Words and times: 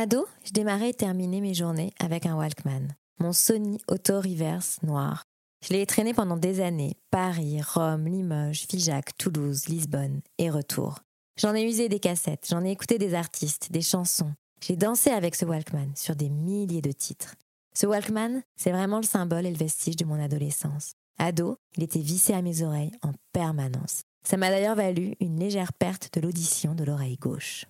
Ado, 0.00 0.28
je 0.44 0.52
démarrais 0.52 0.90
et 0.90 0.94
terminais 0.94 1.40
mes 1.40 1.54
journées 1.54 1.92
avec 1.98 2.24
un 2.24 2.36
Walkman, 2.36 2.86
mon 3.18 3.32
Sony 3.32 3.80
Auto 3.88 4.20
Reverse 4.20 4.80
noir. 4.84 5.24
Je 5.66 5.72
l'ai 5.72 5.86
traîné 5.86 6.14
pendant 6.14 6.36
des 6.36 6.60
années, 6.60 6.94
Paris, 7.10 7.60
Rome, 7.60 8.06
Limoges, 8.06 8.66
Figeac, 8.70 9.18
Toulouse, 9.18 9.66
Lisbonne 9.66 10.20
et 10.38 10.50
retour. 10.50 11.00
J'en 11.36 11.52
ai 11.52 11.64
usé 11.64 11.88
des 11.88 11.98
cassettes, 11.98 12.46
j'en 12.48 12.64
ai 12.64 12.70
écouté 12.70 12.98
des 12.98 13.14
artistes, 13.14 13.72
des 13.72 13.82
chansons. 13.82 14.32
J'ai 14.62 14.76
dansé 14.76 15.10
avec 15.10 15.34
ce 15.34 15.44
Walkman 15.44 15.90
sur 15.96 16.14
des 16.14 16.28
milliers 16.28 16.80
de 16.80 16.92
titres. 16.92 17.34
Ce 17.74 17.84
Walkman, 17.84 18.44
c'est 18.54 18.70
vraiment 18.70 18.98
le 18.98 19.02
symbole 19.02 19.46
et 19.46 19.50
le 19.50 19.58
vestige 19.58 19.96
de 19.96 20.04
mon 20.04 20.22
adolescence. 20.22 20.92
Ado, 21.18 21.56
il 21.76 21.82
était 21.82 21.98
vissé 21.98 22.34
à 22.34 22.42
mes 22.42 22.62
oreilles 22.62 22.94
en 23.02 23.14
permanence. 23.32 24.02
Ça 24.24 24.36
m'a 24.36 24.50
d'ailleurs 24.50 24.76
valu 24.76 25.16
une 25.18 25.40
légère 25.40 25.72
perte 25.72 26.14
de 26.14 26.20
l'audition 26.20 26.76
de 26.76 26.84
l'oreille 26.84 27.16
gauche. 27.16 27.64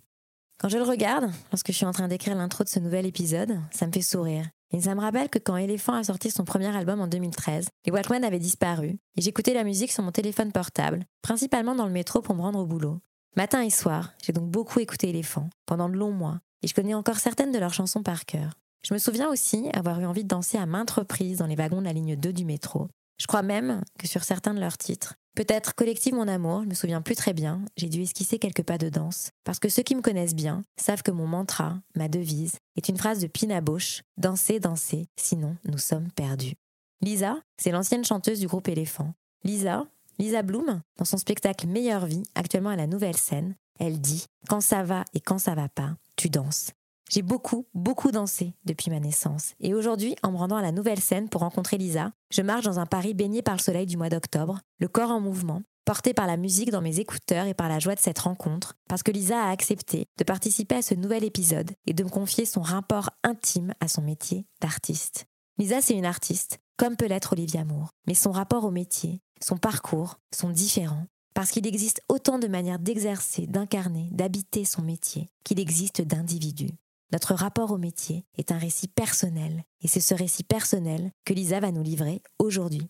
Quand 0.59 0.69
je 0.69 0.77
le 0.77 0.83
regarde, 0.83 1.31
lorsque 1.53 1.69
je 1.69 1.77
suis 1.77 1.87
en 1.87 1.93
train 1.93 2.09
d'écrire 2.09 2.35
l'intro 2.35 2.65
de 2.65 2.69
ce 2.69 2.81
nouvel 2.81 3.07
épisode, 3.07 3.61
ça 3.71 3.87
me 3.87 3.93
fait 3.93 4.03
sourire. 4.03 4.45
Et 4.73 4.81
ça 4.81 4.97
me 4.97 5.01
rappelle 5.01 5.29
que 5.29 5.39
quand 5.39 5.57
Elephant 5.57 5.95
a 5.95 6.03
sorti 6.03 6.33
son 6.33 6.45
premier 6.45 6.77
album 6.77 7.01
en 7.01 7.07
2013, 7.07 7.69
les 7.87 7.93
Walkman 7.93 8.25
avaient 8.25 8.41
disparu 8.41 8.99
et 9.17 9.21
j'écoutais 9.21 9.55
la 9.55 9.63
musique 9.63 9.93
sur 9.93 10.03
mon 10.03 10.11
téléphone 10.11 10.51
portable, 10.51 11.05
principalement 11.23 11.77
dans 11.77 11.87
le 11.87 11.93
métro 11.93 12.23
pour 12.23 12.35
me 12.35 12.43
rendre 12.43 12.59
au 12.59 12.67
boulot. 12.67 12.99
Matin 13.37 13.63
et 13.63 13.71
soir, 13.71 14.13
j'ai 14.21 14.33
donc 14.33 14.51
beaucoup 14.51 14.81
écouté 14.81 15.11
Elephant 15.11 15.49
pendant 15.65 15.89
de 15.89 15.95
longs 15.95 16.11
mois 16.11 16.41
et 16.65 16.67
je 16.67 16.75
connais 16.75 16.93
encore 16.93 17.19
certaines 17.19 17.53
de 17.53 17.59
leurs 17.59 17.73
chansons 17.73 18.03
par 18.03 18.25
cœur. 18.25 18.55
Je 18.85 18.93
me 18.95 18.99
souviens 18.99 19.31
aussi 19.31 19.69
avoir 19.75 20.01
eu 20.01 20.07
envie 20.07 20.25
de 20.25 20.29
danser 20.29 20.59
à 20.59 20.67
maintes 20.67 20.91
reprises 20.91 21.39
dans 21.39 21.47
les 21.47 21.55
wagons 21.55 21.81
de 21.81 21.87
la 21.87 21.93
ligne 21.93 22.17
2 22.17 22.33
du 22.33 22.45
métro. 22.45 22.89
Je 23.21 23.29
crois 23.29 23.43
même 23.43 23.83
que 23.97 24.09
sur 24.09 24.25
certains 24.25 24.55
de 24.55 24.61
leurs 24.61 24.77
titres, 24.77 25.15
peut-être 25.39 25.77
Collective 25.77 26.15
Mon 26.15 26.27
Amour, 26.27 26.65
je 26.65 26.69
me 26.69 26.75
souviens 26.75 27.01
plus 27.01 27.15
très 27.15 27.33
bien, 27.33 27.65
j'ai 27.77 27.89
dû 27.89 28.03
esquisser 28.03 28.41
quelques 28.41 28.65
pas 28.65 28.77
de 28.77 28.89
danse, 28.89 29.31
parce 29.45 29.61
que 29.61 29.69
ceux 29.69 29.85
qui 29.85 29.95
me 29.95 30.03
connaissent 30.03 30.35
bien 30.35 30.65
savent 30.77 31.05
que 31.05 31.13
mon 31.13 31.29
mantra, 31.29 31.79
ma 31.95 32.09
devise, 32.09 32.57
est 32.75 32.89
une 32.89 32.97
phrase 32.97 33.21
de 33.21 33.29
Pina 33.29 33.61
Bausch 33.61 34.03
Dansez, 34.17 34.59
dansez, 34.59 35.07
sinon 35.15 35.57
nous 35.65 35.79
sommes 35.79 36.11
perdus. 36.11 36.55
Lisa, 37.03 37.37
c'est 37.57 37.71
l'ancienne 37.71 38.05
chanteuse 38.05 38.41
du 38.41 38.49
groupe 38.49 38.67
Éléphant. 38.67 39.15
Lisa, 39.45 39.87
Lisa 40.19 40.43
Bloom, 40.43 40.81
dans 40.97 41.05
son 41.05 41.19
spectacle 41.19 41.69
Meilleure 41.69 42.07
vie, 42.07 42.25
actuellement 42.35 42.71
à 42.71 42.77
la 42.77 42.89
nouvelle 42.89 43.17
scène, 43.17 43.55
elle 43.79 44.01
dit 44.01 44.27
Quand 44.49 44.61
ça 44.61 44.83
va 44.83 45.05
et 45.15 45.21
quand 45.21 45.39
ça 45.39 45.55
va 45.55 45.69
pas, 45.69 45.95
tu 46.17 46.31
danses. 46.31 46.73
J'ai 47.11 47.23
beaucoup, 47.23 47.67
beaucoup 47.73 48.11
dansé 48.11 48.55
depuis 48.67 48.91
ma 48.91 49.01
naissance. 49.01 49.55
Et 49.61 49.73
aujourd'hui, 49.73 50.15
en 50.23 50.31
me 50.31 50.37
rendant 50.37 50.57
à 50.57 50.63
la 50.63 50.73
nouvelle 50.73 51.01
scène 51.01 51.29
pour 51.29 51.41
rencontrer 51.41 51.79
Lisa, 51.79 52.13
je 52.31 52.43
marche 52.43 52.65
dans 52.65 52.79
un 52.79 52.87
Paris 52.87 53.15
baigné 53.15 53.41
par 53.41 53.57
le 53.57 53.63
soleil 53.63 53.87
du 53.87 53.97
mois 53.97 54.11
d'octobre, 54.11 54.61
le 54.79 54.89
corps 54.89 55.11
en 55.11 55.21
mouvement, 55.21 55.63
porté 55.87 56.13
par 56.13 56.27
la 56.27 56.37
musique 56.37 56.71
dans 56.71 56.83
mes 56.83 57.01
écouteurs 57.01 57.47
et 57.47 57.55
par 57.55 57.71
la 57.71 57.79
joie 57.79 57.95
de 57.95 58.01
cette 58.01 58.19
rencontre, 58.19 58.75
parce 58.91 59.03
que 59.03 59.11
Lisa 59.11 59.43
a 59.43 59.51
accepté 59.51 60.05
de 60.19 60.25
participer 60.25 60.75
à 60.75 60.83
ce 60.83 60.95
nouvel 60.95 61.25
épisode 61.25 61.71
et 61.87 61.95
de 61.95 62.05
me 62.05 62.11
confier 62.11 62.45
son 62.45 62.61
rapport 62.61 63.09
intime 63.25 63.73
à 63.81 63.89
son 63.89 64.03
métier 64.03 64.45
d'artiste. 64.61 65.25
Lisa, 65.57 65.81
c'est 65.81 65.95
une 65.95 66.05
artiste, 66.05 66.59
comme 66.77 66.97
peut 66.97 67.07
l'être 67.07 67.33
Olivia 67.33 67.65
Moore, 67.65 67.89
mais 68.07 68.13
son 68.13 68.33
rapport 68.33 68.67
au 68.67 68.71
métier, 68.71 69.23
son 69.41 69.57
parcours 69.57 70.21
sont 70.31 70.51
différents, 70.51 71.07
parce 71.33 71.53
qu'il 71.53 71.67
existe 71.67 72.03
autant 72.11 72.39
de 72.39 72.49
manières 72.49 72.79
d'exercer, 72.79 73.47
d'incarner, 73.47 74.11
d'habiter 74.13 74.67
son 74.67 74.83
métier 74.83 75.31
qu'il 75.43 75.59
existe 75.59 76.03
d'individus. 76.03 76.77
Notre 77.13 77.35
rapport 77.35 77.71
au 77.71 77.79
métier 77.79 78.27
est 78.37 78.53
un 78.53 78.59
récit 78.59 78.89
personnel, 78.89 79.65
et 79.81 79.89
c'est 79.89 80.01
ce 80.01 80.15
récit 80.15 80.45
personnel 80.45 81.11
que 81.25 81.33
Lisa 81.33 81.59
va 81.59 81.73
nous 81.73 81.83
livrer 81.83 82.21
aujourd'hui. 82.39 82.87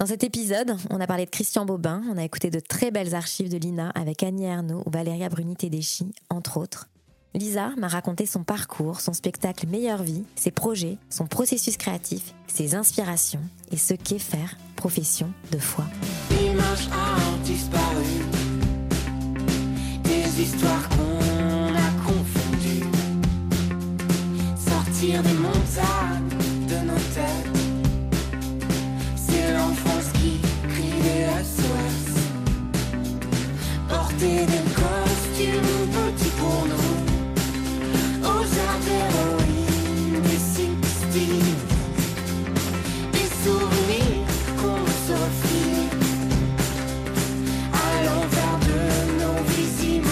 Dans 0.00 0.06
cet 0.06 0.24
épisode, 0.24 0.76
on 0.88 1.00
a 1.00 1.06
parlé 1.06 1.26
de 1.26 1.30
Christian 1.30 1.64
Bobin, 1.64 2.02
on 2.10 2.16
a 2.16 2.24
écouté 2.24 2.50
de 2.50 2.58
très 2.58 2.90
belles 2.90 3.14
archives 3.14 3.50
de 3.50 3.58
Lina 3.58 3.90
avec 3.90 4.22
Annie 4.22 4.46
Ernaux 4.46 4.82
ou 4.84 4.90
Valéria 4.90 5.28
Bruni-Tedeschi, 5.28 6.12
entre 6.28 6.56
autres. 6.56 6.88
Lisa 7.34 7.70
m'a 7.76 7.86
raconté 7.86 8.26
son 8.26 8.42
parcours, 8.42 9.00
son 9.00 9.12
spectacle 9.12 9.68
Meilleure 9.68 10.02
Vie, 10.02 10.24
ses 10.34 10.50
projets, 10.50 10.98
son 11.08 11.26
processus 11.26 11.76
créatif, 11.76 12.34
ses 12.48 12.74
inspirations 12.74 13.42
et 13.70 13.76
ce 13.76 13.94
qu'est 13.94 14.18
faire 14.18 14.56
profession 14.74 15.32
de 15.52 15.58
foi. 15.58 15.84
Sortir 25.00 25.22
des 25.22 25.32
montagnes 25.32 26.28
de 26.68 26.78
nos 26.86 27.00
têtes, 27.14 27.56
c'est 29.16 29.54
l'enfance 29.54 30.10
qui 30.12 30.40
crie 30.68 31.00
des 31.00 31.24
SOS. 31.42 32.06
Porter 33.88 34.44
des 34.44 34.64
costumes 34.76 35.88
petits 35.96 36.34
pour 36.38 36.66
nous, 36.66 36.92
aux 38.28 38.44
d'héroïne 38.84 40.20
des 40.20 40.38
60 40.38 41.12
des 43.12 43.30
souvenirs 43.42 44.28
qu'on 44.58 44.82
s'offre 45.06 45.48
à 47.72 48.04
l'envers 48.04 48.58
de 48.68 48.80
nos 49.18 49.40
vies. 49.48 50.02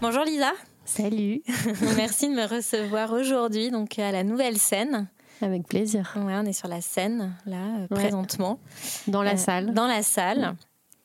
Bonjour 0.00 0.24
Lisa, 0.24 0.52
Salut, 1.00 1.42
merci 1.96 2.28
de 2.28 2.34
me 2.34 2.46
recevoir 2.46 3.12
aujourd'hui 3.12 3.70
donc 3.70 3.98
à 3.98 4.12
la 4.12 4.22
nouvelle 4.22 4.58
scène. 4.58 5.08
avec 5.40 5.66
plaisir. 5.66 6.12
Ouais, 6.16 6.34
on 6.36 6.44
est 6.44 6.52
sur 6.52 6.68
la 6.68 6.80
scène 6.80 7.32
là 7.46 7.56
euh, 7.56 7.80
Ouais. 7.90 8.02
présentement. 8.02 8.58
Dans 9.06 9.22
la 9.22 9.32
Euh, 9.32 9.36
salle. 9.36 9.72
Dans 9.72 9.86
la 9.86 10.02
salle. 10.02 10.56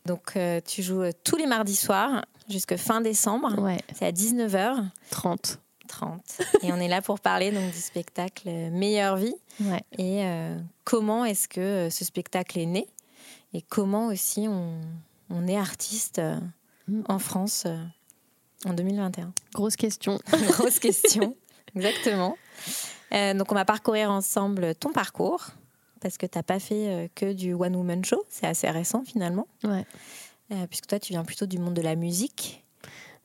Donc 0.05 0.33
euh, 0.35 0.59
tu 0.65 0.83
joues 0.83 1.03
tous 1.23 1.37
les 1.37 1.47
mardis 1.47 1.75
soirs 1.77 2.25
jusqu'à 2.49 2.77
fin 2.77 2.99
décembre. 3.01 3.57
Ouais, 3.61 3.77
C'est 3.93 4.05
à 4.05 4.11
19h30 4.11 5.57
30. 5.87 6.41
et 6.63 6.73
on 6.73 6.77
est 6.77 6.87
là 6.89 7.01
pour 7.01 7.19
parler 7.21 7.51
donc 7.51 7.71
du 7.71 7.77
spectacle 7.79 8.49
Meilleure 8.71 9.15
vie 9.17 9.35
Ouais. 9.61 9.81
et 9.97 10.25
euh, 10.25 10.57
comment 10.83 11.23
est-ce 11.25 11.47
que 11.47 11.87
ce 11.89 12.03
spectacle 12.03 12.59
est 12.59 12.65
né? 12.65 12.87
Et 13.53 13.61
comment 13.61 14.07
aussi 14.07 14.47
on, 14.49 14.81
on 15.29 15.47
est 15.47 15.57
artiste 15.57 16.21
Mm. 16.87 17.01
en 17.09 17.17
France 17.17 17.65
en 18.65 18.73
2021. 18.73 19.33
Grosse 19.53 19.75
question. 19.75 20.19
Grosse 20.49 20.79
question, 20.79 21.35
exactement. 21.75 22.37
Euh, 23.13 23.33
donc, 23.33 23.51
on 23.51 23.55
va 23.55 23.65
parcourir 23.65 24.11
ensemble 24.11 24.75
ton 24.75 24.91
parcours, 24.91 25.47
parce 26.01 26.17
que 26.17 26.25
tu 26.25 26.37
n'as 26.37 26.43
pas 26.43 26.59
fait 26.59 26.87
euh, 26.87 27.07
que 27.15 27.33
du 27.33 27.53
One 27.53 27.75
Woman 27.75 28.03
Show, 28.03 28.23
c'est 28.29 28.47
assez 28.47 28.69
récent 28.69 29.03
finalement, 29.05 29.47
Ouais. 29.63 29.85
Euh, 30.51 30.67
puisque 30.67 30.85
toi, 30.85 30.99
tu 30.99 31.11
viens 31.13 31.23
plutôt 31.23 31.47
du 31.47 31.57
monde 31.57 31.73
de 31.73 31.81
la 31.81 31.95
musique. 31.95 32.64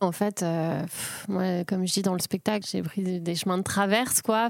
En 0.02 0.12
fait, 0.12 0.42
euh, 0.42 0.82
moi, 1.28 1.62
comme 1.66 1.86
je 1.86 1.92
dis 1.92 2.00
dans 2.00 2.14
le 2.14 2.20
spectacle, 2.20 2.66
j'ai 2.66 2.80
pris 2.80 3.20
des 3.20 3.34
chemins 3.34 3.58
de 3.58 3.62
traverse, 3.62 4.22
quoi. 4.22 4.48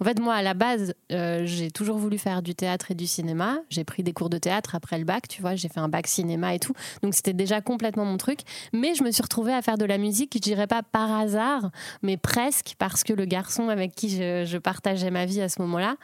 En 0.00 0.04
fait, 0.04 0.20
moi, 0.20 0.34
à 0.34 0.42
la 0.42 0.52
base, 0.52 0.92
euh, 1.12 1.46
j'ai 1.46 1.70
toujours 1.70 1.96
voulu 1.96 2.18
faire 2.18 2.42
du 2.42 2.54
théâtre 2.54 2.90
et 2.90 2.94
du 2.94 3.06
cinéma. 3.06 3.60
J'ai 3.70 3.84
pris 3.84 4.02
des 4.02 4.12
cours 4.12 4.28
de 4.28 4.36
théâtre 4.36 4.74
après 4.74 4.98
le 4.98 5.04
bac, 5.06 5.28
tu 5.28 5.40
vois. 5.40 5.54
J'ai 5.54 5.70
fait 5.70 5.80
un 5.80 5.88
bac 5.88 6.06
cinéma 6.06 6.54
et 6.54 6.58
tout. 6.58 6.74
Donc, 7.02 7.14
c'était 7.14 7.32
déjà 7.32 7.62
complètement 7.62 8.04
mon 8.04 8.18
truc. 8.18 8.40
Mais 8.74 8.94
je 8.94 9.02
me 9.02 9.10
suis 9.10 9.22
retrouvée 9.22 9.54
à 9.54 9.62
faire 9.62 9.78
de 9.78 9.86
la 9.86 9.96
musique, 9.96 10.32
je 10.34 10.40
dirais 10.40 10.66
pas 10.66 10.82
par 10.82 11.10
hasard, 11.10 11.70
mais 12.02 12.18
presque, 12.18 12.74
parce 12.78 13.02
que 13.02 13.14
le 13.14 13.24
garçon 13.24 13.70
avec 13.70 13.94
qui 13.94 14.10
je, 14.10 14.44
je 14.44 14.58
partageais 14.58 15.10
ma 15.10 15.24
vie 15.24 15.40
à 15.40 15.48
ce 15.48 15.62
moment-là 15.62 15.96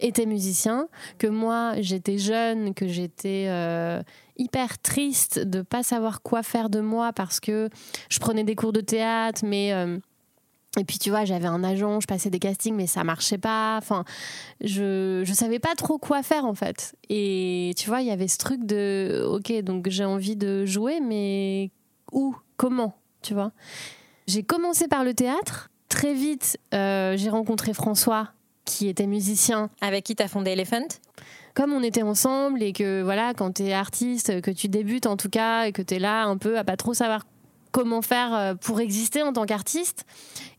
était 0.00 0.26
musicien, 0.26 0.88
que 1.16 1.26
moi, 1.28 1.76
j'étais 1.80 2.18
jeune, 2.18 2.74
que 2.74 2.86
j'étais... 2.88 3.46
euh, 3.48 4.02
hyper 4.36 4.78
triste 4.78 5.38
de 5.38 5.62
pas 5.62 5.82
savoir 5.82 6.22
quoi 6.22 6.42
faire 6.42 6.70
de 6.70 6.80
moi 6.80 7.12
parce 7.12 7.40
que 7.40 7.68
je 8.08 8.18
prenais 8.18 8.44
des 8.44 8.54
cours 8.54 8.72
de 8.72 8.80
théâtre 8.80 9.42
mais 9.44 9.72
euh, 9.72 9.98
et 10.78 10.84
puis 10.84 10.98
tu 10.98 11.10
vois 11.10 11.24
j'avais 11.24 11.46
un 11.46 11.62
agent 11.62 12.00
je 12.00 12.06
passais 12.06 12.30
des 12.30 12.38
castings 12.38 12.74
mais 12.74 12.86
ça 12.86 13.04
marchait 13.04 13.38
pas. 13.38 13.76
Enfin 13.78 14.04
je 14.60 15.22
je 15.24 15.32
savais 15.32 15.58
pas 15.58 15.74
trop 15.76 15.98
quoi 15.98 16.22
faire 16.22 16.44
en 16.44 16.54
fait. 16.54 16.94
Et 17.08 17.72
tu 17.76 17.88
vois 17.88 18.00
il 18.00 18.08
y 18.08 18.10
avait 18.10 18.28
ce 18.28 18.38
truc 18.38 18.64
de 18.64 19.24
ok 19.28 19.52
donc 19.62 19.88
j'ai 19.88 20.04
envie 20.04 20.36
de 20.36 20.64
jouer 20.64 21.00
mais 21.00 21.70
où? 22.12 22.36
Comment? 22.56 22.96
Tu 23.22 23.34
vois? 23.34 23.52
J'ai 24.28 24.42
commencé 24.42 24.86
par 24.86 25.02
le 25.02 25.12
théâtre. 25.12 25.70
Très 25.88 26.14
vite 26.14 26.58
euh, 26.72 27.16
j'ai 27.16 27.30
rencontré 27.30 27.72
François 27.72 28.32
qui 28.64 28.88
était 28.88 29.06
musicien 29.06 29.70
Avec 29.80 30.04
qui 30.04 30.16
tu 30.16 30.22
as 30.22 30.28
fondé 30.28 30.52
Elephant? 30.52 30.88
Comme 31.54 31.72
on 31.72 31.82
était 31.82 32.02
ensemble 32.02 32.62
et 32.62 32.72
que 32.72 33.02
voilà, 33.02 33.32
quand 33.34 33.52
tu 33.52 33.64
es 33.64 33.72
artiste, 33.72 34.40
que 34.40 34.50
tu 34.50 34.68
débutes 34.68 35.06
en 35.06 35.16
tout 35.16 35.28
cas 35.28 35.64
et 35.64 35.72
que 35.72 35.82
tu 35.82 35.94
es 35.94 35.98
là 35.98 36.24
un 36.24 36.36
peu 36.36 36.58
à 36.58 36.64
pas 36.64 36.76
trop 36.76 36.94
savoir 36.94 37.24
comment 37.70 38.02
faire 38.02 38.34
euh, 38.34 38.54
pour 38.54 38.80
exister 38.80 39.22
en 39.22 39.32
tant 39.32 39.46
qu'artiste. 39.46 40.04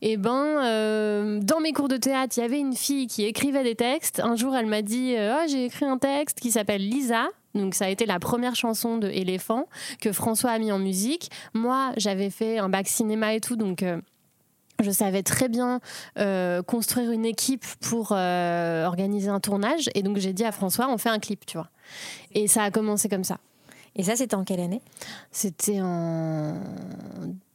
Et 0.02 0.16
ben, 0.16 0.44
euh, 0.64 1.40
dans 1.40 1.60
mes 1.60 1.72
cours 1.72 1.88
de 1.88 1.96
théâtre, 1.96 2.36
il 2.36 2.40
y 2.40 2.42
avait 2.42 2.60
une 2.60 2.74
fille 2.74 3.06
qui 3.06 3.24
écrivait 3.24 3.62
des 3.62 3.74
textes. 3.74 4.20
Un 4.20 4.36
jour, 4.36 4.54
elle 4.54 4.66
m'a 4.66 4.82
dit 4.82 5.14
euh, 5.16 5.34
Ah, 5.34 5.46
J'ai 5.46 5.64
écrit 5.64 5.86
un 5.86 5.98
texte 5.98 6.40
qui 6.40 6.50
s'appelle 6.50 6.86
Lisa. 6.86 7.28
Donc 7.56 7.74
ça 7.74 7.86
a 7.86 7.88
été 7.88 8.06
la 8.06 8.18
première 8.18 8.54
chanson 8.54 8.98
de 8.98 9.08
Éléphant 9.08 9.66
que 10.00 10.12
François 10.12 10.50
a 10.50 10.58
mis 10.58 10.70
en 10.70 10.78
musique. 10.78 11.30
Moi, 11.54 11.92
j'avais 11.96 12.30
fait 12.30 12.58
un 12.58 12.68
bac 12.68 12.86
cinéma 12.86 13.34
et 13.34 13.40
tout, 13.40 13.56
donc 13.56 13.82
euh, 13.82 13.98
je 14.82 14.90
savais 14.90 15.22
très 15.22 15.48
bien 15.48 15.80
euh, 16.18 16.62
construire 16.62 17.10
une 17.10 17.24
équipe 17.24 17.64
pour 17.80 18.12
euh, 18.12 18.86
organiser 18.86 19.28
un 19.28 19.40
tournage. 19.40 19.88
Et 19.94 20.02
donc 20.02 20.18
j'ai 20.18 20.32
dit 20.32 20.44
à 20.44 20.52
François, 20.52 20.88
on 20.88 20.98
fait 20.98 21.08
un 21.08 21.18
clip, 21.18 21.46
tu 21.46 21.56
vois. 21.56 21.68
Et 22.32 22.48
ça 22.48 22.62
a 22.62 22.70
commencé 22.70 23.08
comme 23.08 23.24
ça. 23.24 23.38
Et 23.96 24.02
ça, 24.02 24.14
c'était 24.14 24.36
en 24.36 24.44
quelle 24.44 24.60
année? 24.60 24.82
C'était 25.32 25.80
en 25.80 26.60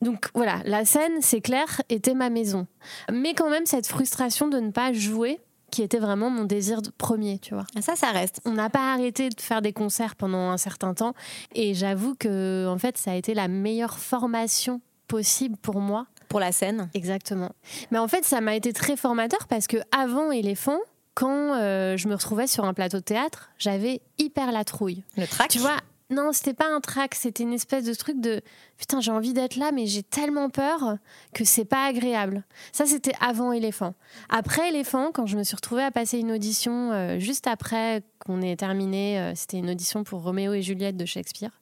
Donc 0.00 0.30
voilà, 0.34 0.60
la 0.64 0.84
scène, 0.84 1.20
c'est 1.20 1.40
clair, 1.40 1.80
était 1.88 2.14
ma 2.14 2.30
maison. 2.30 2.66
Mais 3.12 3.34
quand 3.34 3.50
même, 3.50 3.66
cette 3.66 3.86
frustration 3.86 4.48
de 4.48 4.58
ne 4.58 4.70
pas 4.70 4.92
jouer, 4.92 5.38
qui 5.70 5.82
était 5.82 5.98
vraiment 5.98 6.28
mon 6.28 6.44
désir 6.44 6.82
de- 6.82 6.90
premier, 6.90 7.38
tu 7.38 7.54
vois. 7.54 7.64
Ça, 7.80 7.94
ça 7.96 8.10
reste. 8.10 8.40
On 8.44 8.52
n'a 8.52 8.68
pas 8.68 8.92
arrêté 8.94 9.28
de 9.28 9.40
faire 9.40 9.62
des 9.62 9.72
concerts 9.72 10.16
pendant 10.16 10.50
un 10.50 10.56
certain 10.58 10.92
temps. 10.92 11.14
Et 11.54 11.72
j'avoue 11.74 12.14
que, 12.14 12.66
en 12.68 12.78
fait, 12.78 12.98
ça 12.98 13.12
a 13.12 13.14
été 13.14 13.32
la 13.32 13.48
meilleure 13.48 13.98
formation 13.98 14.80
possible 15.08 15.56
pour 15.56 15.80
moi 15.80 16.06
Pour 16.28 16.40
la 16.40 16.52
scène. 16.52 16.88
Exactement. 16.94 17.52
Mais 17.90 17.98
en 17.98 18.08
fait, 18.08 18.24
ça 18.24 18.40
m'a 18.40 18.56
été 18.56 18.72
très 18.72 18.96
formateur 18.96 19.46
parce 19.48 19.66
que 19.66 19.76
avant 19.96 20.30
Éléphant, 20.32 20.78
quand 21.14 21.54
euh, 21.54 21.96
je 21.96 22.08
me 22.08 22.14
retrouvais 22.14 22.46
sur 22.46 22.64
un 22.64 22.74
plateau 22.74 22.96
de 22.98 23.02
théâtre, 23.04 23.50
j'avais 23.58 24.00
hyper 24.18 24.50
la 24.52 24.64
trouille. 24.64 25.04
Le 25.16 25.26
track. 25.26 25.48
Tu 25.50 25.58
vois, 25.58 25.76
non, 26.12 26.32
c'était 26.32 26.54
pas 26.54 26.68
un 26.68 26.80
trac, 26.80 27.14
c'était 27.14 27.42
une 27.42 27.52
espèce 27.52 27.84
de 27.84 27.94
truc 27.94 28.20
de 28.20 28.42
putain, 28.78 29.00
j'ai 29.00 29.10
envie 29.10 29.32
d'être 29.32 29.56
là, 29.56 29.72
mais 29.72 29.86
j'ai 29.86 30.02
tellement 30.02 30.50
peur 30.50 30.96
que 31.34 31.44
c'est 31.44 31.64
pas 31.64 31.86
agréable. 31.86 32.44
Ça, 32.72 32.84
c'était 32.86 33.14
avant 33.20 33.52
Éléphant. 33.52 33.94
Après 34.28 34.68
Éléphant, 34.68 35.10
quand 35.12 35.26
je 35.26 35.36
me 35.36 35.42
suis 35.42 35.56
retrouvée 35.56 35.82
à 35.82 35.90
passer 35.90 36.18
une 36.18 36.32
audition 36.32 36.92
euh, 36.92 37.18
juste 37.18 37.46
après 37.46 38.02
qu'on 38.18 38.42
ait 38.42 38.56
terminé, 38.56 39.18
euh, 39.18 39.32
c'était 39.34 39.58
une 39.58 39.70
audition 39.70 40.04
pour 40.04 40.22
Roméo 40.22 40.52
et 40.52 40.62
Juliette 40.62 40.96
de 40.96 41.06
Shakespeare, 41.06 41.60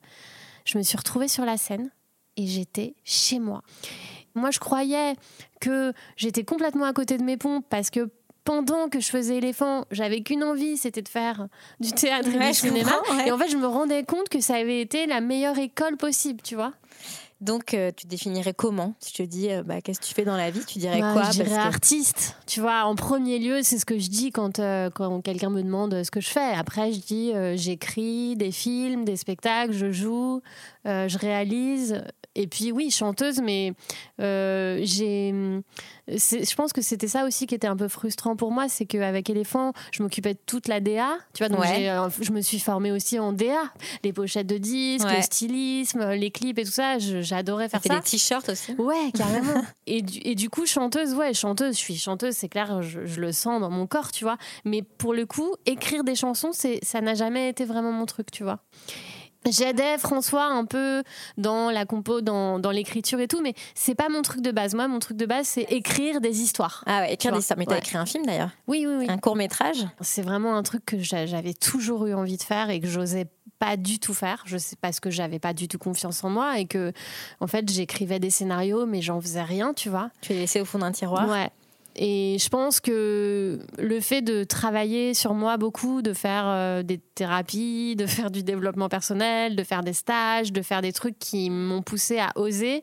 je 0.64 0.79
me 0.79 0.82
suis 0.82 0.97
retrouvée 0.97 1.29
sur 1.29 1.44
la 1.44 1.56
scène 1.56 1.91
et 2.37 2.47
j'étais 2.47 2.94
chez 3.05 3.38
moi. 3.38 3.62
Moi, 4.35 4.50
je 4.50 4.58
croyais 4.58 5.14
que 5.61 5.93
j'étais 6.17 6.44
complètement 6.44 6.85
à 6.85 6.93
côté 6.93 7.19
de 7.19 7.23
mes 7.23 7.37
pompes 7.37 7.67
parce 7.69 7.91
que 7.91 8.11
pendant 8.44 8.88
que 8.88 9.00
je 9.00 9.08
faisais 9.10 9.37
éléphant, 9.37 9.84
j'avais 9.90 10.22
qu'une 10.22 10.42
envie, 10.44 10.76
c'était 10.76 11.02
de 11.02 11.08
faire 11.08 11.46
du 11.81 11.92
théâtre 11.92 12.28
et 12.28 12.38
du 12.38 12.54
cinéma. 12.54 12.92
ouais. 13.12 13.28
Et 13.28 13.32
en 13.32 13.38
fait, 13.38 13.48
je 13.48 13.56
me 13.56 13.66
rendais 13.66 14.02
compte 14.04 14.28
que 14.28 14.40
ça 14.40 14.56
avait 14.56 14.81
été 14.81 15.06
la 15.06 15.20
meilleure 15.20 15.58
école 15.58 15.96
possible, 15.96 16.40
tu 16.42 16.54
vois. 16.54 16.72
Donc, 17.40 17.72
euh, 17.72 17.90
tu 17.96 18.06
définirais 18.06 18.52
comment? 18.52 18.94
Si 19.00 19.12
je 19.16 19.22
te 19.22 19.26
dis, 19.26 19.50
euh, 19.50 19.62
bah, 19.62 19.81
qu'est-ce 19.81 19.98
que 19.98 20.04
tu 20.04 20.12
fais 20.12 20.26
dans 20.26 20.37
la 20.37 20.50
vie, 20.50 20.62
tu 20.66 20.78
dirais 20.78 21.00
Bah, 21.00 21.14
quoi? 21.14 21.22
Je 21.25 21.31
dirais 21.31 21.48
Parce 21.48 21.62
que- 21.62 21.75
artiste. 21.75 22.37
Tu 22.46 22.60
vois, 22.60 22.84
en 22.84 22.94
premier 22.96 23.38
lieu, 23.38 23.60
c'est 23.62 23.78
ce 23.78 23.87
que 23.87 23.98
je 23.98 24.10
dis 24.10 24.31
quand, 24.31 24.58
euh, 24.58 24.90
quand 24.90 25.22
quelqu'un 25.22 25.48
me 25.48 25.62
demande 25.62 26.02
ce 26.04 26.10
que 26.10 26.20
je 26.20 26.28
fais. 26.28 26.52
Après, 26.52 26.92
je 26.92 26.98
dis 27.00 27.32
j'écris 27.54 28.37
des 28.37 28.52
films, 28.52 29.06
des 29.06 29.16
spectacles, 29.16 29.72
je 29.72 29.90
joue, 29.90 30.42
je 30.84 31.16
réalise. 31.19 32.02
Et 32.36 32.46
puis, 32.46 32.70
oui, 32.70 32.90
chanteuse, 32.90 33.40
mais 33.42 33.72
euh, 34.20 34.78
j'ai. 34.82 35.32
Je 36.08 36.54
pense 36.54 36.72
que 36.72 36.80
c'était 36.80 37.08
ça 37.08 37.24
aussi 37.24 37.46
qui 37.46 37.54
était 37.54 37.66
un 37.66 37.76
peu 37.76 37.88
frustrant 37.88 38.36
pour 38.36 38.50
moi, 38.52 38.68
c'est 38.68 38.84
qu'avec 38.86 39.28
Éléphant, 39.30 39.72
je 39.92 40.02
m'occupais 40.02 40.34
de 40.34 40.38
toute 40.46 40.68
la 40.68 40.80
DA. 40.80 41.18
Tu 41.34 41.44
vois, 41.44 41.48
donc 41.48 41.60
Ouais. 41.60 41.88
euh, 41.88 42.08
je 42.20 42.30
me 42.32 42.40
suis 42.40 42.58
formée 42.60 42.92
aussi 42.92 43.18
en 43.18 43.32
DA. 43.32 43.62
Les 44.04 44.12
pochettes 44.12 44.46
de 44.46 44.58
disques, 44.58 45.06
Ouais. 45.06 45.16
le 45.16 45.22
stylisme, 45.22 46.10
les 46.12 46.30
clips 46.30 46.58
et 46.58 46.64
tout 46.64 46.70
ça, 46.70 46.98
j'adorais 46.98 47.68
faire 47.68 47.82
ça. 47.82 47.96
des 47.96 48.00
t-shirts 48.02 48.48
aussi. 48.48 48.72
Ouais, 48.78 49.10
carrément. 49.16 49.62
et, 49.86 50.02
du, 50.02 50.18
et 50.22 50.34
du 50.34 50.50
coup, 50.50 50.66
chanteuse, 50.66 51.14
ouais, 51.14 51.34
chanteuse, 51.34 51.74
je 51.74 51.80
suis 51.80 51.96
chanteuse, 51.96 52.34
c'est 52.34 52.48
clair, 52.48 52.82
je, 52.82 53.06
je 53.06 53.20
le 53.20 53.32
sens 53.32 53.60
dans 53.60 53.70
mon 53.70 53.86
corps, 53.86 54.12
tu 54.12 54.24
vois. 54.24 54.36
Mais 54.64 54.82
pour 54.82 55.14
le 55.14 55.26
coup, 55.26 55.54
écrire 55.66 56.04
des 56.04 56.14
chansons, 56.14 56.50
c'est, 56.52 56.78
ça 56.82 57.00
n'a 57.00 57.14
jamais 57.14 57.48
été 57.48 57.64
vraiment 57.64 57.92
mon 57.92 58.06
truc, 58.06 58.30
tu 58.30 58.42
vois. 58.44 58.60
J'aidais 59.48 59.96
François 59.98 60.44
un 60.44 60.64
peu 60.66 61.02
dans 61.38 61.70
la 61.70 61.87
compo, 61.87 62.20
dans, 62.20 62.58
dans 62.58 62.70
l'écriture 62.70 63.20
et 63.20 63.28
tout, 63.28 63.40
mais 63.40 63.54
c'est 63.75 63.94
pas 63.94 64.08
mon 64.10 64.20
truc 64.22 64.42
de 64.42 64.50
base. 64.50 64.75
Moi, 64.75 64.87
mon 64.87 64.98
truc 64.98 65.16
de 65.16 65.25
base, 65.26 65.46
c'est 65.46 65.62
écrire 65.72 66.20
des 66.20 66.42
histoires. 66.42 66.84
Ah 66.87 67.00
ouais, 67.00 67.14
écrire 67.14 67.32
des 67.32 67.38
histoires. 67.38 67.58
Mais 67.58 67.64
t'as 67.64 67.72
Ouais. 67.72 67.78
écrit 67.78 67.96
un 67.96 68.04
film 68.06 68.26
d'ailleurs? 68.26 68.50
Oui, 68.66 68.84
oui, 68.87 68.94
oui. 68.98 69.06
Un 69.08 69.16
court 69.19 69.37
métrage 69.37 69.87
C'est 70.02 70.22
vraiment 70.22 70.54
un 70.56 70.62
truc 70.62 70.84
que 70.84 70.98
j'a- 70.98 71.25
j'avais 71.26 71.54
toujours 71.54 72.06
eu 72.06 72.12
envie 72.14 72.37
de 72.37 72.42
faire 72.42 72.69
et 72.70 72.81
que 72.81 72.87
j'osais 72.87 73.26
pas 73.59 73.76
du 73.76 73.99
tout 73.99 74.14
faire. 74.14 74.42
Je 74.47 74.59
sais 74.59 74.76
parce 74.80 75.00
que 75.00 75.11
j'avais 75.11 75.38
pas 75.38 75.52
du 75.54 75.68
tout 75.68 75.78
confiance 75.78 76.23
en 76.25 76.30
moi 76.30 76.59
et 76.59 76.66
que, 76.66 76.92
en 77.40 77.47
fait, 77.47 77.68
j'écrivais 77.70 78.18
des 78.18 78.30
scénarios, 78.30 78.85
mais 78.87 79.00
j'en 79.02 79.20
faisais 79.20 79.42
rien, 79.42 79.73
tu 79.75 79.88
vois. 79.88 80.11
Tu 80.20 80.32
l'as 80.32 80.40
laissé 80.40 80.61
au 80.61 80.64
fond 80.64 80.78
d'un 80.78 80.92
tiroir? 80.92 81.28
Ouais. 81.28 81.50
Et 81.97 82.37
je 82.40 82.49
pense 82.49 82.80
que 82.80 83.59
le 83.78 84.00
fait 84.00 84.23
de 84.23 84.44
travailler 84.44 85.12
sur 85.12 85.35
moi 85.35 85.56
beaucoup, 85.56 86.02
de 86.02 86.12
faire 86.12 86.44
euh, 86.47 86.82
des 86.82 86.99
thérapies, 86.99 87.97
de 87.97 88.06
faire 88.06 88.30
du 88.30 88.42
développement 88.42 88.88
personnel, 88.88 89.56
de 89.56 89.62
faire 89.64 89.82
des 89.82 89.92
stages, 89.92 90.52
de 90.52 90.62
faire 90.62 90.82
des 90.82 90.92
trucs 90.92 91.18
qui 91.18 91.50
m'ont 91.50 91.82
poussé 91.82 92.18
à 92.18 92.30
oser, 92.37 92.82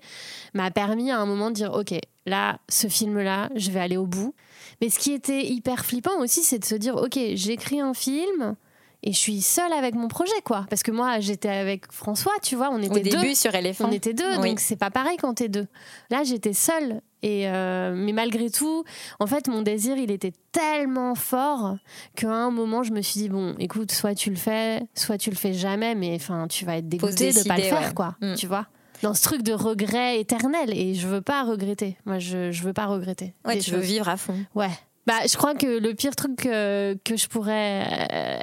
m'a 0.53 0.71
permis 0.71 1.09
à 1.11 1.19
un 1.19 1.25
moment 1.25 1.49
de 1.49 1.55
dire 1.55 1.73
ok, 1.73 1.93
là, 2.25 2.59
ce 2.69 2.87
film-là, 2.87 3.49
je 3.55 3.71
vais 3.71 3.79
aller 3.79 3.97
au 3.97 4.05
bout. 4.05 4.33
Mais 4.81 4.89
ce 4.89 4.99
qui 4.99 5.13
était 5.13 5.45
hyper 5.45 5.85
flippant 5.85 6.19
aussi, 6.19 6.43
c'est 6.43 6.59
de 6.59 6.65
se 6.65 6.75
dire 6.75 6.95
ok, 6.95 7.17
j'écris 7.33 7.79
un 7.79 7.93
film. 7.93 8.55
Et 9.03 9.13
je 9.13 9.17
suis 9.17 9.41
seule 9.41 9.71
avec 9.73 9.93
mon 9.93 10.07
projet, 10.07 10.33
quoi. 10.43 10.65
Parce 10.71 10.81
que 10.81 10.89
moi, 10.89 11.19
j'étais 11.19 11.49
avec 11.49 11.89
François, 11.91 12.33
tu 12.41 12.55
vois, 12.55 12.69
on 12.71 12.79
était 12.81 12.89
Au 12.89 13.03
deux. 13.03 13.21
début 13.21 13.35
sur 13.35 13.53
Éléphant. 13.53 13.85
On 13.87 13.91
était 13.91 14.13
deux, 14.13 14.37
Oui. 14.39 14.49
donc 14.49 14.59
c'est 14.59 14.75
pas 14.75 14.89
pareil 14.89 15.17
quand 15.17 15.35
t'es 15.35 15.49
deux. 15.49 15.67
Là, 16.09 16.23
j'étais 16.23 16.51
seule. 16.53 17.01
Et 17.23 17.47
euh, 17.47 17.93
mais 17.95 18.11
malgré 18.11 18.49
tout, 18.49 18.83
en 19.19 19.27
fait, 19.27 19.47
mon 19.47 19.61
désir, 19.61 19.97
il 19.97 20.11
était 20.11 20.33
tellement 20.51 21.15
fort 21.15 21.77
qu'à 22.15 22.31
un 22.31 22.51
moment, 22.51 22.83
je 22.83 22.91
me 22.91 23.01
suis 23.01 23.21
dit 23.21 23.29
bon, 23.29 23.55
écoute, 23.59 23.91
soit 23.91 24.13
tu 24.15 24.29
le 24.29 24.35
fais, 24.35 24.81
soit 24.93 25.17
tu 25.17 25.29
le 25.29 25.35
fais 25.35 25.53
jamais, 25.53 25.95
mais 25.95 26.15
enfin, 26.15 26.47
tu 26.47 26.65
vas 26.65 26.77
être 26.77 26.87
dégoûté 26.87 27.31
de 27.31 27.47
pas 27.47 27.57
le 27.57 27.63
faire, 27.63 27.87
ouais. 27.87 27.93
quoi. 27.93 28.15
Mm. 28.21 28.35
Tu 28.35 28.47
vois 28.47 28.67
dans 29.03 29.13
ce 29.13 29.21
truc 29.21 29.43
de 29.43 29.53
regret 29.53 30.19
éternel 30.19 30.75
et 30.75 30.95
je 30.95 31.07
veux 31.07 31.21
pas 31.21 31.43
regretter. 31.43 31.97
Moi, 32.05 32.17
je, 32.17 32.51
je 32.51 32.63
veux 32.63 32.73
pas 32.73 32.87
regretter. 32.87 33.35
Ouais, 33.45 33.59
tu 33.59 33.69
veux 33.69 33.79
vivre 33.79 34.09
à 34.09 34.17
fond. 34.17 34.35
Ouais. 34.55 34.71
Bah, 35.05 35.19
je 35.29 35.37
crois 35.37 35.53
que 35.53 35.79
le 35.79 35.93
pire 35.93 36.15
truc 36.15 36.35
que 36.37 36.97
je 37.07 37.27
pourrais 37.27 37.85
euh, 38.11 38.39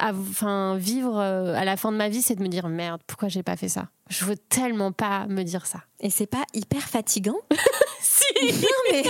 enfin, 0.00 0.76
vivre 0.76 1.18
euh, 1.18 1.54
à 1.54 1.64
la 1.64 1.76
fin 1.76 1.92
de 1.92 1.96
ma 1.96 2.08
vie, 2.08 2.22
c'est 2.22 2.34
de 2.34 2.42
me 2.42 2.48
dire 2.48 2.68
merde, 2.68 3.00
pourquoi 3.06 3.28
j'ai 3.28 3.42
pas 3.42 3.56
fait 3.56 3.68
ça? 3.68 3.88
Je 4.08 4.24
veux 4.24 4.36
tellement 4.36 4.92
pas 4.92 5.26
me 5.26 5.42
dire 5.42 5.66
ça. 5.66 5.82
Et 6.00 6.10
c'est 6.10 6.26
pas 6.26 6.44
hyper 6.54 6.82
fatigant? 6.82 7.38
Non, 8.42 8.68
mais 8.92 9.02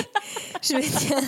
je 0.62 0.74
veux 0.74 0.80
dire, 0.80 1.20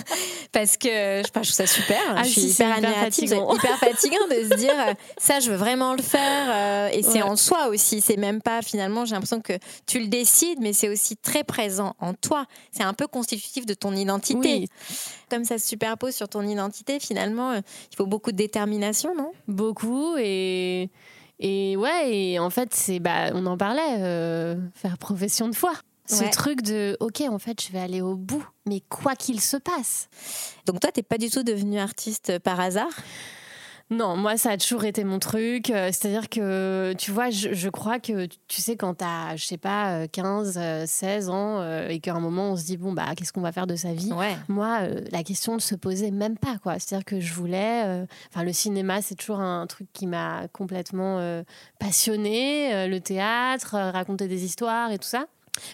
parce 0.51 0.77
que 0.77 0.87
je, 0.89 1.31
trouve 1.31 1.43
ça 1.43 1.65
super. 1.67 1.99
Ah, 2.15 2.23
je 2.23 2.29
suis 2.29 2.41
si, 2.41 2.49
hyper 2.51 2.77
hyper 2.77 2.89
admirative. 2.89 3.29
C'est 3.29 3.55
hyper 3.55 3.77
fatigant 3.79 4.27
de 4.29 4.49
se 4.49 4.55
dire, 4.55 4.73
euh, 4.87 4.93
ça, 5.17 5.39
je 5.39 5.51
veux 5.51 5.57
vraiment 5.57 5.93
le 5.93 6.01
faire. 6.01 6.47
euh, 6.49 6.89
et 6.91 7.03
c'est 7.03 7.21
Ouais. 7.21 7.29
en 7.29 7.35
soi 7.35 7.67
aussi. 7.67 8.01
C'est 8.01 8.17
même 8.17 8.41
pas, 8.41 8.61
finalement, 8.61 9.05
j'ai 9.05 9.13
l'impression 9.13 9.41
que 9.41 9.53
tu 9.87 9.99
le 9.99 10.07
décides, 10.07 10.59
mais 10.61 10.73
c'est 10.73 10.89
aussi 10.89 11.15
très 11.17 11.43
présent 11.43 11.95
en 11.99 12.13
toi. 12.13 12.45
C'est 12.71 12.83
un 12.83 12.93
peu 12.93 13.07
constitutif 13.07 13.65
de 13.65 13.73
ton 13.73 13.93
identité. 13.93 14.37
Oui. 14.37 14.67
Comme 15.29 15.43
ça 15.45 15.57
se 15.57 15.67
superpose 15.67 16.15
sur 16.15 16.27
ton 16.27 16.41
identité, 16.41 16.99
finalement, 16.99 17.51
euh, 17.51 17.59
il 17.91 17.95
faut 17.95 18.05
beaucoup 18.05 18.31
de 18.31 18.37
détermination, 18.37 19.15
non? 19.15 19.31
Beaucoup 19.47 20.15
et 20.17 20.89
et 21.43 21.75
ouais 21.75 22.13
et 22.15 22.39
en 22.39 22.51
fait 22.51 22.71
c'est 22.75 22.99
bah 22.99 23.31
on 23.33 23.47
en 23.47 23.57
parlait 23.57 23.81
euh, 23.99 24.55
faire 24.75 24.97
profession 24.99 25.47
de 25.49 25.55
foi. 25.55 25.71
Ce 26.07 26.23
Ouais. 26.23 26.29
truc 26.29 26.61
de 26.61 26.97
ok 26.99 27.21
en 27.29 27.39
fait 27.39 27.61
je 27.65 27.71
vais 27.71 27.79
aller 27.79 28.01
au 28.01 28.15
bout 28.15 28.45
mais 28.65 28.81
quoi 28.89 29.15
qu'il 29.15 29.39
se 29.39 29.57
passe. 29.57 30.09
Donc 30.65 30.79
toi, 30.79 30.91
t'es 30.91 31.03
pas 31.03 31.17
du 31.17 31.29
tout 31.29 31.43
devenue 31.43 31.79
artiste 31.79 32.39
par 32.39 32.59
hasard? 32.59 32.91
Non, 33.89 34.15
moi, 34.15 34.37
ça 34.37 34.51
a 34.51 34.57
toujours 34.57 34.85
été 34.85 35.03
mon 35.03 35.19
truc. 35.19 35.69
Euh, 35.69 35.87
C'est-à-dire 35.91 36.29
que, 36.29 36.93
tu 36.97 37.11
vois, 37.11 37.29
je, 37.29 37.53
je 37.53 37.67
crois 37.67 37.99
que, 37.99 38.25
tu 38.47 38.61
sais, 38.61 38.77
quand 38.77 38.93
t'as, 38.93 39.35
je 39.35 39.45
sais 39.45 39.57
pas, 39.57 40.03
euh, 40.03 40.07
15, 40.09 40.53
euh, 40.57 40.85
16 40.87 41.29
ans, 41.29 41.59
euh, 41.59 41.89
et 41.89 41.99
qu'à 41.99 42.13
un 42.13 42.21
moment, 42.21 42.51
on 42.51 42.55
se 42.55 42.63
dit, 42.63 42.77
bon, 42.77 42.93
bah, 42.93 43.07
qu'est-ce 43.17 43.33
qu'on 43.33 43.41
va 43.41 43.51
faire 43.51 43.67
de 43.67 43.75
sa 43.75 43.91
vie? 43.91 44.13
Ouais. 44.13 44.37
Moi, 44.47 44.79
la 45.11 45.23
question 45.23 45.55
ne 45.55 45.59
se 45.59 45.75
posait 45.75 46.11
même 46.11 46.37
pas, 46.37 46.57
quoi. 46.63 46.79
C'est-à-dire 46.79 47.03
que 47.03 47.19
je 47.19 47.33
voulais... 47.33 47.83
euh, 47.85 48.05
Enfin, 48.29 48.45
le 48.45 48.53
cinéma, 48.53 49.01
c'est 49.01 49.15
toujours 49.15 49.41
un 49.41 49.67
truc 49.67 49.87
qui 49.91 50.07
m'a 50.07 50.47
complètement 50.53 51.17
euh, 51.19 51.43
passionnée. 51.77 52.73
euh, 52.73 52.87
le 52.87 53.01
théâtre, 53.01 53.75
raconter 53.75 54.29
des 54.29 54.45
histoires 54.45 54.91
et 54.93 54.99
tout 54.99 55.07
ça. 55.07 55.25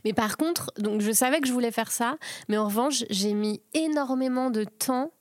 Mais 0.05 0.13
par 0.13 0.37
contre, 0.37 0.71
donc 0.77 1.01
je 1.01 1.11
savais 1.11 1.39
que 1.39 1.47
je 1.47 1.53
voulais 1.53 1.71
faire 1.71 1.91
ça, 1.91 2.17
mais 2.47 2.57
en 2.57 2.65
revanche, 2.65 3.03
j'ai 3.09 3.33
mis 3.33 3.61
énormément 3.73 4.49
de 4.49 4.63
temps 4.63 5.11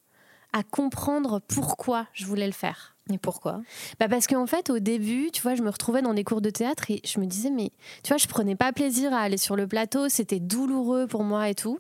à 0.53 0.63
comprendre 0.63 1.41
pourquoi 1.47 2.07
je 2.13 2.25
voulais 2.25 2.47
le 2.47 2.53
faire. 2.53 2.97
Et 3.13 3.19
pourquoi? 3.19 3.61
Bah 4.01 4.09
parce 4.09 4.27
qu'en 4.27 4.47
fait, 4.47 4.69
au 4.69 4.81
début, 4.81 5.31
tu 5.33 5.43
vois, 5.43 5.55
je 5.55 5.63
me 5.63 5.71
retrouvais 5.71 6.03
dans 6.03 6.15
des 6.15 6.25
cours 6.25 6.41
de 6.41 6.51
théâtre 6.51 6.91
et 6.91 7.01
je 7.05 7.21
me 7.21 7.27
disais, 7.27 7.51
mais 7.51 7.71
tu 8.03 8.09
vois, 8.09 8.17
je 8.17 8.27
prenais 8.27 8.57
pas 8.57 8.73
plaisir 8.73 9.13
à 9.13 9.21
aller 9.21 9.37
sur 9.37 9.55
le 9.55 9.69
plateau, 9.69 10.09
c'était 10.09 10.41
douloureux 10.41 11.07
pour 11.07 11.23
moi 11.23 11.49
et 11.49 11.55
tout. 11.55 11.79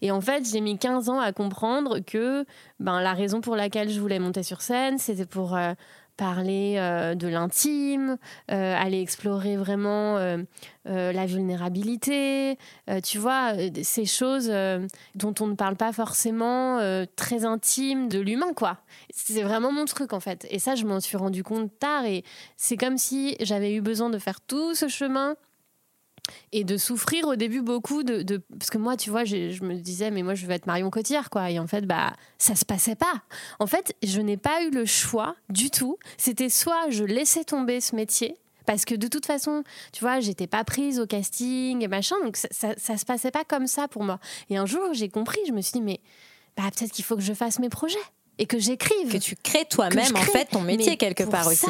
Et 0.00 0.10
en 0.10 0.20
fait, 0.20 0.48
j'ai 0.50 0.60
mis 0.60 0.78
15 0.78 1.08
ans 1.08 1.20
à 1.20 1.32
comprendre 1.32 2.00
que 2.00 2.44
ben, 2.80 3.00
la 3.00 3.12
raison 3.12 3.40
pour 3.40 3.56
laquelle 3.56 3.90
je 3.90 4.00
voulais 4.00 4.18
monter 4.18 4.42
sur 4.42 4.62
scène, 4.62 4.98
c'était 4.98 5.26
pour 5.26 5.56
euh, 5.56 5.74
parler 6.22 6.76
euh, 6.76 7.16
de 7.16 7.26
l'intime, 7.26 8.16
euh, 8.52 8.76
aller 8.78 9.00
explorer 9.00 9.56
vraiment 9.56 10.18
euh, 10.18 10.44
la 10.84 11.26
vulnérabilité, 11.26 12.58
tu 13.02 13.18
vois, 13.18 13.54
ces 13.82 14.04
choses 14.04 14.52
dont 15.16 15.34
on 15.40 15.46
ne 15.48 15.54
parle 15.54 15.76
pas 15.76 15.92
forcément, 15.92 16.78
très 17.16 17.44
intimes 17.44 18.08
de 18.08 18.20
l'humain, 18.20 18.52
quoi. 18.54 18.78
C'est 19.10 19.42
vraiment 19.42 19.72
mon 19.72 19.84
truc, 19.84 20.12
en 20.12 20.20
fait. 20.20 20.46
Et 20.50 20.58
ça, 20.58 20.74
je 20.74 20.84
m'en 20.84 21.00
suis 21.00 21.16
rendu 21.16 21.42
compte 21.42 21.70
tard. 21.78 22.04
Et 22.04 22.24
c'est 22.56 22.76
comme 22.76 22.98
si 22.98 23.36
j'avais 23.40 23.74
eu 23.74 23.80
besoin 23.80 24.10
de 24.10 24.18
faire 24.18 24.40
tout 24.40 24.74
ce 24.74 24.88
chemin 24.88 25.36
et 26.52 26.64
de 26.64 26.76
souffrir 26.76 27.26
au 27.26 27.34
début 27.36 27.60
beaucoup 27.62 28.02
de, 28.02 28.22
de- 28.22 28.42
parce 28.58 28.70
que 28.70 28.78
moi 28.78 28.96
tu 28.96 29.10
vois 29.10 29.24
je 29.24 29.62
me 29.64 29.74
disais 29.74 30.10
mais 30.10 30.22
moi 30.22 30.34
je 30.34 30.46
veux 30.46 30.52
être 30.52 30.66
Marion 30.66 30.88
Cotillard 30.90 31.30
quoi 31.30 31.50
et 31.50 31.58
en 31.58 31.66
fait 31.66 31.82
bah 31.86 32.14
ça 32.38 32.54
se 32.54 32.64
passait 32.64 32.94
pas 32.94 33.22
en 33.58 33.66
fait 33.66 33.94
je 34.02 34.20
n'ai 34.20 34.36
pas 34.36 34.62
eu 34.62 34.70
le 34.70 34.86
choix 34.86 35.34
du 35.48 35.70
tout 35.70 35.98
c'était 36.18 36.48
soit 36.48 36.90
je 36.90 37.04
laissais 37.04 37.44
tomber 37.44 37.80
ce 37.80 37.96
métier 37.96 38.36
parce 38.64 38.84
que 38.84 38.94
de 38.94 39.08
toute 39.08 39.26
façon, 39.26 39.64
tu 39.92 40.04
vois, 40.04 40.20
j'étais 40.20 40.46
pas 40.46 40.62
prise 40.62 41.00
au 41.00 41.06
casting 41.08 41.82
et 41.82 41.88
machin, 41.88 42.14
donc 42.22 42.36
ça, 42.36 42.46
ça, 42.52 42.74
ça 42.78 42.96
se 42.96 43.04
passait 43.04 43.32
pas 43.32 43.42
comme 43.42 43.66
ça 43.66 43.88
pour 43.88 44.04
moi. 44.04 44.20
Et 44.50 44.56
un 44.56 44.66
jour, 44.66 44.90
j'ai 44.92 45.08
compris, 45.08 45.40
je 45.48 45.52
me 45.52 45.60
suis 45.60 45.72
dit, 45.72 45.80
mais 45.82 45.98
bah, 46.56 46.62
peut-être 46.72 46.92
qu'il 46.92 47.04
faut 47.04 47.16
que 47.16 47.22
je 47.22 47.32
fasse 47.34 47.58
mes 47.58 47.68
projets 47.68 47.98
et 48.38 48.46
que 48.46 48.60
j'écrive. 48.60 49.10
Que 49.10 49.18
tu 49.18 49.34
crées 49.34 49.64
toi-même, 49.68 50.14
en 50.14 50.20
fait, 50.20 50.44
ton 50.44 50.60
métier 50.60 50.92
Mais 50.92 50.96
quelque 50.96 51.24
part 51.24 51.48
aussi. 51.48 51.66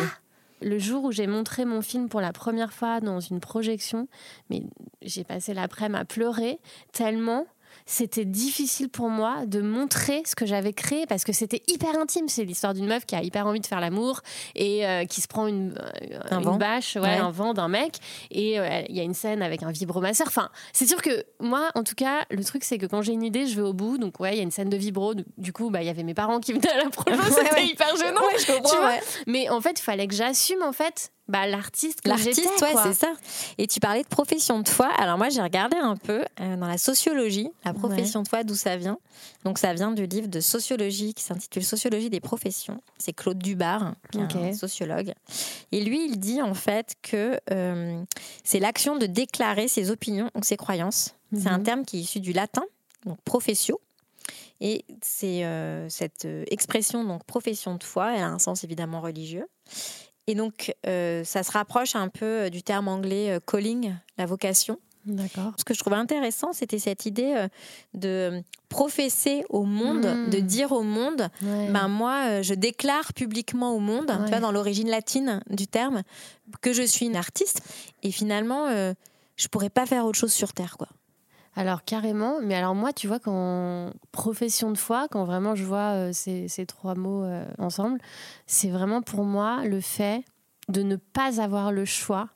Le 0.62 0.78
jour 0.78 1.04
où 1.04 1.12
j'ai 1.12 1.26
montré 1.26 1.64
mon 1.64 1.82
film 1.82 2.08
pour 2.08 2.20
la 2.20 2.32
première 2.32 2.72
fois 2.72 3.00
dans 3.00 3.20
une 3.20 3.40
projection, 3.40 4.08
mais 4.50 4.62
j'ai 5.02 5.24
passé 5.24 5.54
l'après-midi 5.54 6.00
à 6.00 6.04
pleurer 6.04 6.58
tellement 6.92 7.46
c'était 7.86 8.24
difficile 8.24 8.88
pour 8.88 9.08
moi 9.08 9.46
de 9.46 9.60
montrer 9.60 10.22
ce 10.26 10.34
que 10.34 10.46
j'avais 10.46 10.72
créé 10.72 11.06
parce 11.06 11.24
que 11.24 11.32
c'était 11.32 11.62
hyper 11.68 11.98
intime. 11.98 12.28
C'est 12.28 12.44
l'histoire 12.44 12.74
d'une 12.74 12.86
meuf 12.86 13.06
qui 13.06 13.14
a 13.14 13.22
hyper 13.22 13.46
envie 13.46 13.60
de 13.60 13.66
faire 13.66 13.80
l'amour 13.80 14.20
et 14.54 14.86
euh, 14.86 15.04
qui 15.04 15.20
se 15.20 15.28
prend 15.28 15.46
une, 15.46 15.74
euh, 15.78 16.18
Un 16.30 16.38
une 16.38 16.44
vent. 16.44 16.56
bâche, 16.56 16.96
ouais, 16.96 17.02
Ouais. 17.02 17.16
un 17.16 17.30
vent 17.30 17.54
d'un 17.54 17.68
mec. 17.68 17.96
Et 18.30 18.58
euh, 18.58 18.82
il 18.88 18.96
y 18.96 19.00
a 19.00 19.02
une 19.02 19.14
scène 19.14 19.42
avec 19.42 19.62
un 19.62 19.70
vibromasseur. 19.70 20.26
Enfin, 20.28 20.50
c'est 20.72 20.86
sûr 20.86 21.02
que 21.02 21.24
moi, 21.40 21.68
en 21.74 21.82
tout 21.84 21.94
cas, 21.94 22.24
le 22.30 22.42
truc, 22.44 22.64
c'est 22.64 22.78
que 22.78 22.86
quand 22.86 23.02
j'ai 23.02 23.12
une 23.12 23.22
idée, 23.22 23.46
je 23.46 23.56
vais 23.56 23.66
au 23.66 23.72
bout. 23.72 23.98
Donc, 23.98 24.20
ouais, 24.20 24.32
il 24.34 24.36
y 24.36 24.40
a 24.40 24.42
une 24.44 24.50
scène 24.50 24.68
de 24.70 24.76
vibro. 24.76 25.14
Du- 25.14 25.52
coup, 25.52 25.70
bah, 25.70 25.82
il 25.82 25.86
y 25.86 25.90
avait 25.90 26.02
mes 26.04 26.14
parents 26.14 26.40
qui 26.40 26.52
venaient 26.52 26.70
à 26.70 26.84
la 26.84 26.90
promo. 26.90 27.16
Ouais, 27.16 27.22
C'était 27.30 27.66
hyper 27.66 27.94
gênant. 27.96 28.20
Ouais, 28.20 28.38
je 28.38 28.46
comprends, 28.52 28.70
tu 28.70 28.76
vois. 28.76 28.94
Mais 29.26 29.48
en 29.50 29.60
fait, 29.60 29.78
il 29.78 29.82
fallait 29.82 30.06
que 30.06 30.14
j'assume, 30.14 30.62
en 30.62 30.72
fait, 30.72 31.12
bah, 31.32 31.46
l'artiste 31.46 32.02
que 32.02 32.08
L'artiste, 32.10 32.38
ouais, 32.60 32.74
c'est 32.84 32.92
ça. 32.94 33.12
Et 33.58 33.66
tu 33.66 33.80
parlais 33.80 34.02
de 34.02 34.08
profession 34.08 34.60
de 34.60 34.68
foi. 34.68 34.88
Alors 34.98 35.16
moi, 35.18 35.30
j'ai 35.30 35.40
regardé 35.42 35.76
un 35.78 35.96
peu 35.96 36.24
euh, 36.40 36.56
dans 36.56 36.66
la 36.66 36.76
sociologie, 36.78 37.48
la 37.64 37.72
profession 37.72 38.22
de 38.22 38.28
foi, 38.28 38.44
d'où 38.44 38.54
ça 38.54 38.76
vient. 38.76 38.98
Donc 39.44 39.58
ça 39.58 39.72
vient 39.72 39.90
du 39.92 40.06
livre 40.06 40.28
de 40.28 40.40
sociologie 40.40 41.14
qui 41.14 41.22
s'intitule 41.24 41.64
Sociologie 41.64 42.10
des 42.10 42.20
professions. 42.20 42.80
C'est 42.98 43.12
Claude 43.12 43.38
Dubar, 43.38 43.94
qui 44.12 44.18
est 44.18 44.22
Ok. 44.24 44.36
un 44.36 44.52
sociologue. 44.52 45.14
Et 45.72 45.82
lui, 45.82 46.04
il 46.06 46.18
dit 46.20 46.42
en 46.42 46.54
fait 46.54 46.94
que 47.02 47.40
euh, 47.50 48.02
c'est 48.44 48.60
l'action 48.60 48.96
de 48.96 49.06
déclarer 49.06 49.68
ses 49.68 49.90
opinions 49.90 50.30
ou 50.34 50.42
ses 50.42 50.56
croyances. 50.56 51.14
C'est 51.34 51.48
un 51.48 51.58
Mhm. 51.58 51.64
terme 51.64 51.84
qui 51.86 51.96
est 51.98 52.00
issu 52.02 52.20
du 52.20 52.32
latin, 52.34 52.62
donc 53.06 53.18
professio. 53.22 53.80
Et 54.60 54.84
c'est 55.00 55.44
euh, 55.44 55.88
cette 55.88 56.28
expression, 56.48 57.02
donc 57.04 57.24
profession 57.24 57.74
de 57.76 57.82
foi, 57.82 58.14
elle 58.14 58.22
a 58.22 58.28
un 58.28 58.38
sens 58.38 58.62
évidemment 58.64 59.00
religieux. 59.00 59.46
Et 60.26 60.34
donc, 60.34 60.74
euh, 60.86 61.24
ça 61.24 61.42
se 61.42 61.50
rapproche 61.52 61.96
un 61.96 62.08
peu 62.08 62.24
euh, 62.44 62.48
du 62.50 62.62
terme 62.62 62.88
anglais 62.88 63.30
euh, 63.30 63.40
calling, 63.44 63.94
la 64.18 64.26
vocation. 64.26 64.78
D'accord. 65.04 65.52
Ce 65.58 65.64
que 65.64 65.74
je 65.74 65.80
trouvais 65.80 65.96
intéressant, 65.96 66.52
c'était 66.52 66.78
cette 66.78 67.06
idée 67.06 67.48
de 67.92 68.40
professer 68.68 69.42
au 69.48 69.64
monde, 69.64 70.06
Mm. 70.06 70.30
de 70.30 70.38
dire 70.38 70.70
au 70.70 70.82
monde, 70.84 71.28
Ouais. 71.42 71.68
ben 71.70 71.88
moi, 71.88 72.40
je 72.42 72.54
déclare 72.54 73.12
publiquement 73.12 73.74
au 73.74 73.80
monde, 73.80 74.06
tu 74.06 74.12
Ouais. 74.22 74.28
vois, 74.28 74.38
dans 74.38 74.52
l'origine 74.52 74.88
latine 74.88 75.42
du 75.50 75.66
terme, 75.66 76.02
que 76.60 76.72
je 76.72 76.82
suis 76.82 77.06
une 77.06 77.16
artiste. 77.16 77.62
Et 78.04 78.12
finalement, 78.12 78.68
euh, 78.68 78.94
je 79.36 79.48
pourrais 79.48 79.70
pas 79.70 79.86
faire 79.86 80.06
autre 80.06 80.18
chose 80.18 80.32
sur 80.32 80.52
Terre, 80.52 80.76
quoi. 80.78 80.86
Alors 81.54 81.84
carrément, 81.84 82.40
mais 82.40 82.54
alors 82.54 82.74
moi, 82.74 82.92
tu 82.92 83.06
vois, 83.06 83.18
quand 83.18 83.90
profession 84.10 84.70
de 84.70 84.78
foi, 84.78 85.06
quand 85.10 85.24
vraiment 85.24 85.54
je 85.54 85.64
vois 85.64 85.92
euh, 85.92 86.10
ces, 86.12 86.48
ces 86.48 86.64
trois 86.64 86.94
mots 86.94 87.24
euh, 87.24 87.44
ensemble, 87.58 87.98
c'est 88.46 88.70
vraiment 88.70 89.02
pour 89.02 89.24
moi 89.24 89.64
le 89.64 89.80
fait 89.80 90.24
de 90.68 90.82
ne 90.82 90.96
pas 90.96 91.40
avoir 91.42 91.70
le 91.70 91.84
choix 91.84 92.28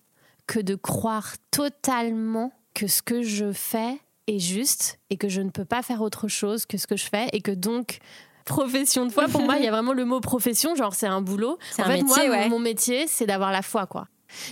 que 0.46 0.60
de 0.60 0.74
croire 0.74 1.34
totalement 1.50 2.52
que 2.74 2.86
ce 2.86 3.00
que 3.02 3.22
je 3.22 3.52
fais 3.52 3.98
est 4.26 4.38
juste 4.38 4.98
et 5.10 5.16
que 5.16 5.28
je 5.28 5.40
ne 5.40 5.50
peux 5.50 5.64
pas 5.64 5.82
faire 5.82 6.02
autre 6.02 6.28
chose 6.28 6.66
que 6.66 6.76
ce 6.78 6.86
que 6.86 6.96
je 6.96 7.06
fais 7.06 7.28
et 7.32 7.40
que 7.40 7.52
donc 7.52 7.98
profession 8.44 9.06
de 9.06 9.12
foi 9.12 9.28
pour 9.28 9.42
moi 9.42 9.56
il 9.56 9.64
y 9.64 9.68
a 9.68 9.70
vraiment 9.72 9.92
le 9.92 10.04
mot 10.04 10.20
profession 10.20 10.74
genre 10.74 10.94
c'est 10.94 11.06
un 11.06 11.20
boulot 11.22 11.58
C'est 11.70 11.82
en 11.82 11.86
un 11.86 11.90
fait 11.90 12.02
métier, 12.02 12.28
moi 12.28 12.36
ouais. 12.36 12.48
mon 12.48 12.58
métier 12.58 13.06
c'est 13.06 13.26
d'avoir 13.26 13.50
la 13.50 13.62
foi 13.62 13.86
quoi 13.86 14.08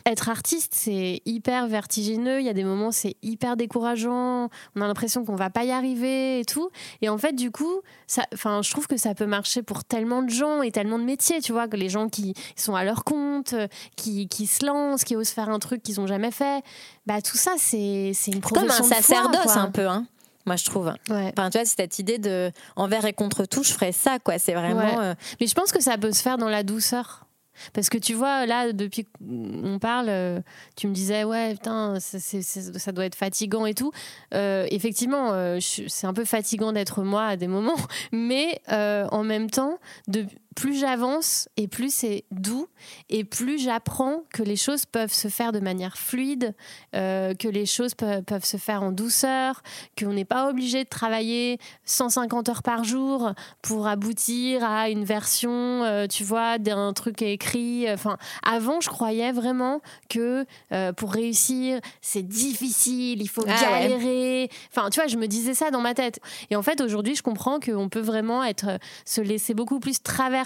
être 0.07 0.29
artiste, 0.29 0.75
c'est 0.77 1.23
hyper 1.25 1.67
vertigineux. 1.67 2.41
Il 2.41 2.47
y 2.47 2.49
a 2.49 2.53
des 2.53 2.65
moments, 2.65 2.93
c'est 2.93 3.17
hyper 3.23 3.57
décourageant. 3.57 4.49
On 4.77 4.81
a 4.81 4.87
l'impression 4.87 5.25
qu'on 5.25 5.37
va 5.37 5.51
pas 5.51 5.65
y 5.65 5.71
arriver 5.71 6.41
et 6.41 6.45
tout. 6.45 6.71
Et 7.03 7.09
en 7.09 7.19
fait, 7.19 7.33
du 7.33 7.51
coup, 7.51 7.81
ça, 8.07 8.25
enfin, 8.35 8.63
je 8.63 8.71
trouve 8.71 8.87
que 8.87 8.97
ça 8.97 9.15
peut 9.15 9.27
marcher 9.27 9.63
pour 9.63 9.85
tellement 9.85 10.23
de 10.23 10.31
gens 10.31 10.63
et 10.63 10.71
tellement 10.71 10.99
de 10.99 11.05
métiers. 11.05 11.41
Tu 11.41 11.53
vois, 11.53 11.69
que 11.69 11.77
les 11.77 11.89
gens 11.89 12.09
qui 12.09 12.35
sont 12.57 12.75
à 12.75 12.85
leur 12.85 13.05
compte, 13.05 13.53
euh, 13.53 13.69
qui, 13.97 14.29
qui 14.29 14.47
se 14.47 14.65
lancent, 14.65 15.05
qui 15.05 15.17
osent 15.17 15.31
faire 15.31 15.49
un 15.49 15.59
truc 15.59 15.83
qu'ils 15.83 16.01
ont 16.01 16.07
jamais 16.07 16.31
fait. 16.31 16.63
Bah, 17.07 17.21
tout 17.23 17.37
ça, 17.37 17.53
c'est 17.59 18.13
c'est 18.15 18.31
une 18.33 18.41
Comme 18.41 18.67
profession 18.67 18.85
un 18.85 18.89
de 18.89 18.95
foi, 18.95 19.03
sacerdoce, 19.03 19.57
un 19.57 19.71
peu, 19.71 19.87
hein, 19.87 20.07
moi, 20.47 20.57
je 20.57 20.65
trouve. 20.65 20.93
Ouais. 21.09 21.33
Enfin, 21.37 21.51
tu 21.51 21.59
vois, 21.59 21.65
c'est 21.65 21.77
cette 21.77 21.99
idée 21.99 22.19
de 22.19 22.51
envers 22.77 23.05
et 23.07 23.13
contre 23.13 23.47
tout, 23.47 23.63
je 23.63 23.73
ferais 23.73 23.93
ça, 23.93 24.19
quoi. 24.19 24.39
C'est 24.39 24.55
vraiment. 24.55 24.99
Ouais. 24.99 25.05
euh, 25.05 25.15
Mais 25.41 25.47
je 25.47 25.55
pense 25.55 25.73
que 25.73 25.83
ça 25.83 25.97
peut 25.97 26.13
se 26.13 26.23
faire 26.23 26.37
dans 26.39 26.49
la 26.49 26.63
douceur. 26.63 27.27
Parce 27.73 27.89
que 27.89 27.99
tu 27.99 28.15
vois, 28.15 28.47
là, 28.47 28.73
depuis 28.73 29.05
qu'on 29.05 29.79
parle, 29.79 30.09
euh, 30.09 30.41
tu 30.77 30.87
me 30.87 30.93
disais, 30.93 31.25
ouais, 31.25 31.53
putain, 31.53 31.99
ça, 32.01 32.19
ça 32.21 32.93
doit 32.93 33.05
être 33.05 33.15
fatigant 33.15 33.67
et 33.67 33.75
tout. 33.75 33.93
Euh, 34.35 34.67
effectivement, 34.71 35.33
euh, 35.33 35.59
c'est 35.61 36.07
un 36.07 36.13
peu 36.13 36.25
fatigant 36.25 36.73
d'être 36.73 37.03
moi 37.03 37.27
à 37.27 37.37
des 37.37 37.49
moments, 37.49 37.77
mais 38.13 38.61
en 38.69 39.25
même 39.25 39.51
temps, 39.51 39.79
de, 40.09 40.27
plus 40.55 40.79
j'avance 40.79 41.49
et 41.57 41.69
plus 41.69 41.93
c'est 41.95 42.25
doux 42.31 42.69
et 43.11 43.25
plus 43.25 43.59
j'apprends 43.59 44.23
que 44.33 44.43
les 44.43 44.57
choses 44.57 44.85
peuvent 44.87 45.13
se 45.13 45.29
faire 45.29 45.53
de 45.53 45.61
manière 45.61 45.97
fluide, 45.97 46.55
euh, 46.95 47.35
que 47.35 47.49
les 47.49 47.67
choses 47.67 47.95
pe- 47.95 48.23
peuvent 48.23 48.45
se 48.45 48.57
faire 48.57 48.83
en 48.83 48.93
douceur, 48.93 49.63
qu'on 49.99 50.13
n'est 50.13 50.25
pas 50.25 50.49
obligé 50.49 50.85
de 50.85 50.89
travailler 50.89 51.59
150 51.85 52.49
heures 52.49 52.63
par 52.63 52.85
jour 52.85 53.33
pour 53.63 53.87
aboutir 53.87 54.65
à 54.65 54.89
une 54.91 55.05
version, 55.05 55.51
euh, 55.85 56.07
tu 56.07 56.25
vois, 56.25 56.59
d'un 56.59 56.93
truc 56.93 57.23
écrit. 57.23 57.91
Enfin, 57.91 58.17
avant, 58.45 58.81
je 58.81 58.89
croyais 58.89 59.33
vraiment 59.33 59.81
que 60.09 60.45
euh, 60.73 60.93
pour 60.93 61.13
réussir, 61.13 61.81
c'est 62.01 62.23
difficile, 62.23 63.21
il 63.23 63.29
faut 63.29 63.45
Ah 63.49 63.51
ouais. 63.73 63.81
galérer. 63.89 64.51
Enfin, 64.71 64.91
tu 64.91 65.01
vois, 65.01 65.09
je 65.09 65.17
me 65.17 65.27
disais 65.27 65.55
ça 65.55 65.71
dans 65.71 65.81
ma 65.81 65.95
tête. 65.95 66.21
Et 66.51 66.57
en 66.57 66.63
fait, 66.63 66.81
aujourd'hui, 66.81 67.15
je 67.15 67.23
comprends 67.23 67.61
qu'on 67.61 67.89
peut 67.89 68.01
vraiment 68.01 68.45
être, 68.45 68.79
se 69.05 69.21
laisser 69.21 69.55
beaucoup 69.55 69.81
plus 69.81 70.03
traverser, 70.03 70.44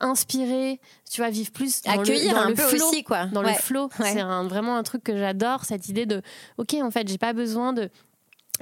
inspirer, 0.00 0.80
tu 1.10 1.20
vois, 1.20 1.30
vivre 1.30 1.50
plus 1.52 1.82
dans 1.82 1.92
Accueillir 1.92 2.30
le, 2.32 2.36
dans 2.36 2.42
un 2.42 2.48
le 2.50 2.54
peu 2.54 2.62
flow, 2.62 2.86
aussi, 2.88 3.04
quoi. 3.04 3.26
Dans 3.26 3.42
Ouais. 3.42 3.52
le 3.52 3.58
flow. 3.58 3.88
Ouais. 3.98 4.12
C'est 4.12 4.22
vraiment 4.22 4.76
un 4.76 4.82
truc 4.82 5.02
que 5.04 5.16
j'adore, 5.16 5.64
cette 5.64 5.88
idée 5.88 6.06
de, 6.06 6.22
ok, 6.58 6.74
en 6.82 6.90
fait, 6.90 7.06
j'ai 7.08 7.18
pas 7.18 7.32
besoin 7.32 7.72
de 7.72 7.88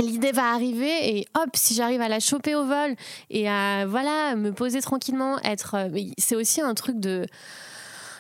l'idée 0.01 0.33
va 0.33 0.53
arriver 0.55 1.17
et 1.19 1.27
hop 1.39 1.51
si 1.55 1.75
j'arrive 1.75 2.01
à 2.01 2.09
la 2.09 2.19
choper 2.19 2.55
au 2.55 2.65
vol 2.65 2.97
et 3.29 3.47
à 3.49 3.85
voilà 3.87 4.35
me 4.37 4.51
poser 4.51 4.81
tranquillement 4.81 5.39
être 5.43 5.75
euh, 5.77 5.89
c'est 6.17 6.35
aussi 6.35 6.63
un 6.63 6.73
truc 6.73 6.99
de 6.99 7.27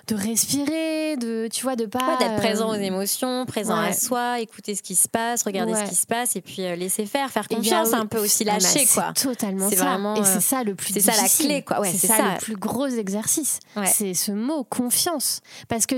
de 0.09 0.14
respirer 0.14 1.16
de 1.16 1.49
tu 1.52 1.62
vois 1.62 1.76
de 1.76 1.87
pas 1.87 1.99
Ouais, 2.02 2.18
d'être 2.18 2.32
euh, 2.32 2.38
présent 2.38 2.71
aux 2.71 2.75
émotions, 2.75 3.47
présent 3.47 3.76
à 3.76 3.92
soi, 3.92 4.40
écouter 4.40 4.75
ce 4.75 4.82
qui 4.82 4.94
se 4.97 5.09
passe, 5.09 5.42
regarder 5.44 5.73
Ouais. 5.73 5.85
ce 5.85 5.90
qui 5.90 5.94
se 5.97 6.06
passe 6.06 6.37
et 6.37 6.40
puis 6.40 6.62
euh, 6.62 6.75
laisser 6.76 7.06
faire, 7.06 7.30
faire 7.30 7.47
a 7.50 7.54
confiance, 7.54 7.92
un 7.92 8.06
peu 8.06 8.18
aussi 8.18 8.44
Ah, 8.49 8.54
mais 8.54 8.61
lâcher 8.61 8.87
c'est 8.87 8.94
quoi. 9.00 9.12
totalement 9.12 9.71
ça 9.71 9.76
vraiment, 9.76 10.16
et 10.16 10.21
euh, 10.21 10.25
c'est 10.25 10.40
ça 10.40 10.64
le 10.64 10.75
plus 10.75 10.92
c'est 10.92 11.00
ça 11.00 11.12
la 11.21 11.28
clé, 11.28 11.62
quoi. 11.62 11.85
C'est 11.85 12.06
ça, 12.06 12.16
ça. 12.16 12.32
le 12.35 12.38
plus 12.38 12.56
gros 12.56 12.87
exercice 12.87 13.61
c'est 13.87 14.14
ce 14.14 14.32
mot 14.32 14.64
confiance 14.64 15.40
parce 15.68 15.87
que 15.87 15.97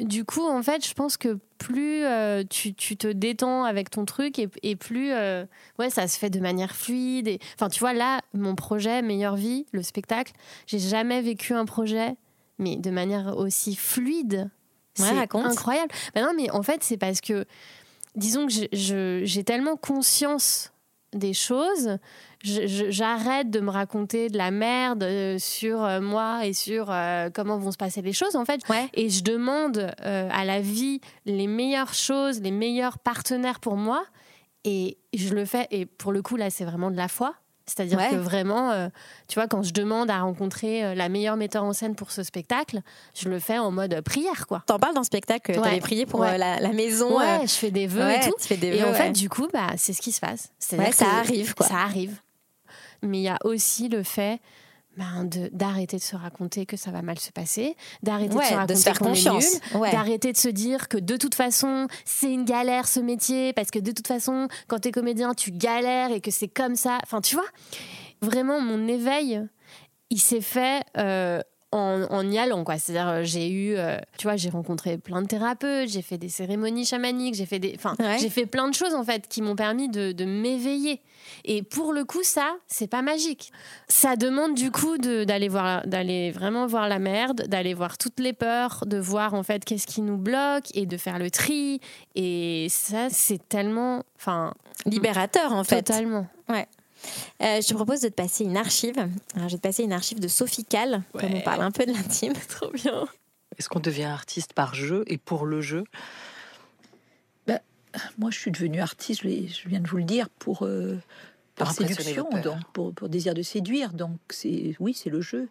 du 0.00 0.24
coup 0.24 0.44
en 0.44 0.62
fait 0.62 0.84
je 0.86 0.92
pense 0.94 1.16
que 1.16 1.38
plus 1.58 2.04
euh, 2.04 2.42
tu, 2.48 2.74
tu 2.74 2.96
te 2.96 3.06
détends 3.06 3.62
avec 3.64 3.90
ton 3.90 4.04
truc 4.04 4.38
et, 4.40 4.48
et 4.62 4.74
plus 4.74 5.12
euh, 5.12 5.44
ouais 5.78 5.88
ça 5.88 6.08
se 6.08 6.18
fait 6.18 6.30
de 6.30 6.40
manière 6.40 6.74
fluide 6.74 7.38
enfin 7.54 7.68
tu 7.68 7.78
vois 7.80 7.92
là 7.92 8.20
mon 8.34 8.54
projet 8.56 9.02
meilleure 9.02 9.36
vie 9.36 9.66
le 9.72 9.82
spectacle 9.82 10.32
j'ai 10.66 10.80
jamais 10.80 11.22
vécu 11.22 11.54
un 11.54 11.64
projet 11.64 12.16
mais 12.58 12.76
de 12.76 12.90
manière 12.90 13.36
aussi 13.36 13.74
fluide 13.76 14.50
Ouais, 14.98 15.06
c'est 15.08 15.14
raconte. 15.18 15.46
incroyable 15.46 15.90
Bah 16.14 16.22
non 16.22 16.32
mais 16.36 16.50
en 16.50 16.62
fait 16.62 16.82
c'est 16.84 16.96
parce 16.96 17.20
que 17.20 17.44
disons 18.14 18.46
que 18.46 18.52
je- 18.52 18.66
je- 18.72 19.22
j'ai 19.24 19.42
tellement 19.42 19.76
conscience 19.76 20.70
des 21.12 21.32
choses, 21.32 21.98
je- 22.42 22.90
j'arrête 22.90 23.48
de 23.50 23.60
me 23.60 23.70
raconter 23.70 24.28
de 24.28 24.36
la 24.36 24.50
merde 24.50 25.02
euh, 25.04 25.38
sur 25.38 25.82
euh, 25.84 26.00
moi 26.00 26.44
et 26.46 26.52
sur 26.52 26.90
euh, 26.90 27.28
comment 27.32 27.56
vont 27.58 27.70
se 27.72 27.76
passer 27.76 28.02
les 28.02 28.12
choses 28.12 28.34
en 28.36 28.44
fait. 28.44 28.60
Ouais. 28.68 28.88
Et 28.94 29.08
je 29.10 29.22
demande 29.22 29.92
euh, 30.02 30.28
à 30.32 30.44
la 30.44 30.60
vie 30.60 31.00
les 31.24 31.46
meilleures 31.46 31.94
choses, 31.94 32.40
les 32.40 32.50
meilleurs 32.50 32.98
partenaires 32.98 33.60
pour 33.60 33.76
moi. 33.76 34.04
Et 34.64 34.96
je 35.12 35.34
le 35.34 35.44
fais. 35.44 35.68
Et 35.70 35.84
pour 35.86 36.10
le 36.10 36.22
coup, 36.22 36.36
là, 36.36 36.48
c'est 36.50 36.64
vraiment 36.64 36.90
de 36.90 36.96
la 36.96 37.06
foi. 37.08 37.34
C'est-à-dire 37.66 37.98
Ouais. 37.98 38.10
que 38.10 38.16
vraiment, 38.16 38.72
euh, 38.72 38.88
tu 39.26 39.36
vois, 39.36 39.48
quand 39.48 39.62
je 39.62 39.72
demande 39.72 40.10
à 40.10 40.20
rencontrer 40.20 40.84
euh, 40.84 40.94
la 40.94 41.08
meilleure 41.08 41.36
metteur 41.36 41.64
en 41.64 41.72
scène 41.72 41.94
pour 41.94 42.10
ce 42.10 42.22
spectacle, 42.22 42.80
je 43.14 43.28
le 43.30 43.38
fais 43.38 43.58
en 43.58 43.70
mode 43.70 44.00
prière, 44.02 44.46
quoi. 44.46 44.62
T'en 44.66 44.78
parles 44.78 44.94
dans 44.94 45.00
le 45.00 45.06
spectacle, 45.06 45.52
Ouais. 45.52 45.60
t'avais 45.62 45.80
prié 45.80 46.04
pour 46.04 46.20
Ouais. 46.20 46.34
euh, 46.34 46.36
la, 46.36 46.60
la 46.60 46.72
maison. 46.72 47.18
Ouais, 47.18 47.38
euh, 47.42 47.46
je 47.46 47.54
fais 47.54 47.70
des 47.70 47.86
vœux 47.86 48.10
et 48.10 48.20
tout. 48.20 48.34
tu 48.38 48.46
fais 48.48 48.56
des 48.58 48.66
Et 48.68 48.80
vœux, 48.82 48.88
en 48.88 48.92
fait, 48.94 49.10
du 49.12 49.30
coup, 49.30 49.48
bah, 49.52 49.68
c'est 49.78 49.94
ce 49.94 50.02
qui 50.02 50.12
se 50.12 50.20
passe. 50.20 50.50
Ça 50.58 50.76
que 50.76 51.04
arrive, 51.04 51.54
quoi. 51.54 51.66
Ça 51.66 51.76
arrive. 51.76 52.18
Mais 53.02 53.18
il 53.18 53.22
y 53.24 53.28
a 53.28 53.38
aussi 53.44 53.88
le 53.88 54.02
fait 54.02 54.40
ben, 54.96 55.28
d'arrêter 55.52 55.96
de 55.96 56.02
se 56.02 56.16
raconter 56.16 56.66
que 56.66 56.76
ça 56.76 56.90
va 56.90 57.02
mal 57.02 57.18
se 57.18 57.30
passer, 57.32 57.76
d'arrêter 58.02 58.34
Ouais, 58.36 58.44
de 58.66 58.74
se 58.74 58.84
raconter 58.88 58.92
qu'on 58.98 59.04
est 59.06 59.08
confiance. 59.08 59.44
nul, 59.72 59.80
Ouais. 59.80 59.90
d'arrêter 59.92 60.32
de 60.32 60.36
se 60.36 60.48
dire 60.48 60.88
que 60.88 60.96
de 60.98 61.16
toute 61.16 61.34
façon, 61.34 61.86
c'est 62.04 62.32
une 62.32 62.44
galère 62.44 62.86
ce 62.88 63.00
métier, 63.00 63.52
parce 63.52 63.70
que 63.70 63.78
de 63.78 63.92
toute 63.92 64.06
façon, 64.06 64.48
quand 64.68 64.78
t'es 64.80 64.92
comédien, 64.92 65.34
tu 65.34 65.50
galères 65.50 66.10
et 66.12 66.20
que 66.20 66.30
c'est 66.30 66.48
comme 66.48 66.76
ça. 66.76 66.98
Enfin, 67.02 67.20
tu 67.20 67.34
vois, 67.34 67.44
vraiment, 68.22 68.60
mon 68.60 68.86
éveil, 68.88 69.42
il 70.10 70.20
s'est 70.20 70.40
fait 70.40 70.84
euh, 70.96 71.40
en, 71.74 72.02
en 72.04 72.30
y 72.30 72.38
allant, 72.38 72.64
quoi. 72.64 72.78
C'est-à-dire, 72.78 73.08
euh, 73.08 73.20
j'ai 73.24 73.50
eu, 73.50 73.74
euh, 73.76 73.98
tu 74.18 74.26
vois, 74.26 74.36
j'ai 74.36 74.50
rencontré 74.50 74.96
plein 74.98 75.22
de 75.22 75.26
thérapeutes, 75.26 75.88
j'ai 75.88 76.02
fait 76.02 76.18
des 76.18 76.28
cérémonies 76.28 76.84
chamaniques, 76.86 77.34
j'ai 77.34 77.46
fait 77.46 77.58
des, 77.58 77.72
enfin, 77.76 77.94
Ouais. 77.98 78.18
j'ai 78.18 78.30
fait 78.30 78.46
plein 78.46 78.68
de 78.68 78.74
choses 78.74 78.94
en 78.94 79.04
fait 79.04 79.28
qui 79.28 79.42
m'ont 79.42 79.56
permis 79.56 79.88
de, 79.88 80.12
de 80.12 80.24
m'éveiller. 80.24 81.00
Et 81.44 81.62
pour 81.62 81.92
le 81.92 82.04
coup, 82.04 82.22
ça, 82.22 82.54
c'est 82.66 82.86
pas 82.86 83.02
magique. 83.02 83.50
Ça 83.88 84.16
demande 84.16 84.54
du 84.54 84.70
coup 84.70 84.98
d'aller 84.98 85.48
voir, 85.48 85.86
d'aller 85.86 86.30
vraiment 86.30 86.66
voir 86.66 86.88
la 86.88 86.98
merde, 86.98 87.44
d'aller 87.48 87.74
voir 87.74 87.98
toutes 87.98 88.20
les 88.20 88.32
peurs, 88.32 88.84
de 88.86 88.98
voir 88.98 89.34
en 89.34 89.42
fait 89.42 89.64
qu'est-ce 89.64 89.86
qui 89.86 90.02
nous 90.02 90.16
bloque 90.18 90.66
et 90.74 90.86
de 90.86 90.96
faire 90.96 91.18
le 91.18 91.30
tri. 91.30 91.80
Et 92.14 92.66
ça, 92.70 93.08
c'est 93.10 93.48
tellement, 93.48 94.02
enfin, 94.16 94.54
Libérateur 94.86 95.52
en 95.52 95.64
fait. 95.64 95.82
totalement. 95.82 96.26
Euh, 97.42 97.60
je 97.60 97.68
te 97.68 97.74
propose 97.74 98.00
de 98.00 98.08
te 98.08 98.14
passer 98.14 98.44
une 98.44 98.56
archive. 98.56 98.98
Alors, 98.98 99.48
je 99.48 99.54
vais 99.54 99.58
te 99.58 99.62
passer 99.62 99.84
une 99.84 99.92
archive 99.92 100.20
de 100.20 100.28
Sophie 100.28 100.64
Cal, 100.64 101.02
comme 101.12 101.34
on 101.34 101.40
parle 101.40 101.62
un 101.62 101.70
peu 101.70 101.86
de 101.86 101.92
l'intime. 101.92 102.32
Trop 102.48 102.70
bien. 102.70 103.06
Est-ce 103.58 103.68
qu'on 103.68 103.80
devient 103.80 104.04
artiste 104.04 104.52
par 104.52 104.74
jeu 104.74 105.04
et 105.06 105.18
pour 105.18 105.46
le 105.46 105.60
jeu? 105.60 105.84
Moi, 108.18 108.30
je 108.30 108.38
suis 108.38 108.50
devenue 108.50 108.80
artiste, 108.80 109.22
je, 109.22 109.68
viens 109.68 109.80
de 109.80 109.88
vous 109.88 109.96
le 109.96 110.04
dire, 110.04 110.28
pour, 110.28 110.64
euh, 110.64 111.00
Pour 111.54 111.66
par 111.66 111.70
impressionner 111.70 111.94
séduction, 111.94 112.28
donc 112.42 112.58
pour, 112.72 112.92
pour 112.94 113.08
désir 113.08 113.34
de 113.34 113.42
séduire. 113.42 113.92
Donc, 113.92 114.18
c'est 114.30 114.74
oui, 114.80 114.94
c'est 114.94 115.10
le 115.10 115.20
jeu. 115.20 115.48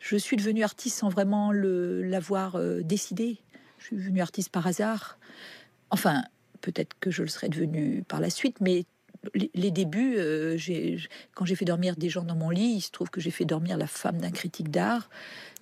Je 0.00 0.16
suis 0.16 0.36
devenue 0.36 0.64
artiste 0.64 0.98
sans 0.98 1.08
vraiment 1.08 1.52
l'avoir 1.52 2.56
euh, 2.56 2.82
décidé. 2.82 3.38
Je 3.78 3.86
suis 3.86 3.96
devenue 3.96 4.20
artiste 4.20 4.50
par 4.50 4.66
hasard. 4.66 5.18
Enfin, 5.90 6.24
peut-être 6.60 6.94
que 7.00 7.10
je 7.10 7.22
le 7.22 7.28
serais 7.28 7.48
devenue 7.48 8.02
par 8.08 8.20
la 8.20 8.30
suite, 8.30 8.60
mais 8.60 8.84
les, 9.54 9.70
débuts, 9.70 10.16
euh, 10.18 10.58
quand 11.34 11.44
j'ai 11.44 11.54
fait 11.54 11.64
dormir 11.64 11.96
des 11.96 12.08
gens 12.08 12.22
dans 12.24 12.34
mon 12.34 12.50
lit, 12.50 12.74
il 12.76 12.80
se 12.80 12.90
trouve 12.90 13.10
que 13.10 13.20
j'ai 13.20 13.30
fait 13.30 13.44
dormir 13.44 13.76
la 13.76 13.86
femme 13.86 14.18
d'un 14.18 14.30
critique 14.30 14.70
d'art 14.70 15.08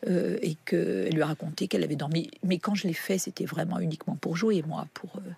euh, 0.08 0.38
et 0.42 0.56
qu'elle 0.64 1.12
lui 1.12 1.22
a 1.22 1.26
raconté 1.26 1.68
qu'elle 1.68 1.84
avait 1.84 1.96
dormi. 1.96 2.30
Mais 2.42 2.58
quand 2.58 2.74
je 2.74 2.86
l'ai 2.86 2.94
fait, 2.94 3.18
c'était 3.18 3.44
vraiment 3.44 3.78
uniquement 3.78 4.16
pour 4.16 4.36
jouer, 4.36 4.62
moi. 4.66 4.86
Pour, 4.94 5.16
euh, 5.16 5.30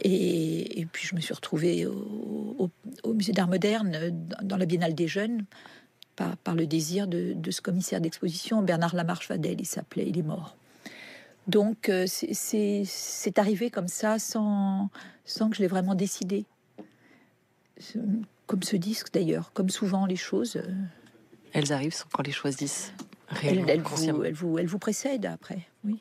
et, 0.00 0.86
puis 0.92 1.06
je 1.06 1.14
me 1.14 1.20
suis 1.20 1.34
retrouvée 1.34 1.86
au, 1.86 2.70
musée 3.12 3.32
d'art 3.32 3.48
moderne, 3.48 4.10
dans 4.42 4.56
la 4.56 4.66
Biennale 4.66 4.94
des 4.94 5.08
Jeunes, 5.08 5.44
par, 6.16 6.36
par 6.38 6.54
le 6.54 6.66
désir 6.66 7.06
de, 7.06 7.50
ce 7.50 7.60
commissaire 7.60 8.00
d'exposition, 8.00 8.62
Bernard 8.62 8.94
Lamarche 8.94 9.28
Vadel, 9.28 9.60
il 9.60 9.66
s'appelait, 9.66 10.06
il 10.08 10.18
est 10.18 10.22
mort. 10.22 10.56
Donc 11.48 11.90
c'est 12.06 13.38
arrivé 13.38 13.70
comme 13.70 13.88
ça, 13.88 14.18
sans, 14.18 14.90
sans 15.24 15.50
que 15.50 15.56
je 15.56 15.62
l'ai 15.62 15.68
vraiment 15.68 15.94
décidé. 15.94 16.44
Comme 18.46 18.62
ce 18.62 18.76
disque 18.76 19.12
d'ailleurs, 19.12 19.52
comme 19.52 19.70
souvent 19.70 20.06
les 20.06 20.16
choses, 20.16 20.56
euh, 20.56 20.62
Elles 21.52 21.72
arrivent 21.72 21.94
sans 21.94 22.06
qu'on 22.12 22.22
les 22.22 22.32
choisisse 22.32 22.92
elles, 23.42 23.64
réellement, 23.64 23.66
elles 23.68 23.80
vous, 23.82 24.24
elles, 24.24 24.34
vous, 24.34 24.58
elles 24.58 24.66
vous 24.66 24.78
précèdent 24.78 25.26
après. 25.26 25.60
Oui. 25.84 25.98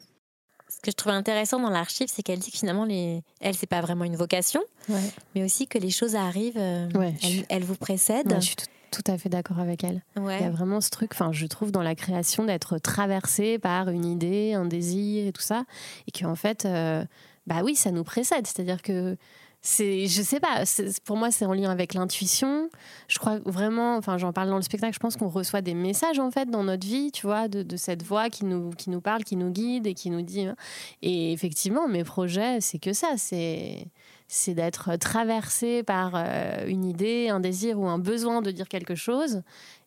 Ce 0.69 0.77
que 0.79 0.91
je 0.91 0.95
trouve 0.95 1.11
intéressant 1.13 1.59
dans 1.59 1.69
l'archive, 1.69 2.07
c'est 2.11 2.23
qu'elle 2.23 2.39
dit 2.39 2.51
que 2.51 2.57
finalement, 2.57 2.85
les... 2.85 3.21
elle, 3.41 3.55
c'est 3.55 3.67
pas 3.67 3.81
vraiment 3.81 4.03
une 4.05 4.15
vocation, 4.15 4.61
Ouais. 4.89 4.99
mais 5.35 5.43
aussi 5.43 5.67
que 5.67 5.77
les 5.77 5.91
choses 5.91 6.15
arrivent, 6.15 6.57
euh, 6.57 6.89
Ouais, 6.91 7.13
elles, 7.21 7.29
suis- 7.29 7.45
elles 7.49 7.63
vous 7.63 7.75
précèdent. 7.75 8.31
Ouais, 8.31 8.39
je 8.41 8.45
suis 8.47 8.55
tout, 8.55 8.65
tout 8.91 9.11
à 9.11 9.17
fait 9.17 9.29
d'accord 9.29 9.59
avec 9.59 9.83
elle. 9.83 10.01
Ouais. 10.17 10.37
Il 10.39 10.43
y 10.43 10.47
a 10.47 10.49
vraiment 10.49 10.79
ce 10.81 10.89
truc, 10.89 11.11
enfin, 11.13 11.31
je 11.33 11.45
trouve 11.45 11.71
dans 11.71 11.83
la 11.83 11.93
création 11.95 12.45
d'être 12.45 12.77
traversé 12.79 13.59
par 13.59 13.89
une 13.89 14.05
idée, 14.05 14.53
un 14.53 14.65
désir 14.65 15.27
et 15.27 15.31
tout 15.33 15.41
ça, 15.41 15.65
et 16.07 16.11
qu'en 16.17 16.35
fait, 16.35 16.65
euh, 16.65 17.03
bah 17.47 17.61
oui, 17.63 17.75
ça 17.75 17.91
nous 17.91 18.03
précède. 18.05 18.47
C'est-à-dire 18.47 18.81
que 18.81 19.17
c'est, 19.61 20.07
je 20.07 20.21
sais 20.23 20.39
pas, 20.39 20.63
pour 21.05 21.17
moi, 21.17 21.29
c'est 21.29 21.45
en 21.45 21.53
lien 21.53 21.69
avec 21.69 21.93
l'intuition. 21.93 22.69
Je 23.07 23.19
crois 23.19 23.39
vraiment, 23.45 23.95
enfin, 23.95 24.17
j'en 24.17 24.33
parle 24.33 24.49
dans 24.49 24.55
le 24.55 24.63
spectacle. 24.63 24.93
Je 24.93 24.99
pense 24.99 25.17
qu'on 25.17 25.29
reçoit 25.29 25.61
des 25.61 25.75
messages 25.75 26.17
en 26.19 26.31
fait 26.31 26.49
dans 26.49 26.63
notre 26.63 26.87
vie, 26.87 27.11
tu 27.11 27.27
vois, 27.27 27.47
de, 27.47 27.77
cette 27.77 28.01
voix 28.03 28.29
qui 28.29 28.45
nous, 28.45 28.71
qui 28.71 28.89
nous 28.89 29.01
parle, 29.01 29.23
qui 29.23 29.35
nous 29.35 29.51
guide 29.51 29.85
et 29.85 29.93
qui 29.93 30.09
nous 30.09 30.23
dit. 30.23 30.45
hein. 30.45 30.55
Et 31.03 31.31
effectivement, 31.31 31.87
mes 31.87 32.03
projets, 32.03 32.59
c'est 32.59 32.79
que 32.79 32.93
ça, 32.93 33.13
c'est 33.17 33.87
c'est 34.27 34.53
d'être 34.53 34.95
traversé 34.95 35.83
par 35.83 36.13
euh, 36.15 36.65
une 36.65 36.85
idée, 36.85 37.27
un 37.27 37.41
désir 37.41 37.77
ou 37.77 37.87
un 37.87 37.99
besoin 37.99 38.41
de 38.41 38.49
dire 38.49 38.69
quelque 38.69 38.95
chose. 38.95 39.43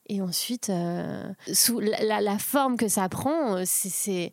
Et 0.07 0.21
ensuite, 0.21 0.69
euh, 0.69 1.33
sous 1.53 1.81
la, 1.81 2.39
forme 2.39 2.77
que 2.77 2.89
ça 2.89 3.09
prend, 3.09 3.57
euh, 3.57 3.63
c'est. 3.65 4.33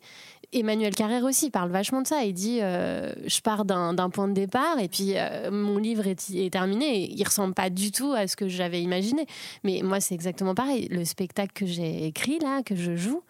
Emmanuel 0.52 0.94
Carrère 0.94 1.24
aussi 1.24 1.50
parle 1.50 1.70
vachement 1.70 2.02
de 2.02 2.06
ça. 2.06 2.24
Il 2.24 2.34
dit 2.34 2.58
euh, 2.60 3.12
Je 3.26 3.40
pars 3.40 3.64
d'un 3.64 4.10
point 4.10 4.28
de 4.28 4.34
départ 4.34 4.78
et 4.78 4.88
puis 4.88 5.12
euh, 5.16 5.50
mon 5.50 5.78
livre 5.78 6.06
est, 6.06 6.30
est 6.30 6.52
terminé. 6.52 7.04
Et 7.04 7.12
il 7.12 7.24
ressemble 7.24 7.54
pas 7.54 7.70
du 7.70 7.90
tout 7.92 8.12
à 8.12 8.26
ce 8.26 8.36
que 8.36 8.48
j'avais 8.48 8.82
imaginé. 8.82 9.26
Mais 9.64 9.80
moi, 9.82 10.00
c'est 10.00 10.14
exactement 10.14 10.54
pareil. 10.54 10.88
Le 10.90 11.04
spectacle 11.04 11.52
que 11.54 11.66
j'ai 11.66 12.06
écrit 12.06 12.38
là, 12.38 12.62
que 12.62 12.76
je 12.76 12.96
joue, 12.96 13.22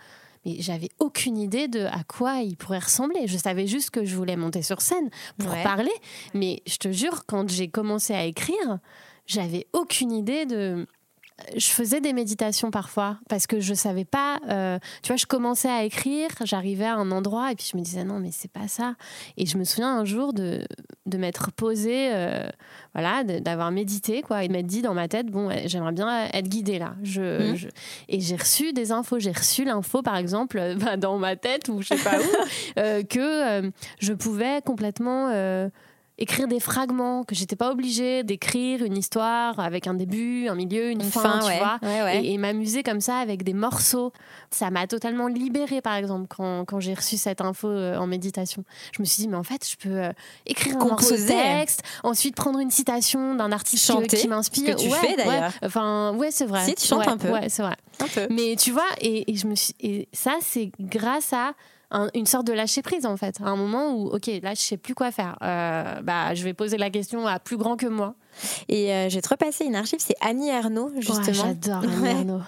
mais 0.44 0.56
j'avais 0.58 0.88
aucune 0.98 1.36
idée 1.38 1.68
de 1.68 1.80
à 1.84 2.02
quoi 2.08 2.38
il 2.40 2.56
pourrait 2.56 2.80
ressembler. 2.80 3.26
Je 3.26 3.36
savais 3.38 3.66
juste 3.66 3.90
que 3.90 4.04
je 4.04 4.16
voulais 4.16 4.36
monter 4.36 4.62
sur 4.62 4.80
scène 4.80 5.08
pour 5.38 5.52
Ouais. 5.52 5.62
parler. 5.62 5.92
Mais 6.34 6.62
je 6.66 6.76
te 6.78 6.90
jure, 6.90 7.24
quand 7.26 7.48
j'ai 7.48 7.68
commencé 7.68 8.12
à 8.14 8.24
écrire, 8.24 8.78
j'avais 9.26 9.68
aucune 9.72 10.10
idée 10.10 10.46
de 10.46 10.86
je 11.56 11.66
faisais 11.70 12.00
des 12.00 12.12
méditations 12.12 12.70
parfois 12.70 13.18
parce 13.28 13.46
que 13.46 13.60
je 13.60 13.74
savais 13.74 14.04
pas. 14.04 14.38
euh, 14.48 14.78
tu 15.02 15.08
vois, 15.08 15.16
je 15.16 15.26
commençais 15.26 15.68
à 15.70 15.84
écrire, 15.84 16.28
j'arrivais 16.44 16.84
à 16.86 16.94
un 16.96 17.10
endroit 17.10 17.52
et 17.52 17.54
puis 17.54 17.68
je 17.70 17.76
me 17.76 17.82
disais 17.82 18.04
non, 18.04 18.18
mais 18.20 18.30
c'est 18.32 18.50
pas 18.50 18.68
ça. 18.68 18.94
Et 19.36 19.46
je 19.46 19.56
me 19.58 19.64
souviens 19.64 19.96
un 19.98 20.04
jour 20.04 20.32
de, 20.32 20.64
de 21.06 21.18
m'être 21.18 21.50
posée, 21.52 22.10
euh, 22.12 22.46
voilà, 22.94 23.24
d'avoir 23.24 23.70
médité 23.70 24.22
quoi, 24.22 24.44
et 24.44 24.48
de 24.48 24.52
m'être 24.52 24.66
dit 24.66 24.82
dans 24.82 24.94
ma 24.94 25.08
tête 25.08 25.26
bon, 25.26 25.50
j'aimerais 25.66 25.92
bien 25.92 26.26
être 26.32 26.48
guidée 26.48 26.78
là. 26.78 26.94
Je, 27.02 27.22
Mhm. 27.50 27.56
je- 27.56 27.68
et 28.08 28.20
j'ai 28.20 28.36
reçu 28.36 28.72
des 28.72 28.92
infos. 28.92 29.18
J'ai 29.18 29.32
reçu 29.32 29.64
l'info 29.64 30.02
par 30.02 30.16
exemple 30.16 30.58
euh, 30.58 30.74
bah, 30.76 30.96
dans 30.96 31.18
ma 31.18 31.36
tête 31.36 31.68
ou 31.68 31.82
je 31.82 31.88
sais 31.88 31.96
pas 32.02 32.18
où 32.20 32.24
euh, 32.78 33.02
que 33.02 33.70
je 34.00 34.12
pouvais 34.12 34.60
complètement 34.64 35.28
écrire 36.22 36.48
des 36.48 36.60
fragments, 36.60 37.24
que 37.24 37.34
j'étais 37.34 37.56
pas 37.56 37.70
obligée 37.70 38.22
d'écrire 38.22 38.84
une 38.84 38.96
histoire 38.96 39.58
avec 39.60 39.86
un 39.86 39.94
début, 39.94 40.48
un 40.48 40.54
milieu, 40.54 40.90
une, 40.90 41.02
Une 41.02 41.10
fin, 41.10 41.20
fin, 41.20 41.38
tu 41.40 41.46
ouais. 41.46 41.58
vois, 41.58 41.78
Ouais, 41.82 42.02
ouais. 42.02 42.24
et, 42.24 42.32
et 42.34 42.38
m'amuser 42.38 42.82
comme 42.82 43.00
ça 43.00 43.16
avec 43.18 43.42
des 43.42 43.52
morceaux. 43.54 44.12
Ça 44.50 44.70
m'a 44.70 44.86
totalement 44.86 45.26
libérée, 45.26 45.80
par 45.80 45.94
exemple, 45.96 46.26
quand, 46.28 46.64
quand 46.64 46.80
j'ai 46.80 46.94
reçu 46.94 47.16
cette 47.16 47.40
info 47.40 47.68
euh, 47.68 47.96
en 47.96 48.06
méditation. 48.06 48.64
Je 48.96 49.02
me 49.02 49.04
suis 49.04 49.22
dit, 49.22 49.28
mais 49.28 49.36
en 49.36 49.42
fait, 49.42 49.68
je 49.68 49.76
peux 49.76 49.96
euh, 49.96 50.12
écrire 50.46 50.76
un 50.76 50.84
morceau 50.86 51.16
texte, 51.16 51.82
ensuite 52.02 52.34
prendre 52.36 52.58
une 52.58 52.70
citation 52.70 53.34
d'un 53.34 53.52
artiste 53.52 53.84
Chanter, 53.86 54.16
qui 54.16 54.28
m'inspire. 54.28 54.76
que 54.76 54.80
tu 54.80 54.90
fais, 54.90 55.16
d'ailleurs. 55.16 55.52
Enfin, 55.64 56.14
ouais, 56.16 56.30
c'est 56.30 56.46
vrai. 56.46 56.64
Si, 56.64 56.74
tu 56.74 56.86
chantes 56.86 57.08
un 57.08 57.16
peu. 57.18 57.30
Ouais, 57.30 57.48
c'est 57.48 57.62
vrai. 57.62 57.76
Un 58.00 58.06
peu. 58.08 58.26
Mais 58.30 58.56
tu 58.56 58.70
vois, 58.70 58.86
et, 59.00 59.30
et 59.30 59.36
je 59.36 59.46
me 59.46 59.54
suis, 59.54 59.74
et 59.80 60.08
ça, 60.12 60.36
c'est 60.40 60.70
grâce 60.80 61.32
à 61.32 61.52
un- 61.92 62.08
une 62.14 62.26
sorte 62.26 62.46
de 62.46 62.52
lâcher 62.52 62.82
prise 62.82 63.06
en 63.06 63.16
fait. 63.16 63.40
À 63.40 63.48
un 63.48 63.56
moment 63.56 63.94
où, 63.94 64.08
ok, 64.08 64.26
là, 64.42 64.54
je 64.54 64.60
sais 64.60 64.76
plus 64.76 64.94
quoi 64.94 65.12
faire. 65.12 65.36
Euh, 65.42 66.00
bah, 66.02 66.34
je 66.34 66.42
vais 66.42 66.54
poser 66.54 66.76
la 66.78 66.90
question 66.90 67.26
à 67.26 67.38
plus 67.38 67.56
grand 67.56 67.76
que 67.76 67.86
moi. 67.86 68.14
Et 68.68 68.92
euh, 68.92 69.08
j'ai 69.08 69.20
te 69.22 69.28
repassé 69.28 69.64
une 69.64 69.76
archive, 69.76 69.98
c'est 70.00 70.16
Annie 70.20 70.48
Ernaux, 70.48 70.88
Ouais, 70.90 71.00
justement. 71.02 71.32
J'adore 71.32 71.82
Annie 71.82 72.30
Ouais. 72.32 72.38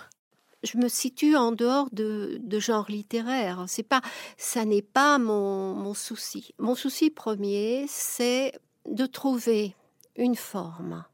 Je 0.62 0.78
me 0.78 0.88
situe 0.88 1.36
en 1.36 1.52
dehors 1.52 1.88
de, 1.92 2.38
de 2.42 2.58
genre 2.58 2.86
littéraire. 2.88 3.64
C'est 3.68 3.82
pas, 3.82 4.00
ça 4.38 4.64
n'est 4.64 4.80
pas 4.80 5.18
mon, 5.18 5.74
mon 5.74 5.92
souci. 5.92 6.54
Mon 6.58 6.74
souci 6.74 7.10
premier, 7.10 7.84
c'est 7.86 8.52
de 8.90 9.04
trouver 9.04 9.74
une 10.16 10.36
forme, 10.36 11.04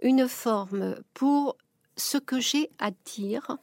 une 0.00 0.26
forme 0.28 0.96
pour 1.12 1.58
ce 1.98 2.16
que 2.16 2.40
j'ai 2.40 2.70
à 2.78 2.90
dire 3.04 3.58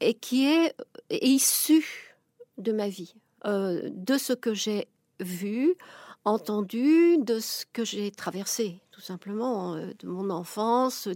et 0.00 0.14
qui 0.14 0.46
est 0.48 0.74
issue 1.10 2.03
de 2.58 2.72
ma 2.72 2.88
vie, 2.88 3.14
euh, 3.46 3.88
de 3.92 4.16
ce 4.18 4.32
que 4.32 4.54
j'ai 4.54 4.88
vu, 5.20 5.74
entendu, 6.24 7.18
de 7.18 7.38
ce 7.38 7.64
que 7.72 7.84
j'ai 7.84 8.10
traversé, 8.10 8.80
tout 8.90 9.02
simplement, 9.02 9.74
euh, 9.74 9.92
de 9.98 10.08
mon 10.08 10.30
enfance, 10.30 11.06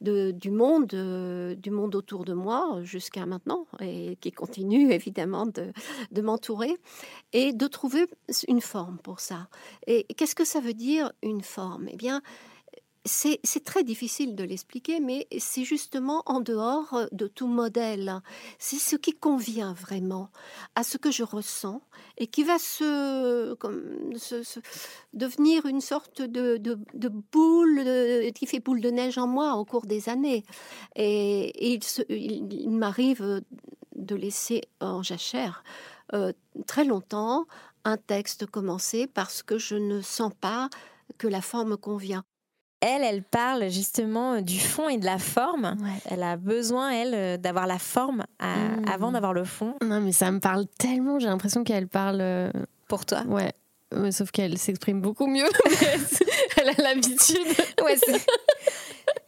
de- 0.00 0.30
du 0.32 0.50
monde, 0.50 0.92
euh, 0.94 1.54
du 1.54 1.70
monde 1.70 1.94
autour 1.94 2.24
de 2.24 2.32
moi 2.32 2.80
jusqu'à 2.82 3.26
maintenant, 3.26 3.66
et 3.80 4.16
qui 4.20 4.32
continue 4.32 4.90
évidemment 4.92 5.46
de, 5.46 5.72
de 6.10 6.22
m'entourer, 6.22 6.76
et 7.32 7.52
de 7.52 7.66
trouver 7.66 8.06
une 8.48 8.60
forme 8.60 8.98
pour 8.98 9.20
ça. 9.20 9.48
Et 9.86 10.04
qu'est-ce 10.16 10.34
que 10.34 10.44
ça 10.44 10.60
veut 10.60 10.74
dire 10.74 11.12
une 11.22 11.42
forme? 11.42 11.88
Eh 11.90 11.96
bien, 11.96 12.22
c'est 13.04 13.64
très 13.64 13.82
difficile 13.82 14.34
de 14.36 14.44
l'expliquer, 14.44 15.00
mais 15.00 15.26
c'est 15.38 15.64
justement 15.64 16.22
en 16.26 16.40
dehors 16.40 17.06
de 17.12 17.26
tout 17.26 17.46
modèle. 17.46 18.20
C'est 18.58 18.76
ce 18.76 18.96
qui 18.96 19.12
convient 19.12 19.72
vraiment 19.72 20.28
à 20.74 20.82
ce 20.82 20.98
que 20.98 21.10
je 21.10 21.22
ressens 21.22 21.80
et 22.18 22.26
qui 22.26 22.44
va 22.44 22.58
se, 22.58 23.56
devenir 25.14 25.64
une 25.66 25.80
sorte 25.80 26.20
de, 26.20 26.78
boule 27.32 27.82
euh, 27.86 28.30
qui 28.32 28.46
fait 28.46 28.60
boule 28.60 28.80
de 28.80 28.90
neige 28.90 29.16
en 29.16 29.26
moi 29.26 29.54
au 29.54 29.64
cours 29.64 29.86
des 29.86 30.08
années. 30.08 30.44
Et, 30.94 31.78
il 32.08 32.70
m'arrive 32.70 33.42
de 33.96 34.14
laisser 34.14 34.62
en 34.80 35.02
jachère 35.02 35.64
euh, 36.12 36.32
très 36.66 36.84
longtemps 36.84 37.46
un 37.84 37.96
texte 37.96 38.46
commencé 38.46 39.06
parce 39.06 39.42
que 39.42 39.58
je 39.58 39.76
ne 39.76 40.00
sens 40.00 40.32
pas 40.38 40.68
que 41.18 41.28
la 41.28 41.40
forme 41.40 41.76
convient. 41.76 42.24
Elle, 42.80 43.02
elle 43.02 43.22
parle 43.22 43.68
justement 43.68 44.34
euh, 44.34 44.40
du 44.40 44.58
fond 44.58 44.88
et 44.88 44.96
de 44.96 45.04
la 45.04 45.18
forme. 45.18 45.76
Ouais. 45.82 46.00
Elle 46.10 46.22
a 46.22 46.36
besoin, 46.36 46.90
elle, 46.90 47.14
euh, 47.14 47.36
d'avoir 47.36 47.66
la 47.66 47.78
forme 47.78 48.24
à- 48.38 48.56
Mm. 48.56 48.84
avant 48.90 49.12
d'avoir 49.12 49.34
le 49.34 49.44
fond. 49.44 49.74
Non, 49.84 50.00
mais 50.00 50.12
ça 50.12 50.30
me 50.30 50.40
parle 50.40 50.64
tellement. 50.78 51.18
J'ai 51.18 51.26
l'impression 51.28 51.62
qu'elle 51.62 51.88
parle. 51.88 52.20
euh, 52.22 52.50
Pour 52.88 53.04
toi 53.04 53.22
Ouais. 53.28 53.52
Ouais, 53.94 54.12
sauf 54.12 54.30
qu'elle 54.30 54.56
s'exprime 54.56 55.00
beaucoup 55.00 55.26
mieux. 55.26 55.48
elle 56.56 56.68
a 56.70 56.82
l'habitude. 56.82 57.36
Ouais, 57.84 57.96
c'est- 57.96 58.24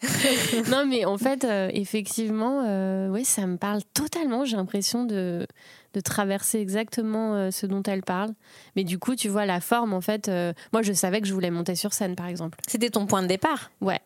non, 0.70 0.84
mais 0.86 1.04
en 1.04 1.18
fait, 1.18 1.44
euh, 1.44 1.70
effectivement, 1.72 2.64
euh, 2.66 3.08
ouais, 3.10 3.24
ça 3.24 3.46
me 3.46 3.56
parle 3.56 3.82
totalement. 3.94 4.44
J'ai 4.44 4.56
l'impression 4.56 5.04
de, 5.04 5.46
de 5.94 6.00
traverser 6.00 6.58
exactement 6.58 7.34
euh, 7.34 7.50
ce 7.50 7.66
dont 7.66 7.82
elle 7.84 8.02
parle. 8.02 8.30
Mais 8.76 8.84
du 8.84 8.98
coup, 8.98 9.14
tu 9.14 9.28
vois, 9.28 9.46
la 9.46 9.60
forme, 9.60 9.92
en 9.94 10.00
fait, 10.00 10.28
euh, 10.28 10.52
moi, 10.72 10.82
je 10.82 10.92
savais 10.92 11.20
que 11.20 11.26
je 11.28 11.32
voulais 11.34 11.50
monter 11.50 11.74
sur 11.76 11.92
scène, 11.92 12.16
par 12.16 12.26
exemple. 12.26 12.58
C'était 12.66 12.90
ton 12.90 13.06
point 13.06 13.22
de 13.22 13.28
départ. 13.28 13.70
Ouais, 13.80 14.00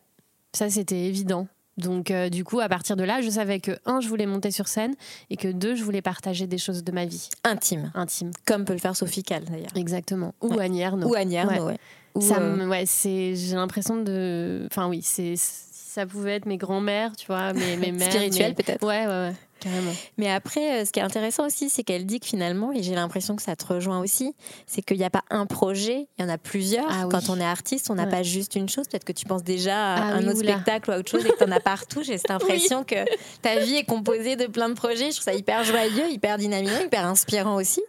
ça, 0.53 0.69
c'était 0.69 1.05
évident. 1.05 1.47
Donc, 1.77 2.11
du 2.31 2.43
coup, 2.43 2.59
à 2.59 2.69
partir 2.69 2.95
de 2.95 3.03
là, 3.03 3.21
je 3.21 3.29
savais 3.29 3.59
que, 3.59 3.71
un, 3.85 3.99
je 4.01 4.07
voulais 4.07 4.25
monter 4.25 4.49
sur 4.49 4.67
scène 4.67 4.95
et 5.29 5.37
que, 5.37 5.47
deux, 5.47 5.75
je 5.75 5.83
voulais 5.83 6.01
partager 6.01 6.47
des 6.47 6.57
choses 6.57 6.83
de 6.83 6.91
ma 6.91 7.05
vie 7.05 7.29
Intime. 7.43 7.91
intime. 7.93 8.31
Comme 8.47 8.65
peut 8.65 8.73
le 8.73 8.79
faire 8.79 8.95
Sophie 8.95 9.21
Calle, 9.21 9.43
d'ailleurs. 9.43 9.69
Exactement. 9.75 10.33
Ou 10.41 10.55
Ouais. 10.55 10.65
Annie. 10.65 10.83
Ou 10.87 11.13
Annie 11.13 11.35
ouais. 11.43 11.77
Ou, 12.15 12.21
Ça 12.21 12.39
me- 12.39 12.67
ouais, 12.67 12.87
c'est, 12.87 13.35
j'ai 13.35 13.53
l'impression 13.55 14.01
de. 14.01 14.65
Enfin, 14.71 14.87
oui, 14.87 15.01
c'est, 15.03 15.35
ça 15.97 16.05
pouvait 16.05 16.35
être 16.35 16.45
mes 16.45 16.57
grands-mères, 16.57 17.15
tu 17.15 17.25
vois, 17.25 17.53
mes, 17.53 17.75
mes 17.77 17.91
mères. 17.91 18.11
Spirituelles, 18.11 18.49
mes- 18.49 18.53
peut-être. 18.63 18.85
Ouais, 18.85 19.07
ouais, 19.07 19.29
ouais, 19.29 19.33
carrément. 19.59 19.91
Mais 20.17 20.29
après, 20.29 20.81
euh, 20.81 20.85
ce 20.85 20.91
qui 20.91 20.99
est 20.99 21.03
intéressant 21.03 21.45
aussi, 21.47 21.69
c'est 21.71 21.83
qu'elle 21.83 22.05
dit 22.05 22.19
que 22.19 22.27
finalement, 22.27 22.71
et 22.71 22.83
j'ai 22.83 22.93
l'impression 22.93 23.35
que 23.35 23.41
ça 23.41 23.55
te 23.55 23.65
rejoint 23.65 23.99
aussi, 23.99 24.35
c'est 24.67 24.83
qu'il 24.83 24.97
n'y 24.97 25.03
a 25.03 25.09
pas 25.09 25.23
un 25.31 25.47
projet, 25.47 26.07
il 26.17 26.21
y 26.21 26.25
en 26.25 26.29
a 26.29 26.37
plusieurs. 26.37 26.85
Ah 26.89 27.03
oui. 27.05 27.09
Quand 27.09 27.29
on 27.29 27.39
est 27.39 27.43
artiste, 27.45 27.89
on 27.89 27.95
n'a 27.95 28.03
Ouais. 28.03 28.09
pas 28.11 28.21
juste 28.23 28.53
une 28.55 28.69
chose. 28.69 28.87
Peut-être 28.87 29.05
que 29.05 29.11
tu 29.11 29.25
penses 29.25 29.43
déjà 29.43 29.95
à 29.95 29.95
Ah 29.95 30.03
un 30.13 30.19
oui, 30.21 30.27
autre 30.29 30.37
oula. 30.39 30.51
spectacle 30.53 30.89
ou 30.89 30.93
à 30.93 30.97
autre 30.99 31.09
chose 31.09 31.25
et 31.25 31.29
que 31.29 31.37
tu 31.37 31.43
en 31.43 31.51
as 31.51 31.59
partout. 31.59 32.03
J'ai 32.03 32.17
cette 32.19 32.29
impression 32.69 32.83
que 32.83 32.95
ta 33.41 33.59
vie 33.59 33.75
est 33.77 33.83
composée 33.85 34.35
de 34.35 34.45
plein 34.45 34.69
de 34.69 34.75
projets. 34.75 35.07
Je 35.11 35.15
trouve 35.15 35.23
ça 35.23 35.33
hyper 35.33 35.63
joyeux, 35.63 36.11
hyper 36.11 36.37
dynamisant, 36.37 36.79
hyper 36.85 37.05
inspirant 37.07 37.55
aussi. 37.55 37.81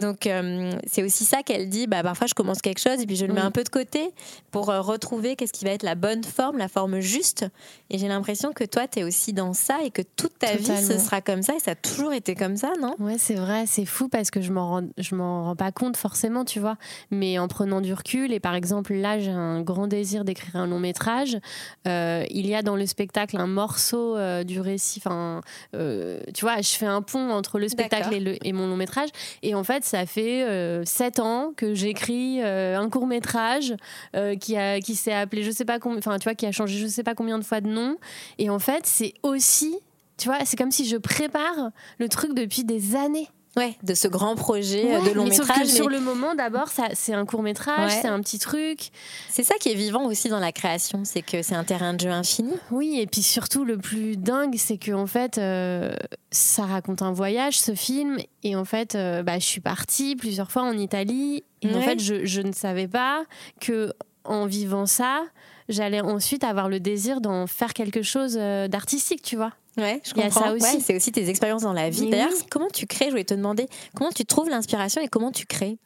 Donc 0.00 0.26
euh, 0.26 0.72
c'est 0.86 1.02
aussi 1.04 1.24
ça 1.24 1.42
qu'elle 1.42 1.68
dit. 1.68 1.86
Bah, 1.86 2.02
parfois 2.02 2.26
je 2.26 2.34
commence 2.34 2.60
quelque 2.60 2.80
chose 2.80 3.00
et 3.00 3.06
puis 3.06 3.14
je 3.16 3.26
le 3.26 3.32
mets 3.32 3.40
un 3.40 3.52
peu 3.52 3.62
de 3.62 3.68
côté 3.68 4.10
pour 4.50 4.70
euh, 4.70 4.80
retrouver 4.80 5.36
qu'est-ce 5.36 5.52
qui 5.52 5.64
va 5.64 5.70
être 5.70 5.84
la 5.84 5.94
bonne 5.94 6.24
forme, 6.24 6.58
la 6.58 6.66
forme 6.68 6.98
juste. 6.98 7.46
Et 7.90 7.98
j'ai 7.98 8.08
l'impression 8.08 8.52
que 8.52 8.64
toi 8.64 8.88
tu 8.88 8.98
es 8.98 9.04
aussi 9.04 9.32
dans 9.32 9.52
ça 9.52 9.78
et 9.84 9.90
que 9.90 10.02
toute 10.02 10.36
ta 10.38 10.48
vie 10.56 10.64
ce 10.82 10.98
sera 10.98 11.20
comme 11.20 11.42
ça 11.42 11.54
et 11.54 11.60
ça 11.60 11.70
a 11.72 11.74
toujours 11.76 12.12
été 12.12 12.34
comme 12.34 12.56
ça, 12.56 12.72
non? 12.80 12.96
Ouais, 12.98 13.16
c'est 13.18 13.34
vrai, 13.36 13.66
c'est 13.66 13.84
fou 13.86 14.08
parce 14.08 14.30
que 14.32 14.40
je 14.42 14.50
m'en 14.52 14.68
rends, 14.68 14.88
je 14.98 15.14
m'en 15.14 15.44
rends 15.44 15.56
pas 15.56 15.70
compte 15.70 15.96
forcément, 15.96 16.44
tu 16.44 16.58
vois. 16.58 16.76
Mais 17.12 17.38
en 17.38 17.46
prenant 17.46 17.80
du 17.80 17.92
recul, 17.94 18.32
et 18.32 18.40
par 18.40 18.56
exemple, 18.56 18.94
là, 18.94 19.18
j'ai 19.20 19.30
un 19.30 19.60
grand 19.62 19.86
désir 19.86 20.24
d'écrire 20.24 20.56
un 20.56 20.66
long 20.66 20.80
métrage. 20.80 21.38
Euh, 21.86 22.24
il 22.30 22.46
y 22.48 22.54
a 22.56 22.62
dans 22.62 22.74
le 22.76 22.86
spectacle 22.86 23.36
un 23.38 23.46
morceau 23.46 24.16
du 24.44 24.60
récit. 24.60 25.00
Enfin, 25.04 25.40
tu 25.72 26.40
vois, 26.44 26.60
je 26.60 26.70
fais 26.70 26.86
un 26.86 27.02
pont 27.02 27.30
entre 27.30 27.58
le 27.58 27.68
spectacle 27.68 28.12
et, 28.14 28.20
le- 28.20 28.46
et 28.46 28.52
mon 28.52 28.66
long 28.66 28.76
métrage. 28.76 29.10
Et 29.42 29.54
en 29.54 29.62
fait, 29.64 29.83
ça 29.84 30.06
fait 30.06 30.44
euh, 30.44 30.84
sept 30.84 31.20
ans 31.20 31.52
que 31.56 31.74
j'écris 31.74 32.42
euh, 32.42 32.78
un 32.78 32.88
court 32.88 33.06
métrage 33.06 33.74
euh, 34.16 34.36
qui 34.36 34.56
qui 34.82 34.94
s'est 34.94 35.12
appelé, 35.12 35.42
je 35.42 35.50
sais 35.50 35.64
pas 35.64 35.78
combien, 35.78 35.98
enfin, 35.98 36.18
tu 36.18 36.24
vois, 36.24 36.34
qui 36.34 36.46
a 36.46 36.52
changé, 36.52 36.78
je 36.78 36.86
sais 36.86 37.02
pas 37.02 37.14
combien 37.14 37.38
de 37.38 37.44
fois 37.44 37.60
de 37.60 37.68
nom. 37.68 37.96
Et 38.38 38.50
en 38.50 38.58
fait, 38.58 38.86
c'est 38.86 39.14
aussi 39.22 39.78
tu 40.16 40.28
vois, 40.28 40.44
c'est 40.44 40.56
comme 40.56 40.70
si 40.70 40.86
je 40.86 40.96
prépare 40.96 41.70
le 41.98 42.08
truc 42.08 42.34
depuis 42.34 42.64
des 42.64 42.94
années. 42.94 43.28
Ouais, 43.56 43.76
de 43.82 43.94
ce 43.94 44.08
grand 44.08 44.34
projet 44.34 44.84
euh, 44.84 45.00
Ouais, 45.00 45.08
de 45.10 45.14
long 45.14 45.24
mais 45.24 45.30
sauf 45.34 45.46
métrage. 45.48 45.66
que 45.68 45.72
sur 45.72 45.88
mais 45.88 45.94
le 45.96 46.00
moment, 46.00 46.34
d'abord, 46.34 46.68
c'est 46.94 47.14
un 47.14 47.24
court 47.24 47.42
métrage, 47.42 47.92
Ouais. 47.92 47.98
c'est 48.02 48.08
un 48.08 48.20
petit 48.20 48.38
truc. 48.38 48.90
C'est 49.28 49.44
ça 49.44 49.54
qui 49.60 49.68
est 49.70 49.74
vivant 49.74 50.04
aussi 50.06 50.28
dans 50.28 50.40
la 50.40 50.50
création, 50.52 51.02
c'est 51.04 51.22
que 51.22 51.42
c'est 51.42 51.54
un 51.54 51.62
terrain 51.64 51.94
de 51.94 52.00
jeu 52.00 52.10
infini. 52.10 52.52
Oui, 52.70 52.98
et 53.00 53.06
puis 53.06 53.22
surtout, 53.22 53.64
le 53.64 53.78
plus 53.78 54.16
dingue, 54.16 54.56
c'est 54.58 54.76
que 54.78 54.90
en 54.92 55.06
fait, 55.06 55.38
euh, 55.38 55.94
ça 56.32 56.64
raconte 56.66 57.02
un 57.02 57.12
voyage, 57.12 57.58
ce 57.58 57.74
film. 57.74 58.18
Et 58.42 58.56
en 58.56 58.64
fait, 58.64 58.94
euh, 58.96 59.22
bah, 59.22 59.38
je 59.38 59.44
suis 59.44 59.60
partie 59.60 60.16
plusieurs 60.16 60.50
fois 60.50 60.62
en 60.62 60.76
Italie. 60.76 61.44
Et 61.62 61.74
en 61.74 61.80
fait, 61.80 62.00
je, 62.00 62.24
je 62.26 62.40
ne 62.42 62.52
savais 62.52 62.88
pas 62.88 63.24
que 63.60 63.92
en 64.24 64.46
vivant 64.46 64.86
ça, 64.86 65.22
j'allais 65.68 66.00
ensuite 66.00 66.44
avoir 66.44 66.68
le 66.68 66.80
désir 66.80 67.20
d'en 67.20 67.46
faire 67.46 67.72
quelque 67.72 68.02
chose 68.02 68.34
d'artistique, 68.34 69.22
tu 69.22 69.36
vois. 69.36 69.52
Ouais, 69.76 70.00
je 70.04 70.12
Il 70.14 70.18
y 70.18 70.20
a 70.20 70.24
comprends. 70.26 70.40
ça 70.40 70.52
aussi. 70.52 70.62
Ouais, 70.76 70.80
c'est 70.80 70.94
aussi 70.96 71.10
tes 71.12 71.28
expériences 71.28 71.62
dans 71.62 71.72
la 71.72 71.90
vie. 71.90 72.08
D'ailleurs, 72.10 72.28
oui. 72.32 72.46
comment 72.50 72.68
tu 72.72 72.86
crées 72.86 73.06
Je 73.06 73.10
voulais 73.10 73.24
te 73.24 73.34
demander 73.34 73.66
comment 73.96 74.10
tu 74.10 74.24
trouves 74.24 74.48
l'inspiration 74.48 75.00
et 75.02 75.08
comment 75.08 75.32
tu 75.32 75.46
crées? 75.46 75.78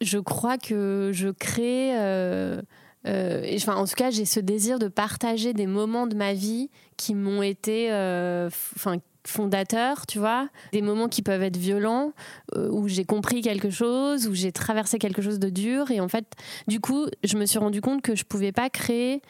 je 0.00 0.18
crois 0.18 0.58
que 0.58 1.10
je 1.12 1.28
crée. 1.28 1.98
euh, 1.98 2.62
euh, 3.06 3.42
et, 3.44 3.56
enfin, 3.56 3.74
en 3.76 3.84
tout 3.84 3.94
cas, 3.96 4.10
j'ai 4.10 4.24
ce 4.24 4.38
désir 4.38 4.78
de 4.78 4.86
partager 4.88 5.52
des 5.54 5.66
moments 5.66 6.06
de 6.06 6.14
ma 6.14 6.34
vie 6.34 6.70
qui 6.96 7.14
m'ont 7.14 7.42
été, 7.42 7.90
euh, 7.90 8.48
enfin, 8.76 8.98
fondateurs, 9.26 10.06
tu 10.06 10.18
vois, 10.20 10.48
des 10.72 10.82
moments 10.82 11.08
qui 11.08 11.22
peuvent 11.22 11.42
être 11.42 11.56
violents, 11.56 12.12
euh, 12.56 12.70
où 12.70 12.86
j'ai 12.88 13.04
compris 13.04 13.40
quelque 13.42 13.70
chose, 13.70 14.28
où 14.28 14.34
j'ai 14.34 14.52
traversé 14.52 14.98
quelque 15.00 15.20
chose 15.20 15.38
de 15.40 15.50
dur, 15.50 15.90
et 15.90 16.00
en 16.00 16.08
fait, 16.08 16.26
du 16.68 16.78
coup, 16.80 17.06
je 17.24 17.36
me 17.36 17.44
suis 17.44 17.58
rendu 17.58 17.80
compte 17.80 18.00
que 18.02 18.14
je 18.14 18.24
pouvais 18.24 18.52
pas 18.52 18.70
créer. 18.70 19.20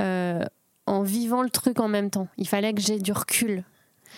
euh, 0.00 0.40
en 0.86 1.02
vivant 1.02 1.42
le 1.42 1.50
truc 1.50 1.80
en 1.80 1.88
même 1.88 2.10
temps. 2.10 2.28
Il 2.36 2.48
fallait 2.48 2.72
que 2.74 2.80
j'ai 2.80 2.98
du 2.98 3.12
recul. 3.12 3.64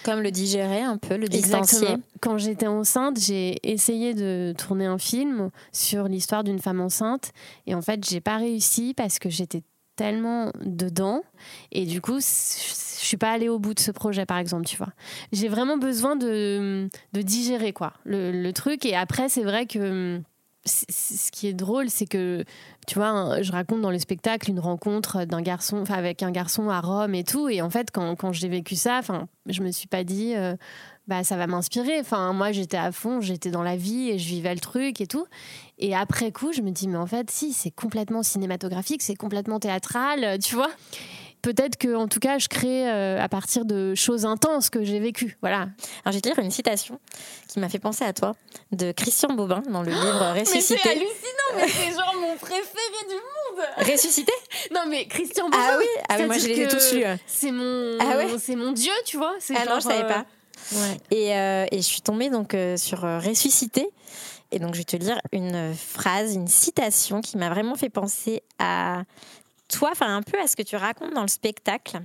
Comme 0.04 0.20
le 0.20 0.30
digérer 0.30 0.82
un 0.82 0.98
peu, 0.98 1.16
le 1.16 1.26
distancier. 1.26 1.78
Exactement. 1.78 2.02
Quand 2.20 2.38
j'étais 2.38 2.66
enceinte, 2.66 3.18
j'ai 3.18 3.56
essayé 3.68 4.14
de 4.14 4.54
tourner 4.56 4.84
un 4.86 4.98
film 4.98 5.50
sur 5.72 6.04
l'histoire 6.08 6.44
d'une 6.44 6.58
femme 6.58 6.80
enceinte. 6.80 7.32
Et 7.66 7.74
en 7.74 7.82
fait, 7.82 8.08
j'ai 8.08 8.20
pas 8.20 8.36
réussi 8.36 8.92
parce 8.94 9.18
que 9.18 9.30
j'étais 9.30 9.62
tellement 9.96 10.52
dedans. 10.64 11.22
Et 11.72 11.86
du 11.86 12.00
coup, 12.02 12.20
je 12.20 12.24
suis 12.24 13.16
pas 13.16 13.30
allée 13.30 13.48
au 13.48 13.58
bout 13.58 13.72
de 13.72 13.80
ce 13.80 13.90
projet, 13.90 14.26
par 14.26 14.36
exemple, 14.38 14.66
tu 14.66 14.76
vois. 14.76 14.92
J'ai 15.32 15.48
vraiment 15.48 15.78
besoin 15.78 16.14
de, 16.16 16.88
de 17.14 17.22
digérer, 17.22 17.72
quoi, 17.72 17.94
le, 18.04 18.30
le 18.32 18.52
truc. 18.52 18.84
Et 18.84 18.94
après, 18.94 19.28
c'est 19.30 19.44
vrai 19.44 19.64
que 19.66 20.20
c- 20.20 20.22
ce 20.66 21.30
qui 21.30 21.46
est 21.46 21.54
drôle, 21.54 21.88
c'est 21.88 22.06
que, 22.06 22.44
tu 22.86 22.96
vois, 22.96 23.40
je 23.42 23.52
raconte 23.52 23.80
dans 23.80 23.90
le 23.90 23.98
spectacle 23.98 24.50
une 24.50 24.60
rencontre 24.60 25.24
d'un 25.24 25.42
garçon, 25.42 25.78
enfin, 25.78 25.94
avec 25.94 26.22
un 26.22 26.30
garçon 26.30 26.68
à 26.68 26.80
Rome 26.80 27.14
et 27.14 27.24
tout. 27.24 27.48
Et 27.48 27.62
en 27.62 27.70
fait, 27.70 27.90
quand, 27.90 28.16
quand 28.16 28.32
j'ai 28.32 28.48
vécu 28.48 28.74
ça, 28.74 28.98
enfin, 28.98 29.28
je 29.46 29.62
me 29.62 29.70
suis 29.70 29.88
pas 29.88 30.04
dit, 30.04 30.34
euh, 30.34 30.56
bah, 31.06 31.24
ça 31.24 31.36
va 31.36 31.46
m'inspirer. 31.46 32.00
Enfin, 32.00 32.32
moi, 32.32 32.52
j'étais 32.52 32.76
à 32.76 32.92
fond, 32.92 33.20
j'étais 33.20 33.50
dans 33.50 33.62
la 33.62 33.76
vie 33.76 34.10
et 34.10 34.18
je 34.18 34.28
vivais 34.28 34.54
le 34.54 34.60
truc 34.60 35.00
et 35.00 35.06
tout. 35.06 35.26
Et 35.78 35.94
après 35.94 36.32
coup, 36.32 36.52
je 36.52 36.62
me 36.62 36.70
dis, 36.70 36.88
mais 36.88 36.98
en 36.98 37.06
fait, 37.06 37.30
si, 37.30 37.52
c'est 37.52 37.70
complètement 37.70 38.22
cinématographique, 38.22 39.02
c'est 39.02 39.16
complètement 39.16 39.60
théâtral, 39.60 40.24
euh, 40.24 40.38
tu 40.38 40.54
vois. 40.54 40.70
Peut-être 41.46 41.76
que, 41.76 41.94
en 41.94 42.08
tout 42.08 42.18
cas, 42.18 42.38
je 42.38 42.48
crée 42.48 42.90
euh, 42.90 43.22
à 43.22 43.28
partir 43.28 43.64
de 43.64 43.94
choses 43.94 44.26
intenses 44.26 44.68
que 44.68 44.82
j'ai 44.82 44.98
vécues. 44.98 45.38
Voilà. 45.42 45.58
Alors, 45.58 45.70
je 46.06 46.10
vais 46.14 46.20
te 46.20 46.28
lire 46.28 46.40
une 46.40 46.50
citation 46.50 46.98
qui 47.46 47.60
m'a 47.60 47.68
fait 47.68 47.78
penser 47.78 48.04
à 48.04 48.12
toi, 48.12 48.34
de 48.72 48.90
Christian 48.90 49.32
Bobin, 49.32 49.62
dans 49.70 49.82
le 49.84 49.92
livre 49.92 50.32
Mais 50.34 50.44
c'est 50.44 50.56
Ressuscité. 50.56 50.88
hallucinant, 50.88 51.52
mais 51.54 51.68
c'est 51.68 51.92
genre 51.92 52.14
mon 52.20 52.34
préféré 52.36 52.64
du 53.08 53.14
monde. 53.14 53.92
Ressuscité 53.92 54.32
Non, 54.74 54.86
mais 54.88 55.06
Christian 55.06 55.44
Bobin. 55.44 55.58
Ah 55.62 55.76
oui, 55.78 55.84
ah 56.08 56.16
oui 56.18 56.26
moi 56.26 56.34
je 56.34 56.40
c'est-à-dire 56.40 56.56
les 56.56 56.62
ai 56.64 56.66
que 56.66 56.74
tous 56.74 56.92
lus. 56.94 57.20
C'est 57.28 57.52
mon, 57.52 57.96
Ah 58.00 58.16
ouais 58.16 58.26
c'est 58.40 58.56
mon 58.56 58.72
dieu, 58.72 58.92
tu 59.04 59.16
vois. 59.16 59.34
C'est 59.38 59.54
Ah 59.56 59.66
non, 59.66 59.76
je 59.76 59.82
savais 59.84 60.02
euh, 60.02 60.08
pas. 60.08 60.24
Ouais. 60.72 60.96
Et, 61.12 61.36
euh, 61.36 61.66
et 61.70 61.76
je 61.76 61.82
suis 61.86 62.00
tombée 62.00 62.28
donc 62.28 62.54
euh, 62.54 62.76
sur 62.76 63.04
euh, 63.04 63.20
Ressuscité. 63.20 63.88
Et 64.50 64.58
donc 64.58 64.74
je 64.74 64.78
vais 64.78 64.84
te 64.84 64.96
lire 64.96 65.20
une 65.30 65.74
phrase, 65.74 66.34
une 66.34 66.48
citation 66.48 67.20
qui 67.20 67.36
m'a 67.36 67.50
vraiment 67.50 67.76
fait 67.76 67.88
penser 67.88 68.42
à 68.58 69.02
toi, 69.68 69.90
enfin 69.92 70.16
un 70.16 70.22
peu 70.22 70.38
à 70.40 70.46
ce 70.46 70.56
que 70.56 70.62
tu 70.62 70.76
racontes 70.76 71.14
dans 71.14 71.22
le 71.22 71.28
spectacle, 71.28 72.00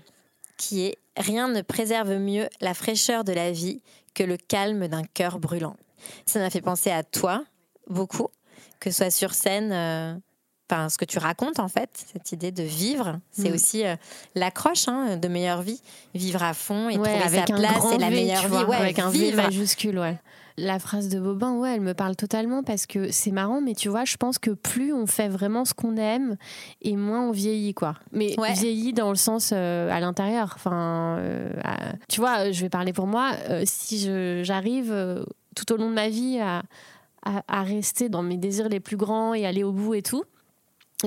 qui 0.57 0.85
est 0.85 0.97
Rien 1.17 1.49
ne 1.49 1.61
préserve 1.61 2.13
mieux 2.17 2.47
la 2.61 2.73
fraîcheur 2.73 3.25
de 3.25 3.33
la 3.33 3.51
vie 3.51 3.81
que 4.13 4.23
le 4.23 4.37
calme 4.37 4.87
d'un 4.87 5.03
cœur 5.03 5.39
brûlant. 5.39 5.75
Ça 6.25 6.39
m'a 6.39 6.49
fait 6.49 6.61
penser 6.61 6.89
à 6.89 7.03
toi 7.03 7.43
beaucoup, 7.89 8.29
que 8.79 8.89
ce 8.91 8.97
soit 8.97 9.11
sur 9.11 9.33
scène. 9.33 9.71
euh, 9.73 10.15
Enfin, 10.71 10.87
ce 10.87 10.97
que 10.97 11.03
tu 11.03 11.19
racontes 11.19 11.59
en 11.59 11.67
fait, 11.67 11.89
cette 12.13 12.31
idée 12.31 12.53
de 12.53 12.63
vivre, 12.63 13.19
c'est 13.31 13.49
Mm. 13.49 13.53
aussi 13.53 13.85
euh, 13.85 13.97
l'accroche 14.35 14.87
hein, 14.87 15.17
de 15.17 15.27
meilleure 15.27 15.61
vie, 15.63 15.81
vivre 16.15 16.41
à 16.43 16.53
fond 16.53 16.87
et 16.87 16.97
Ouais, 16.97 17.09
trouver 17.09 17.23
avec 17.25 17.49
sa 17.49 17.55
place 17.55 17.83
et 17.93 17.97
la 17.97 18.09
V, 18.09 18.15
meilleure 18.15 18.47
vie. 18.47 18.63
Ouais, 18.63 18.77
avec 18.77 18.99
un 18.99 19.09
V 19.09 19.19
vivre. 19.19 19.35
majuscule, 19.43 19.99
ouais. 19.99 20.17
La 20.57 20.79
phrase 20.79 21.09
de 21.09 21.19
Bobin, 21.19 21.53
ouais, 21.57 21.75
elle 21.75 21.81
me 21.81 21.93
parle 21.93 22.15
totalement 22.15 22.63
parce 22.63 22.85
que 22.85 23.11
c'est 23.11 23.31
marrant, 23.31 23.61
mais 23.61 23.73
tu 23.75 23.89
vois, 23.89 24.05
je 24.05 24.17
pense 24.17 24.37
que 24.37 24.51
plus 24.51 24.93
on 24.93 25.07
fait 25.07 25.29
vraiment 25.29 25.65
ce 25.65 25.73
qu'on 25.73 25.95
aime 25.97 26.35
et 26.81 26.95
moins 26.95 27.21
on 27.27 27.31
vieillit, 27.31 27.73
quoi. 27.73 27.95
Mais 28.11 28.39
Ouais. 28.39 28.53
vieillit 28.53 28.93
dans 28.93 29.09
le 29.09 29.15
sens 29.15 29.51
euh, 29.53 29.89
à 29.91 29.99
l'intérieur. 29.99 30.53
Enfin, 30.55 31.17
euh, 31.19 31.49
à- 31.63 31.93
tu 32.09 32.19
vois, 32.19 32.51
je 32.51 32.61
vais 32.61 32.69
parler 32.69 32.93
pour 32.93 33.07
moi. 33.07 33.31
euh, 33.49 33.63
si 33.65 34.07
j'arrive 34.43 34.91
euh, 34.91 35.23
tout 35.55 35.71
au 35.73 35.77
long 35.77 35.89
de 35.89 35.95
ma 35.95 36.09
vie 36.09 36.39
à, 36.39 36.63
à, 37.25 37.43
à 37.47 37.63
rester 37.63 38.09
dans 38.09 38.23
mes 38.23 38.37
désirs 38.37 38.69
les 38.69 38.79
plus 38.79 38.97
grands 38.97 39.33
et 39.33 39.45
aller 39.45 39.63
au 39.63 39.71
bout 39.71 39.93
et 39.95 40.01
tout, 40.01 40.23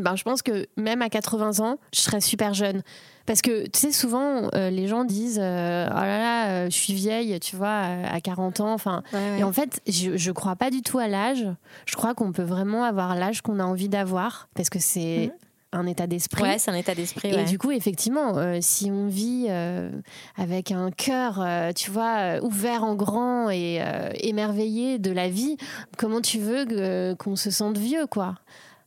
ben, 0.00 0.16
je 0.16 0.22
pense 0.24 0.42
que 0.42 0.66
même 0.76 1.02
à 1.02 1.08
80 1.08 1.60
ans, 1.60 1.78
je 1.94 2.00
serais 2.00 2.20
super 2.20 2.54
jeune. 2.54 2.82
Parce 3.26 3.40
que, 3.40 3.64
tu 3.64 3.80
sais, 3.80 3.92
souvent, 3.92 4.50
euh, 4.54 4.68
les 4.68 4.86
gens 4.86 5.04
disent 5.04 5.40
euh, 5.40 5.86
Oh 5.90 5.94
là 5.94 6.18
là, 6.18 6.48
euh, 6.48 6.64
je 6.66 6.76
suis 6.76 6.92
vieille, 6.92 7.40
tu 7.40 7.56
vois, 7.56 7.68
à 7.68 8.14
à 8.14 8.20
40 8.20 8.60
ans. 8.60 8.72
Enfin, 8.72 9.02
Ouais, 9.12 9.18
ouais. 9.18 9.40
Et 9.40 9.44
en 9.44 9.52
fait, 9.52 9.80
je, 9.86 10.16
je 10.16 10.32
crois 10.32 10.56
pas 10.56 10.70
du 10.70 10.82
tout 10.82 10.98
à 10.98 11.08
l'âge. 11.08 11.46
Je 11.86 11.96
crois 11.96 12.14
qu'on 12.14 12.32
peut 12.32 12.42
vraiment 12.42 12.84
avoir 12.84 13.14
l'âge 13.14 13.40
qu'on 13.40 13.60
a 13.60 13.64
envie 13.64 13.88
d'avoir. 13.88 14.48
Parce 14.54 14.68
que 14.68 14.78
c'est 14.78 15.32
un 15.74 15.86
état 15.86 16.06
d'esprit. 16.06 16.42
Ouais, 16.42 16.58
c'est 16.58 16.70
un 16.70 16.74
état 16.74 16.94
d'esprit. 16.94 17.28
Et 17.28 17.36
ouais. 17.36 17.44
du 17.44 17.58
coup, 17.58 17.70
effectivement, 17.70 18.36
euh, 18.36 18.58
si 18.60 18.90
on 18.90 19.08
vit 19.08 19.46
euh, 19.48 19.90
avec 20.36 20.70
un 20.70 20.90
cœur, 20.90 21.40
euh, 21.40 21.72
tu 21.72 21.90
vois, 21.90 22.38
ouvert 22.42 22.84
en 22.84 22.94
grand 22.94 23.50
et 23.50 23.82
émerveillé 24.20 24.98
de 24.98 25.10
la 25.10 25.28
vie, 25.28 25.56
comment 25.98 26.20
tu 26.20 26.38
veux 26.38 27.14
qu'on 27.16 27.36
se 27.36 27.50
sente 27.50 27.78
vieux, 27.78 28.06
quoi? 28.06 28.36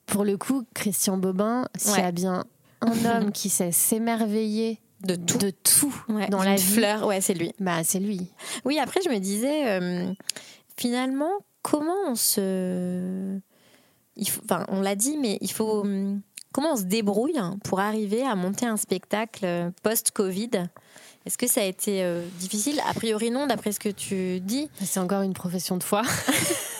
Pour 0.07 0.23
le 0.25 0.37
coup, 0.37 0.63
Christian 0.73 1.17
Bobin, 1.17 1.67
s'il 1.77 1.99
y 2.01 2.05
a 2.05 2.11
bien 2.11 2.43
un 2.81 3.05
homme 3.05 3.31
qui 3.31 3.49
sait 3.49 3.71
s'émerveiller 3.71 4.79
de 5.05 5.15
tout, 5.15 5.37
de 5.37 5.51
tout 5.51 5.93
Ouais, 6.09 6.27
dans 6.29 6.41
la 6.41 6.55
vie, 6.55 6.61
fleur, 6.63 7.05
ouais, 7.05 7.21
c'est 7.21 7.33
lui. 7.35 7.53
bah 7.59 7.83
c'est 7.83 7.99
lui. 7.99 8.31
Oui, 8.65 8.79
après, 8.79 8.99
je 9.05 9.09
me 9.09 9.19
disais, 9.19 9.67
euh, 9.79 10.11
finalement, 10.75 11.31
comment 11.61 11.93
on 12.07 12.15
se. 12.15 13.37
Il 14.15 14.27
faut, 14.27 14.41
enfin, 14.45 14.65
on 14.69 14.81
l'a 14.81 14.95
dit, 14.95 15.17
mais 15.17 15.37
il 15.41 15.51
faut. 15.51 15.81
hum, 15.81 16.21
Comment 16.53 16.73
on 16.73 16.77
se 16.77 16.83
débrouille 16.83 17.37
pour 17.63 17.79
arriver 17.81 18.23
à 18.25 18.33
monter 18.33 18.65
un 18.65 18.77
spectacle 18.77 19.45
euh, 19.45 19.69
post-Covid? 19.83 20.49
Est-ce 21.25 21.37
que 21.37 21.45
ça 21.45 21.61
a 21.61 21.65
été 21.65 22.03
euh, 22.03 22.25
difficile? 22.39 22.81
A 22.89 22.93
priori, 22.95 23.29
non, 23.29 23.45
d'après 23.45 23.71
ce 23.73 23.79
que 23.79 23.89
tu 23.89 24.39
dis. 24.39 24.67
C'est 24.81 24.99
encore 24.99 25.21
une 25.21 25.33
profession 25.33 25.77
de 25.77 25.83
foi. 25.83 26.01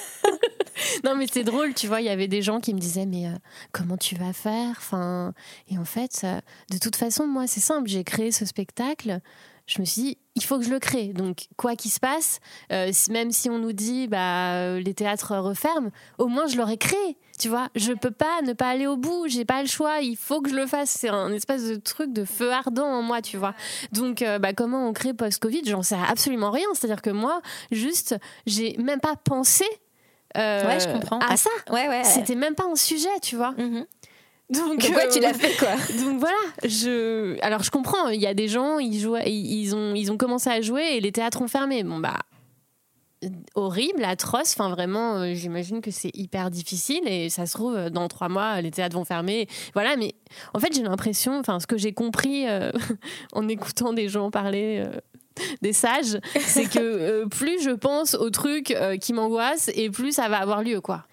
non, 1.03 1.15
mais 1.15 1.27
c'est 1.31 1.43
drôle, 1.43 1.73
tu 1.73 1.87
vois, 1.87 2.01
il 2.01 2.05
y 2.05 2.09
avait 2.09 2.27
des 2.27 2.41
gens 2.41 2.59
qui 2.59 2.73
me 2.73 2.79
disaient, 2.79 3.05
mais 3.05 3.27
euh, 3.27 3.31
comment 3.71 3.97
tu 3.97 4.15
vas 4.15 4.33
faire? 4.33 4.75
Enfin, 4.77 5.33
Et 5.69 5.77
en 5.77 5.85
fait, 5.85 6.25
de 6.71 6.77
toute 6.77 6.95
façon, 6.95 7.27
moi, 7.27 7.47
c'est 7.47 7.59
simple, 7.59 7.87
j'ai 7.87 8.03
créé 8.03 8.31
ce 8.31 8.45
spectacle. 8.45 9.19
Je 9.65 9.81
me 9.81 9.85
suis 9.85 10.01
dit, 10.01 10.17
il 10.35 10.43
faut 10.43 10.57
que 10.57 10.63
je 10.63 10.69
le 10.69 10.79
crée. 10.79 11.07
Donc, 11.07 11.47
quoi 11.57 11.75
qu'il 11.75 11.91
se 11.91 11.99
passe, 11.99 12.39
euh, 12.71 12.89
même 13.09 13.31
si 13.31 13.49
on 13.49 13.59
nous 13.59 13.73
dit, 13.73 14.07
bah, 14.07 14.53
euh, 14.53 14.79
les 14.79 14.93
théâtres 14.93 15.35
referment, 15.35 15.89
au 16.17 16.27
moins 16.27 16.47
je 16.47 16.55
l'aurais 16.55 16.77
créé. 16.77 17.17
Tu 17.37 17.49
vois, 17.49 17.67
je 17.75 17.91
peux 17.91 18.11
pas 18.11 18.41
ne 18.43 18.53
pas 18.53 18.69
aller 18.69 18.87
au 18.87 18.95
bout, 18.95 19.27
j'ai 19.27 19.43
pas 19.43 19.61
le 19.61 19.67
choix, 19.67 19.99
il 19.99 20.15
faut 20.15 20.41
que 20.41 20.49
je 20.49 20.55
le 20.55 20.67
fasse. 20.67 20.91
C'est 20.91 21.09
un 21.09 21.33
espèce 21.33 21.67
de 21.67 21.75
truc 21.75 22.13
de 22.13 22.23
feu 22.23 22.49
ardent 22.51 22.87
en 22.87 23.01
moi, 23.01 23.21
tu 23.21 23.35
vois. 23.35 23.55
Donc, 23.91 24.23
bah, 24.39 24.53
comment 24.53 24.87
on 24.87 24.93
crée 24.93 25.13
post-Covid? 25.13 25.63
J'en 25.65 25.83
sais 25.83 25.97
absolument 26.07 26.49
rien. 26.49 26.67
C'est-à-dire 26.73 27.01
que 27.01 27.09
moi, 27.09 27.41
juste, 27.71 28.15
j'ai 28.45 28.77
même 28.77 29.01
pas 29.01 29.17
pensé 29.17 29.65
euh, 30.35 30.65
Ouais, 30.67 30.79
je 30.79 30.87
comprends. 30.87 31.19
à 31.19 31.37
ça. 31.37 31.49
Ouais, 31.69 31.87
ouais. 31.87 32.03
C'était 32.03 32.35
même 32.35 32.55
pas 32.55 32.65
un 32.65 32.75
sujet, 32.75 33.09
tu 33.21 33.35
vois. 33.35 33.51
Mhm. 33.51 33.85
Donc, 34.49 34.79
Donc, 34.79 34.95
ouais, 34.95 35.05
euh, 35.05 35.11
tu 35.11 35.19
l'as 35.19 35.33
fait, 35.33 35.55
quoi. 35.57 35.75
donc 36.05 36.19
voilà, 36.19 36.37
je 36.63 37.37
alors 37.41 37.63
je 37.63 37.69
comprends, 37.71 38.07
il 38.07 38.21
y 38.21 38.27
a 38.27 38.33
des 38.33 38.47
gens, 38.47 38.79
ils 38.79 38.97
jouaient, 38.97 39.29
ils 39.29 39.75
ont 39.75 39.93
ils 39.93 40.09
ont 40.09 40.15
commencé 40.17 40.49
à 40.49 40.61
jouer 40.61 40.95
et 40.95 41.01
les 41.01 41.11
théâtres 41.11 41.41
ont 41.41 41.49
fermé. 41.49 41.83
Bon 41.83 41.97
bah 41.99 42.19
horrible, 43.55 44.03
atroce, 44.03 44.53
enfin 44.57 44.69
vraiment 44.69 45.15
euh, 45.17 45.33
j'imagine 45.33 45.81
que 45.81 45.89
c'est 45.91 46.11
hyper 46.15 46.51
difficile 46.51 47.01
et 47.07 47.29
ça 47.29 47.45
se 47.45 47.53
trouve 47.53 47.75
euh, 47.75 47.89
dans 47.89 48.07
trois 48.07 48.29
mois 48.29 48.61
les 48.61 48.71
théâtres 48.71 48.95
vont 48.95 49.05
fermer. 49.05 49.47
Voilà, 49.73 49.97
mais 49.97 50.13
en 50.53 50.59
fait 50.59 50.73
j'ai 50.73 50.83
l'impression, 50.83 51.39
enfin 51.39 51.59
ce 51.59 51.67
que 51.67 51.77
j'ai 51.77 51.93
compris 51.93 52.47
euh, 52.47 52.71
en 53.33 53.47
écoutant 53.47 53.91
des 53.91 54.07
gens 54.07 54.29
parler 54.29 54.83
euh, 54.85 54.99
des 55.61 55.73
sages, 55.73 56.19
c'est 56.39 56.69
que 56.69 56.79
euh, 56.79 57.25
plus 57.27 57.61
je 57.61 57.71
pense 57.71 58.15
aux 58.15 58.29
trucs 58.29 58.71
euh, 58.71 58.97
qui 58.97 59.13
m'angoissent 59.13 59.69
et 59.73 59.89
plus 59.89 60.13
ça 60.13 60.29
va 60.29 60.37
avoir 60.37 60.63
lieu 60.63 60.81
quoi. 60.81 61.05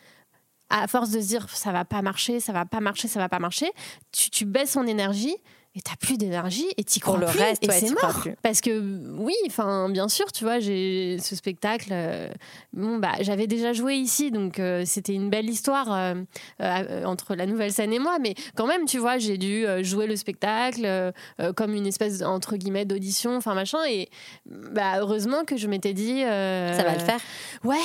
À 0.71 0.89
force 0.89 1.11
de 1.11 1.21
se 1.21 1.27
dire 1.27 1.49
ça 1.51 1.73
va 1.73 1.85
pas 1.85 2.03
marcher, 2.03 2.41
ça 2.41 2.53
va 2.53 2.65
pas 2.65 2.81
marcher, 2.81 3.09
ça 3.09 3.21
va 3.21 3.29
pas 3.29 3.39
marcher, 3.39 3.71
tu, 4.13 4.31
tu 4.31 4.45
baisses 4.45 4.77
en 4.77 4.87
énergie 4.87 5.37
et 5.77 5.81
t'as 5.83 5.97
plus 5.97 6.17
d'énergie 6.17 6.67
et 6.77 6.85
t'y 6.85 7.01
Pour 7.01 7.15
crois 7.15 7.27
le 7.27 7.33
plus 7.33 7.41
reste, 7.41 7.65
et 7.65 7.69
ouais, 7.69 7.81
c'est 7.81 7.91
mort. 7.91 8.21
plus. 8.21 8.37
Parce 8.43 8.61
que 8.61 8.81
oui, 9.19 9.35
enfin 9.47 9.89
bien 9.89 10.09
sûr, 10.09 10.31
tu 10.31 10.45
vois, 10.45 10.61
j'ai 10.61 11.19
ce 11.21 11.35
spectacle. 11.35 11.89
euh, 11.93 12.29
bon 12.73 12.99
bah 12.99 13.13
j'avais 13.21 13.49
déjà 13.49 13.73
joué 13.73 13.95
ici, 13.97 14.31
donc 14.31 14.61
euh, 14.61 14.85
c'était 14.87 15.15
une 15.15 15.31
belle 15.31 15.51
histoire 15.51 15.89
euh, 15.91 17.05
entre 17.05 17.35
la 17.35 17.47
nouvelle 17.47 17.73
scène 17.73 17.93
et 17.93 17.99
moi. 17.99 18.19
Mais 18.21 18.35
quand 18.55 18.67
même, 18.67 18.85
tu 18.85 18.99
vois, 18.99 19.19
j'ai 19.19 19.37
dû 19.37 19.67
jouer 19.83 20.07
le 20.07 20.17
spectacle 20.17 21.13
comme 21.57 21.75
une 21.75 21.87
espèce 21.87 22.23
entre 22.23 22.57
guillemets 22.57 22.85
d'audition, 22.85 23.37
enfin 23.37 23.55
machin. 23.55 23.79
Et 23.89 24.09
bah 24.47 25.01
heureusement 25.01 25.45
que 25.45 25.57
je 25.57 25.67
m'étais 25.67 25.93
dit 25.93 26.21
Ça 26.21 26.85
va 26.85 26.95
le 26.95 27.01
faire. 27.01 27.21
Ouais. 27.65 27.77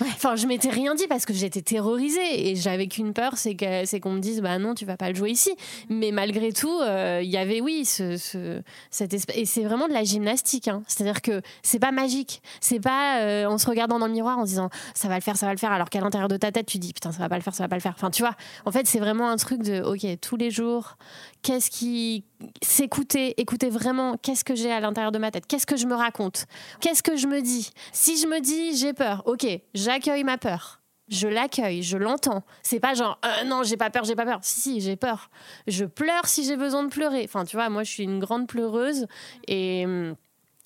Enfin, 0.00 0.36
je 0.36 0.46
m'étais 0.46 0.70
rien 0.70 0.94
dit 0.94 1.06
parce 1.06 1.26
que 1.26 1.32
j'étais 1.32 1.62
terrorisée 1.62 2.50
et 2.50 2.56
j'avais 2.56 2.86
qu'une 2.86 3.12
peur, 3.12 3.36
c'est 3.36 3.54
que 3.54 3.84
c'est 3.84 4.00
qu'on 4.00 4.12
me 4.12 4.20
dise 4.20 4.40
bah 4.40 4.58
non, 4.58 4.74
tu 4.74 4.84
vas 4.84 4.96
pas 4.96 5.08
le 5.10 5.14
jouer 5.14 5.30
ici. 5.30 5.54
Mais 5.88 6.10
malgré 6.12 6.52
tout, 6.52 6.80
euh, 6.80 7.20
il 7.22 7.30
y 7.30 7.36
avait 7.36 7.60
oui 7.60 7.82
et 7.82 9.44
c'est 9.44 9.62
vraiment 9.62 9.88
de 9.88 9.92
la 9.92 10.04
gymnastique. 10.04 10.68
hein. 10.68 10.82
C'est-à-dire 10.86 11.20
que 11.22 11.42
c'est 11.62 11.78
pas 11.78 11.92
magique, 11.92 12.42
c'est 12.60 12.80
pas 12.80 13.20
euh, 13.20 13.46
en 13.46 13.58
se 13.58 13.66
regardant 13.66 13.98
dans 13.98 14.06
le 14.06 14.12
miroir 14.12 14.38
en 14.38 14.44
disant 14.44 14.70
ça 14.94 15.08
va 15.08 15.16
le 15.16 15.20
faire, 15.20 15.36
ça 15.36 15.46
va 15.46 15.52
le 15.52 15.58
faire, 15.58 15.72
alors 15.72 15.90
qu'à 15.90 16.00
l'intérieur 16.00 16.28
de 16.28 16.36
ta 16.36 16.50
tête 16.52 16.66
tu 16.66 16.78
dis 16.78 16.92
putain 16.92 17.12
ça 17.12 17.18
va 17.18 17.28
pas 17.28 17.36
le 17.36 17.42
faire, 17.42 17.54
ça 17.54 17.64
va 17.64 17.68
pas 17.68 17.76
le 17.76 17.82
faire. 17.82 17.94
Enfin 17.94 18.10
tu 18.10 18.22
vois, 18.22 18.34
en 18.64 18.72
fait 18.72 18.86
c'est 18.86 18.98
vraiment 18.98 19.28
un 19.28 19.36
truc 19.36 19.62
de 19.62 19.82
ok 19.82 20.20
tous 20.20 20.36
les 20.36 20.50
jours, 20.50 20.96
qu'est-ce 21.42 21.70
qui 21.70 22.24
s'écouter, 22.62 23.40
écouter 23.40 23.68
vraiment 23.68 24.16
qu'est-ce 24.16 24.44
que 24.44 24.54
j'ai 24.54 24.72
à 24.72 24.80
l'intérieur 24.80 25.12
de 25.12 25.18
ma 25.18 25.30
tête, 25.30 25.46
qu'est-ce 25.46 25.66
que 25.66 25.76
je 25.76 25.86
me 25.86 25.94
raconte, 25.94 26.46
qu'est-ce 26.80 27.02
que 27.02 27.16
je 27.16 27.26
me 27.26 27.42
dis? 27.42 27.70
Si 27.92 28.16
je 28.16 28.26
me 28.26 28.40
dis 28.40 28.76
j'ai 28.76 28.92
peur, 28.92 29.22
ok, 29.26 29.46
j'accueille 29.74 30.24
ma 30.24 30.38
peur. 30.38 30.80
je 31.08 31.28
l'accueille, 31.28 31.82
je 31.82 31.98
l'entends. 31.98 32.42
C'est 32.62 32.80
pas 32.80 32.94
genre 32.94 33.18
euh, 33.24 33.44
non, 33.44 33.62
j'ai 33.62 33.76
pas 33.76 33.90
peur, 33.90 34.04
j'ai 34.04 34.16
pas 34.16 34.24
peur. 34.24 34.38
Si 34.42 34.60
si, 34.60 34.80
j'ai 34.80 34.96
peur. 34.96 35.30
Je 35.66 35.84
pleure 35.84 36.26
si 36.26 36.44
j'ai 36.44 36.56
besoin 36.56 36.84
de 36.84 36.88
pleurer. 36.88 37.22
Enfin, 37.24 37.44
tu 37.44 37.56
vois, 37.56 37.68
moi 37.68 37.82
je 37.82 37.90
suis 37.90 38.04
une 38.04 38.18
grande 38.18 38.46
pleureuse 38.46 39.06
et 39.48 39.84
hum, 39.84 40.14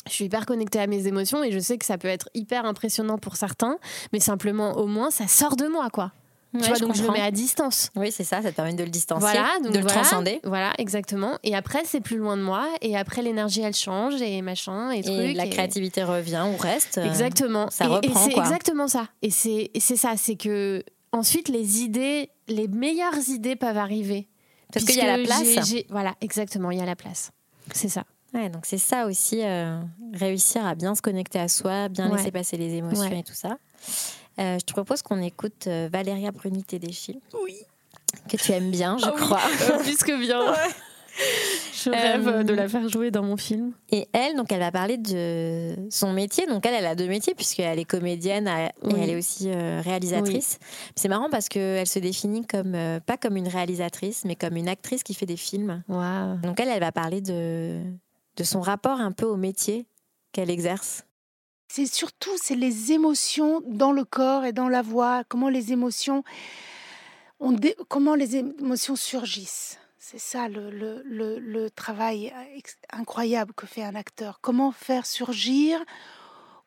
je 0.06 0.12
suis 0.12 0.26
hyper 0.26 0.46
connectée 0.46 0.78
à 0.78 0.86
mes 0.86 1.06
émotions 1.06 1.42
et 1.42 1.50
je 1.50 1.58
sais 1.58 1.78
que 1.78 1.84
ça 1.84 1.98
peut 1.98 2.08
être 2.08 2.28
hyper 2.34 2.64
impressionnant 2.64 3.18
pour 3.18 3.36
certains, 3.36 3.78
mais 4.12 4.20
simplement 4.20 4.76
au 4.76 4.86
moins 4.86 5.10
ça 5.10 5.26
sort 5.26 5.56
de 5.56 5.66
moi 5.66 5.90
quoi. 5.90 6.12
Ouais, 6.56 6.62
tu 6.62 6.68
vois, 6.68 6.78
je 6.78 6.84
donc 6.84 6.94
je 6.94 7.02
le 7.02 7.10
mets 7.10 7.20
à 7.20 7.30
distance. 7.30 7.90
Oui, 7.96 8.10
c'est 8.12 8.24
ça, 8.24 8.42
ça 8.42 8.50
te 8.50 8.56
permet 8.56 8.74
de 8.74 8.82
le 8.84 8.90
distancier, 8.90 9.28
Voilà, 9.28 9.48
donc 9.62 9.72
de 9.72 9.78
le 9.78 9.82
voilà, 9.82 10.00
transcender. 10.00 10.40
Voilà, 10.44 10.72
exactement. 10.78 11.38
Et 11.42 11.54
après, 11.54 11.82
c'est 11.84 12.00
plus 12.00 12.16
loin 12.16 12.36
de 12.36 12.42
moi. 12.42 12.66
Et 12.82 12.96
après, 12.96 13.22
l'énergie, 13.22 13.62
elle 13.62 13.74
change 13.74 14.20
et 14.22 14.42
machin 14.42 14.90
et, 14.92 15.00
Et 15.00 15.34
la 15.34 15.46
et- 15.46 15.50
créativité 15.50 16.02
revient 16.04 16.44
ou 16.52 16.56
reste. 16.56 16.98
euh, 16.98 17.06
Exactement. 17.06 17.68
ça 17.70 17.84
Et- 17.84 17.88
et, 17.88 17.90
reprend, 17.90 18.24
c'est 18.24 18.32
quoi. 18.32 18.42
exactement 18.44 18.88
ça. 18.88 19.08
Et 19.22 19.30
c'est 19.30 19.70
et 19.74 19.80
c'est 19.80 19.96
ça, 19.96 20.14
c'est 20.16 20.36
que 20.36 20.82
ensuite 21.12 21.48
les 21.48 21.80
idées, 21.82 22.30
les 22.48 22.68
meilleures 22.68 23.28
idées 23.28 23.56
peuvent 23.56 23.78
arriver. 23.78 24.28
Parce 24.72 24.84
qu'il 24.84 24.96
y 24.96 25.00
a 25.00 25.16
la 25.16 25.22
place. 25.24 25.42
Voilà, 25.90 26.14
exactement, 26.20 26.70
il 26.70 26.78
y 26.78 26.82
a 26.82 26.86
la 26.86 26.96
place. 26.96 27.30
C'est 27.72 27.88
ça. 27.88 28.04
Ouais, 28.34 28.50
donc 28.50 28.66
c'est 28.66 28.76
ça 28.78 29.06
aussi, 29.06 29.40
euh, 29.42 29.78
réussir 30.12 30.66
à 30.66 30.74
bien 30.74 30.94
se 30.94 31.00
connecter 31.00 31.38
à 31.38 31.48
soi, 31.48 31.88
bien 31.88 32.10
Ouais. 32.10 32.18
laisser 32.18 32.30
passer 32.32 32.56
les 32.56 32.74
émotions 32.74 33.08
Ouais. 33.08 33.20
et 33.20 33.22
tout 33.22 33.32
ça. 33.34 33.56
Euh, 34.38 34.59
je 34.59 34.64
te 34.64 34.72
propose 34.72 35.03
qu'on 35.03 35.20
écoute 35.22 35.66
euh, 35.66 35.88
Valéria 35.92 36.31
Bruni 36.31 36.62
Tedeschi. 36.64 37.20
Oui. 37.42 37.57
Que 38.29 38.37
tu 38.37 38.53
aimes 38.53 38.70
bien, 38.70 38.96
je 38.99 39.07
Ah 39.07 39.12
crois. 39.16 39.40
Euh, 39.70 39.79
plus 39.83 39.99
que 39.99 40.18
bien. 40.20 40.40
Je 41.72 41.88
rêve 41.90 42.29
Euh, 42.29 42.42
de 42.42 42.53
la 42.53 42.68
faire 42.68 42.87
jouer 42.88 43.11
dans 43.11 43.22
mon 43.22 43.37
film. 43.38 43.72
Et 43.90 44.07
elle, 44.12 44.37
donc, 44.37 44.53
elle 44.53 44.59
va 44.61 44.70
parler 44.70 44.99
de 44.99 45.75
son 45.90 46.12
métier. 46.12 46.46
Donc, 46.46 46.66
elle, 46.66 46.75
elle 46.75 46.87
a 46.87 46.94
deux 46.94 47.07
métiers, 47.09 47.35
puisqu'elle 47.35 47.79
est 47.79 47.85
comédienne 47.87 48.51
Oui. 48.83 48.92
et 48.94 49.03
elle 49.03 49.11
est 49.11 49.16
aussi 49.16 49.49
euh, 49.51 49.81
réalisatrice. 49.83 50.59
C'est 50.94 51.09
marrant 51.09 51.31
parce 51.31 51.49
qu'elle 51.49 51.87
se 51.87 51.99
définit 51.99 52.46
comme, 52.46 52.75
euh, 52.75 53.01
pas 53.01 53.16
comme 53.16 53.37
une 53.37 53.49
réalisatrice, 53.49 54.25
mais 54.27 54.37
comme 54.37 54.57
une 54.57 54.68
actrice 54.68 55.03
qui 55.03 55.14
fait 55.14 55.27
des 55.27 55.37
films. 55.38 55.83
Donc, 55.88 56.61
elle, 56.61 56.68
elle 56.68 56.81
va 56.81 56.92
parler 56.92 57.20
de, 57.22 57.81
de 58.37 58.44
son 58.44 58.61
rapport 58.61 59.01
un 59.01 59.12
peu 59.12 59.25
au 59.27 59.37
métier 59.37 59.87
qu'elle 60.33 60.51
exerce. 60.51 61.05
C'est 61.68 61.87
surtout 61.87 62.31
c'est 62.37 62.55
les 62.55 62.92
émotions 62.92 63.62
dans 63.66 63.92
le 63.92 64.05
corps 64.05 64.44
et 64.44 64.52
dans 64.52 64.68
la 64.68 64.83
voix, 64.83 65.24
comment 65.29 65.48
les 65.48 65.72
émotions 65.72 66.22
on 67.38 67.57
comment 67.88 68.14
les 68.14 68.37
émotions 68.37 68.96
surgissent. 68.96 69.79
C'est 69.98 70.20
ça 70.20 70.48
le, 70.48 71.68
travail 71.70 72.33
ex- 72.55 72.79
incroyable 72.92 73.52
que 73.55 73.66
fait 73.66 73.83
un 73.83 73.96
acteur. 73.96 74.38
Comment 74.40 74.70
faire 74.70 75.05
surgir 75.05 75.85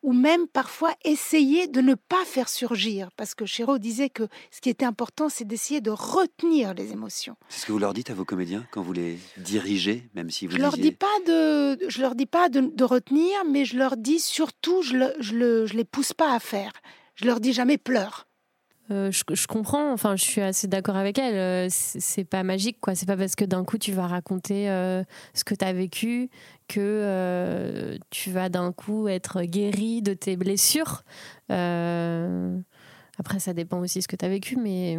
ou 0.01 0.13
même 0.13 0.47
parfois 0.47 0.93
essayer 1.03 1.67
de 1.67 1.81
ne 1.81 1.93
pas 1.95 2.23
faire 2.25 2.47
surgir. 2.47 3.09
Parce 3.17 3.35
que 3.35 3.45
Chéreau 3.45 3.77
disait 3.77 4.09
que 4.09 4.23
ce 4.51 4.61
qui 4.61 4.69
était 4.69 4.85
important, 4.85 5.27
c'est 5.29 5.45
d'essayer 5.45 5.81
de 5.81 5.91
retenir 5.91 6.73
les 6.73 6.91
émotions. 6.93 7.35
C'est 7.49 7.61
ce 7.61 7.65
que 7.65 7.71
vous 7.73 7.79
leur 7.79 7.93
dites 7.93 8.09
à 8.09 8.13
vos 8.13 8.25
comédiens 8.25 8.65
quand 8.71 8.81
vous 8.81 8.93
les 8.93 9.17
dirigez, 9.37 10.07
même 10.15 10.29
si 10.29 10.47
vous 10.47 10.53
Je 10.53 10.61
leur 10.61 10.71
disiez- 10.73 10.91
dis 10.91 10.95
pas 10.95 11.19
de, 11.27 11.79
je 11.89 12.01
leur 12.01 12.15
dis 12.15 12.25
pas 12.25 12.47
de, 12.49 12.61
de 12.61 12.83
retenir, 12.83 13.33
mais 13.49 13.65
je 13.65 13.77
leur 13.77 13.97
dis 13.97 14.19
surtout, 14.19 14.81
je, 14.81 14.95
le, 14.95 15.13
je, 15.19 15.35
le- 15.35 15.65
je 15.65 15.73
les 15.75 15.83
pousse 15.85 16.13
pas 16.13 16.33
à 16.33 16.39
faire. 16.39 16.71
Je 17.15 17.25
leur 17.25 17.41
dis 17.41 17.51
jamais 17.51 17.77
pleure. 17.77 18.27
Euh, 18.91 19.11
je, 19.11 19.47
comprends, 19.47 19.91
enfin, 19.91 20.15
je 20.15 20.23
suis 20.23 20.41
assez 20.41 20.67
d'accord 20.67 20.95
avec 20.95 21.19
elle. 21.19 21.35
Euh, 21.35 21.67
C'est 21.69 22.23
pas 22.23 22.43
magique, 22.43 22.79
quoi. 22.81 22.95
C'est 22.95 23.05
pas 23.05 23.17
parce 23.17 23.35
que 23.35 23.45
d'un 23.45 23.63
coup 23.63 23.77
tu 23.77 23.91
vas 23.91 24.07
raconter 24.07 24.69
euh, 24.69 25.03
ce 25.33 25.43
que 25.43 25.53
tu 25.53 25.63
as 25.63 25.73
vécu 25.73 26.29
que 26.67 27.97
tu 28.11 28.29
vas 28.29 28.49
d'un 28.49 28.71
coup 28.71 29.07
être 29.07 29.41
guéri 29.41 30.03
de 30.03 30.13
tes 30.13 30.37
blessures. 30.37 31.03
Après, 31.49 33.39
ça 33.39 33.53
dépend 33.53 33.79
aussi 33.79 33.99
de 33.99 34.03
ce 34.03 34.07
que 34.07 34.15
tu 34.15 34.25
as 34.25 34.29
vécu, 34.29 34.55
mais 34.55 34.97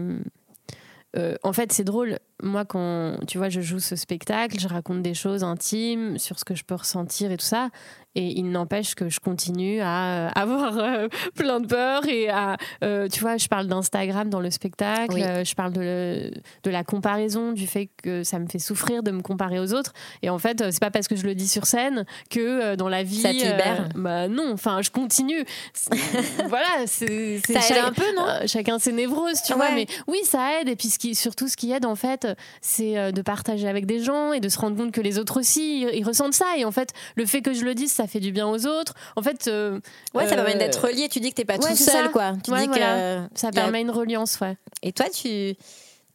en 1.45 1.53
fait, 1.53 1.73
c'est 1.73 1.85
drôle. 1.85 2.19
Moi, 2.43 2.65
quand 2.65 3.17
tu 3.27 3.39
vois, 3.39 3.49
je 3.49 3.61
joue 3.61 3.79
ce 3.81 3.97
spectacle, 3.97 4.59
je 4.59 4.69
raconte 4.69 5.03
des 5.03 5.15
choses 5.15 5.45
intimes 5.45 6.19
sur 6.19 6.39
ce 6.39 6.45
que 6.45 6.55
je 6.55 6.65
peux 6.65 6.75
ressentir 6.75 7.31
et 7.33 7.37
tout 7.37 7.45
ça. 7.45 7.69
Et 8.17 8.27
il 8.41 8.51
n'empêche 8.51 8.97
que 8.97 9.09
je 9.09 9.21
continue 9.21 9.81
à 9.81 10.27
euh, 10.27 10.29
avoir 10.35 10.77
euh, 10.79 11.07
plein 11.37 11.61
de 11.61 11.67
peur 11.69 12.05
et 12.09 12.29
à, 12.29 12.57
euh, 12.83 13.07
tu 13.09 13.21
vois, 13.21 13.37
je 13.37 13.47
parle 13.47 13.69
d'Instagram 13.69 14.29
dans 14.29 14.41
le 14.41 14.51
spectacle, 14.51 15.15
Oui. 15.15 15.23
euh, 15.23 15.45
je 15.45 15.55
parle 15.55 15.73
de, 15.73 15.81
le- 15.81 16.31
de 16.65 16.71
la 16.71 16.83
comparaison, 16.83 17.53
du 17.53 17.69
fait 17.69 17.89
que 18.03 18.25
ça 18.25 18.41
me 18.41 18.49
fait 18.49 18.59
souffrir 18.59 19.05
de 19.05 19.13
me 19.13 19.21
comparer 19.23 19.61
aux 19.61 19.73
autres. 19.75 19.93
Et 20.23 20.31
en 20.31 20.39
fait, 20.39 20.73
c'est 20.73 20.81
pas 20.81 20.91
parce 20.91 21.07
que 21.07 21.15
je 21.15 21.23
le 21.25 21.37
dis 21.37 21.47
sur 21.47 21.67
scène 21.67 22.05
que 22.31 22.75
dans 22.75 22.89
la 22.89 23.05
vie, 23.05 23.21
Ça 23.21 23.29
te 23.31 23.35
libère. 23.35 23.89
bah 23.95 24.27
non, 24.27 24.51
enfin, 24.55 24.83
je 24.83 24.91
continue. 24.91 25.45
Voilà, 26.49 26.87
c'est 26.87 27.41
Ça 27.47 27.61
aide 27.71 27.85
un 27.85 27.93
peu, 27.93 28.05
non? 28.17 28.27
Chacun 28.47 28.79
ses 28.79 28.93
névroses, 28.93 29.41
tu 29.47 29.53
vois. 29.55 29.67
Ouais. 29.67 29.75
Mais 29.75 29.87
oui, 30.09 30.19
ça 30.25 30.61
aide. 30.61 30.69
Et 30.69 30.77
puis 30.77 30.89
ce 30.89 30.99
qui, 30.99 31.15
surtout, 31.15 31.49
ce 31.49 31.57
qui 31.57 31.71
aide, 31.73 31.85
en 31.87 31.95
fait, 31.95 32.27
c'est 32.61 32.99
euh, 32.99 33.13
de 33.13 33.23
partager 33.23 33.69
avec 33.69 33.87
des 33.87 34.03
gens 34.03 34.33
et 34.33 34.41
de 34.41 34.49
se 34.49 34.59
rendre 34.59 34.77
compte 34.77 34.93
que 34.93 35.01
les 35.01 35.19
autres 35.19 35.39
aussi, 35.41 35.83
ils, 35.83 35.95
ils 35.99 36.05
ressentent 36.05 36.35
ça. 36.35 36.47
Et 36.57 36.65
en 36.65 36.71
fait, 36.73 36.93
le 37.17 37.27
fait 37.27 37.43
que 37.43 37.53
je 37.53 37.65
le 37.65 37.75
dise, 37.75 37.93
ça 37.93 38.07
fait 38.07 38.21
du 38.21 38.33
bien 38.33 38.47
aux 38.49 38.67
autres. 38.67 38.95
En 39.17 39.23
fait, 39.23 39.47
euh, 39.49 39.81
Ouais, 40.15 40.27
ça 40.27 40.33
euh, 40.33 40.37
permet 40.45 40.57
d'être 40.57 40.87
relié. 40.87 41.09
Tu 41.09 41.21
dis 41.21 41.31
que 41.31 41.37
t'es 41.37 41.45
pas 41.45 41.57
ouais, 41.59 41.71
tout 41.71 41.77
seul, 41.77 42.05
ça. 42.07 42.09
quoi. 42.09 42.33
Tu 42.45 42.51
Ouais, 42.51 42.63
dis 42.63 42.67
voilà. 42.69 43.27
que 43.33 43.39
ça 43.41 43.49
a- 43.49 43.53
permet 43.53 43.81
une 43.81 43.91
reliance, 43.91 44.39
ouais. 44.41 44.57
Et 44.83 44.93
toi, 44.93 45.07
tu 45.09 45.29
es 45.29 45.57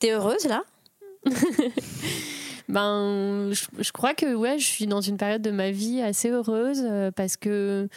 heureuse 0.03 0.45
là? 0.45 0.63
Ben, 2.67 3.51
je, 3.51 3.65
je 3.79 3.91
crois 3.91 4.15
que 4.15 4.33
ouais, 4.33 4.57
je 4.57 4.65
suis 4.65 4.87
dans 4.87 5.01
une 5.01 5.17
période 5.17 5.43
de 5.43 5.51
ma 5.51 5.69
vie 5.69 6.01
assez 6.01 6.29
heureuse 6.31 6.81
euh, 6.83 7.11
parce 7.11 7.37
que 7.37 7.49
euh, 7.49 7.87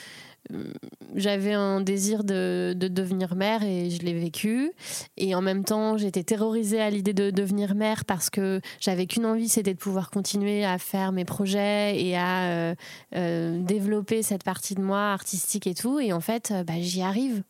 j'avais 1.14 1.52
un 1.52 1.80
désir 1.80 2.24
de, 2.24 2.74
de 2.76 2.88
devenir 2.88 3.34
mère 3.34 3.62
et 3.62 3.90
je 3.90 4.02
l'ai 4.02 4.14
vécu. 4.14 4.72
Et 5.16 5.34
en 5.34 5.42
même 5.42 5.64
temps, 5.64 5.96
j'étais 5.96 6.22
terrorisée 6.22 6.80
à 6.80 6.90
l'idée 6.90 7.12
de 7.12 7.30
devenir 7.30 7.74
mère 7.74 8.04
parce 8.04 8.30
que 8.30 8.60
j'avais 8.80 9.06
qu'une 9.06 9.26
envie, 9.26 9.48
c'était 9.48 9.74
de 9.74 9.78
pouvoir 9.78 10.10
continuer 10.10 10.64
à 10.64 10.78
faire 10.78 11.12
mes 11.12 11.24
projets 11.24 12.00
et 12.02 12.16
à 12.16 12.50
euh, 12.50 12.74
euh, 13.16 13.60
développer 13.62 14.22
cette 14.22 14.44
partie 14.44 14.74
de 14.74 14.82
moi 14.82 15.12
artistique 15.12 15.66
et 15.66 15.74
tout. 15.74 16.00
Et 16.00 16.12
en 16.12 16.20
fait, 16.20 16.50
euh, 16.50 16.64
bah, 16.64 16.74
j'y 16.78 17.02
arrive. 17.02 17.42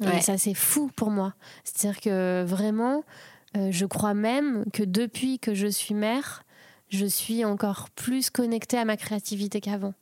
Ouais. 0.00 0.18
Et 0.18 0.20
ça, 0.20 0.38
c'est 0.38 0.54
fou 0.54 0.90
pour 0.96 1.10
moi. 1.10 1.34
C'est-à-dire 1.64 2.00
que 2.00 2.44
vraiment, 2.44 3.04
euh, 3.56 3.68
je 3.70 3.86
crois 3.86 4.14
même 4.14 4.64
que 4.72 4.82
depuis 4.82 5.38
que 5.38 5.54
je 5.54 5.66
suis 5.66 5.94
mère, 5.94 6.44
je 6.88 7.06
suis 7.06 7.44
encore 7.44 7.90
plus 7.90 8.30
connectée 8.30 8.78
à 8.78 8.84
ma 8.84 8.96
créativité 8.96 9.60
qu'avant. 9.60 9.94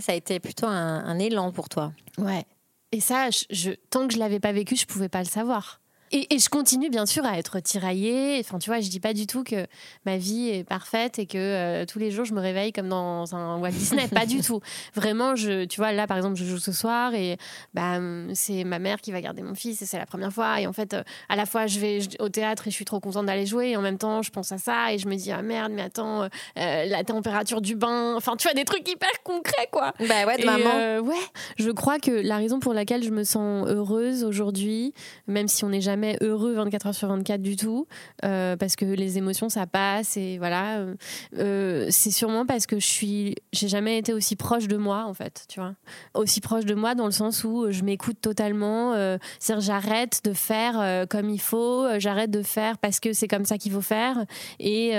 Ça 0.00 0.12
a 0.12 0.14
été 0.14 0.40
plutôt 0.40 0.66
un, 0.66 1.18
élan 1.18 1.52
pour 1.52 1.68
toi. 1.68 1.92
Ouais. 2.18 2.44
Et 2.92 3.00
ça, 3.00 3.28
tant 3.90 4.06
que 4.06 4.14
je 4.14 4.18
l'avais 4.18 4.40
pas 4.40 4.52
vécu, 4.52 4.76
je 4.76 4.86
pouvais 4.86 5.08
pas 5.08 5.20
le 5.20 5.26
savoir. 5.26 5.80
Et, 6.12 6.34
et 6.34 6.38
je 6.38 6.48
continue 6.48 6.88
bien 6.88 7.06
sûr 7.06 7.24
à 7.24 7.38
être 7.38 7.58
tiraillée. 7.60 8.38
Enfin, 8.40 8.58
tu 8.58 8.70
vois, 8.70 8.80
je 8.80 8.88
dis 8.88 9.00
pas 9.00 9.12
du 9.12 9.26
tout 9.26 9.42
que 9.42 9.66
ma 10.04 10.16
vie 10.16 10.50
est 10.50 10.64
parfaite 10.64 11.18
et 11.18 11.26
que 11.26 11.36
euh, 11.36 11.84
tous 11.84 11.98
les 11.98 12.10
jours 12.10 12.24
je 12.24 12.32
me 12.32 12.40
réveille 12.40 12.72
comme 12.72 12.88
dans 12.88 13.34
un 13.34 13.58
Walt 13.58 13.70
Disney. 13.72 14.06
pas 14.14 14.26
du 14.26 14.40
tout. 14.40 14.60
Vraiment, 14.94 15.34
je, 15.34 15.64
tu 15.64 15.80
vois, 15.80 15.92
là 15.92 16.06
par 16.06 16.16
exemple, 16.16 16.36
je 16.36 16.44
joue 16.44 16.58
ce 16.58 16.72
soir 16.72 17.14
et 17.14 17.36
bah, 17.74 17.96
hum, 17.96 18.30
c'est 18.34 18.62
ma 18.64 18.78
mère 18.78 19.00
qui 19.00 19.10
va 19.10 19.20
garder 19.20 19.42
mon 19.42 19.54
fils 19.54 19.82
et 19.82 19.86
c'est 19.86 19.98
la 19.98 20.06
première 20.06 20.32
fois. 20.32 20.60
Et 20.60 20.66
en 20.66 20.72
fait, 20.72 20.94
euh, 20.94 21.02
à 21.28 21.34
la 21.36 21.44
fois, 21.46 21.66
je 21.66 21.80
vais 21.80 21.98
au 22.20 22.28
théâtre 22.28 22.68
et 22.68 22.70
je 22.70 22.76
suis 22.76 22.84
trop 22.84 23.00
contente 23.00 23.26
d'aller 23.26 23.46
jouer. 23.46 23.70
Et 23.70 23.76
en 23.76 23.82
même 23.82 23.98
temps, 23.98 24.22
je 24.22 24.30
pense 24.30 24.52
à 24.52 24.58
ça 24.58 24.92
et 24.92 24.98
je 24.98 25.08
me 25.08 25.16
dis, 25.16 25.32
ah 25.32 25.42
merde, 25.42 25.72
mais 25.74 25.82
attends, 25.82 26.22
euh, 26.22 26.28
la 26.84 27.02
température 27.04 27.60
du 27.60 27.74
bain. 27.74 28.14
Enfin, 28.16 28.36
tu 28.36 28.44
vois, 28.46 28.54
des 28.54 28.64
trucs 28.64 28.88
hyper 28.88 29.10
concrets, 29.24 29.68
quoi. 29.72 29.92
Bah 30.00 30.26
ouais, 30.26 30.36
de 30.36 30.42
Et, 30.42 30.44
maman. 30.44 31.00
ouais, 31.00 31.14
je 31.58 31.70
crois 31.70 31.98
que 31.98 32.10
la 32.12 32.36
raison 32.36 32.60
pour 32.60 32.74
laquelle 32.74 33.02
je 33.02 33.10
me 33.10 33.24
sens 33.24 33.66
heureuse 33.68 34.22
aujourd'hui, 34.22 34.94
même 35.26 35.48
si 35.48 35.64
on 35.64 35.70
n'est 35.70 35.80
jamais 35.80 35.95
heureux 36.20 36.54
24 36.54 36.86
heures 36.88 36.94
sur 36.94 37.08
24 37.08 37.40
du 37.42 37.56
tout, 37.56 37.86
euh, 38.24 38.56
parce 38.56 38.76
que 38.76 38.84
les 38.84 39.18
émotions 39.18 39.48
ça 39.48 39.66
passe 39.66 40.16
et 40.16 40.38
voilà, 40.38 40.78
euh, 40.78 40.94
euh, 41.38 41.86
c'est 41.90 42.10
sûrement 42.10 42.46
parce 42.46 42.66
que 42.66 42.78
je 42.78 42.86
suis, 42.86 43.34
j'ai 43.52 43.68
jamais 43.68 43.98
été 43.98 44.12
aussi 44.12 44.36
proche 44.36 44.68
de 44.68 44.76
moi 44.76 45.04
en 45.06 45.14
fait, 45.14 45.44
tu 45.48 45.60
vois, 45.60 45.74
aussi 46.14 46.40
proche 46.40 46.64
de 46.64 46.74
moi 46.74 46.94
dans 46.94 47.06
le 47.06 47.12
sens 47.12 47.44
où 47.44 47.66
je 47.70 47.82
m'écoute 47.82 48.18
totalement, 48.20 48.92
euh, 48.94 49.18
c'est-à-dire 49.38 49.64
j'arrête 49.66 50.20
de 50.24 50.32
faire 50.32 51.06
comme 51.08 51.30
il 51.30 51.40
faut, 51.40 51.86
j'arrête 51.98 52.30
de 52.30 52.42
faire 52.42 52.78
parce 52.78 53.00
que 53.00 53.12
c'est 53.12 53.28
comme 53.28 53.44
ça 53.44 53.58
qu'il 53.58 53.72
faut 53.72 53.80
faire. 53.80 54.24
Et 54.58 54.92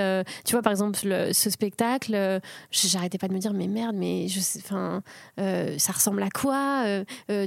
tu 0.44 0.52
vois 0.52 0.62
par 0.62 0.72
exemple 0.72 0.98
le- 1.04 1.32
ce 1.32 1.50
spectacle, 1.50 2.40
j'arrêtais 2.70 3.18
pas 3.18 3.28
de 3.28 3.34
me 3.34 3.38
dire 3.38 3.52
mais 3.52 3.66
merde 3.68 3.96
mais 3.96 4.28
je 4.28 4.40
sais, 4.40 4.60
enfin 4.64 5.02
ça 5.36 5.92
ressemble 5.92 6.22
à 6.22 6.30
quoi 6.30 6.84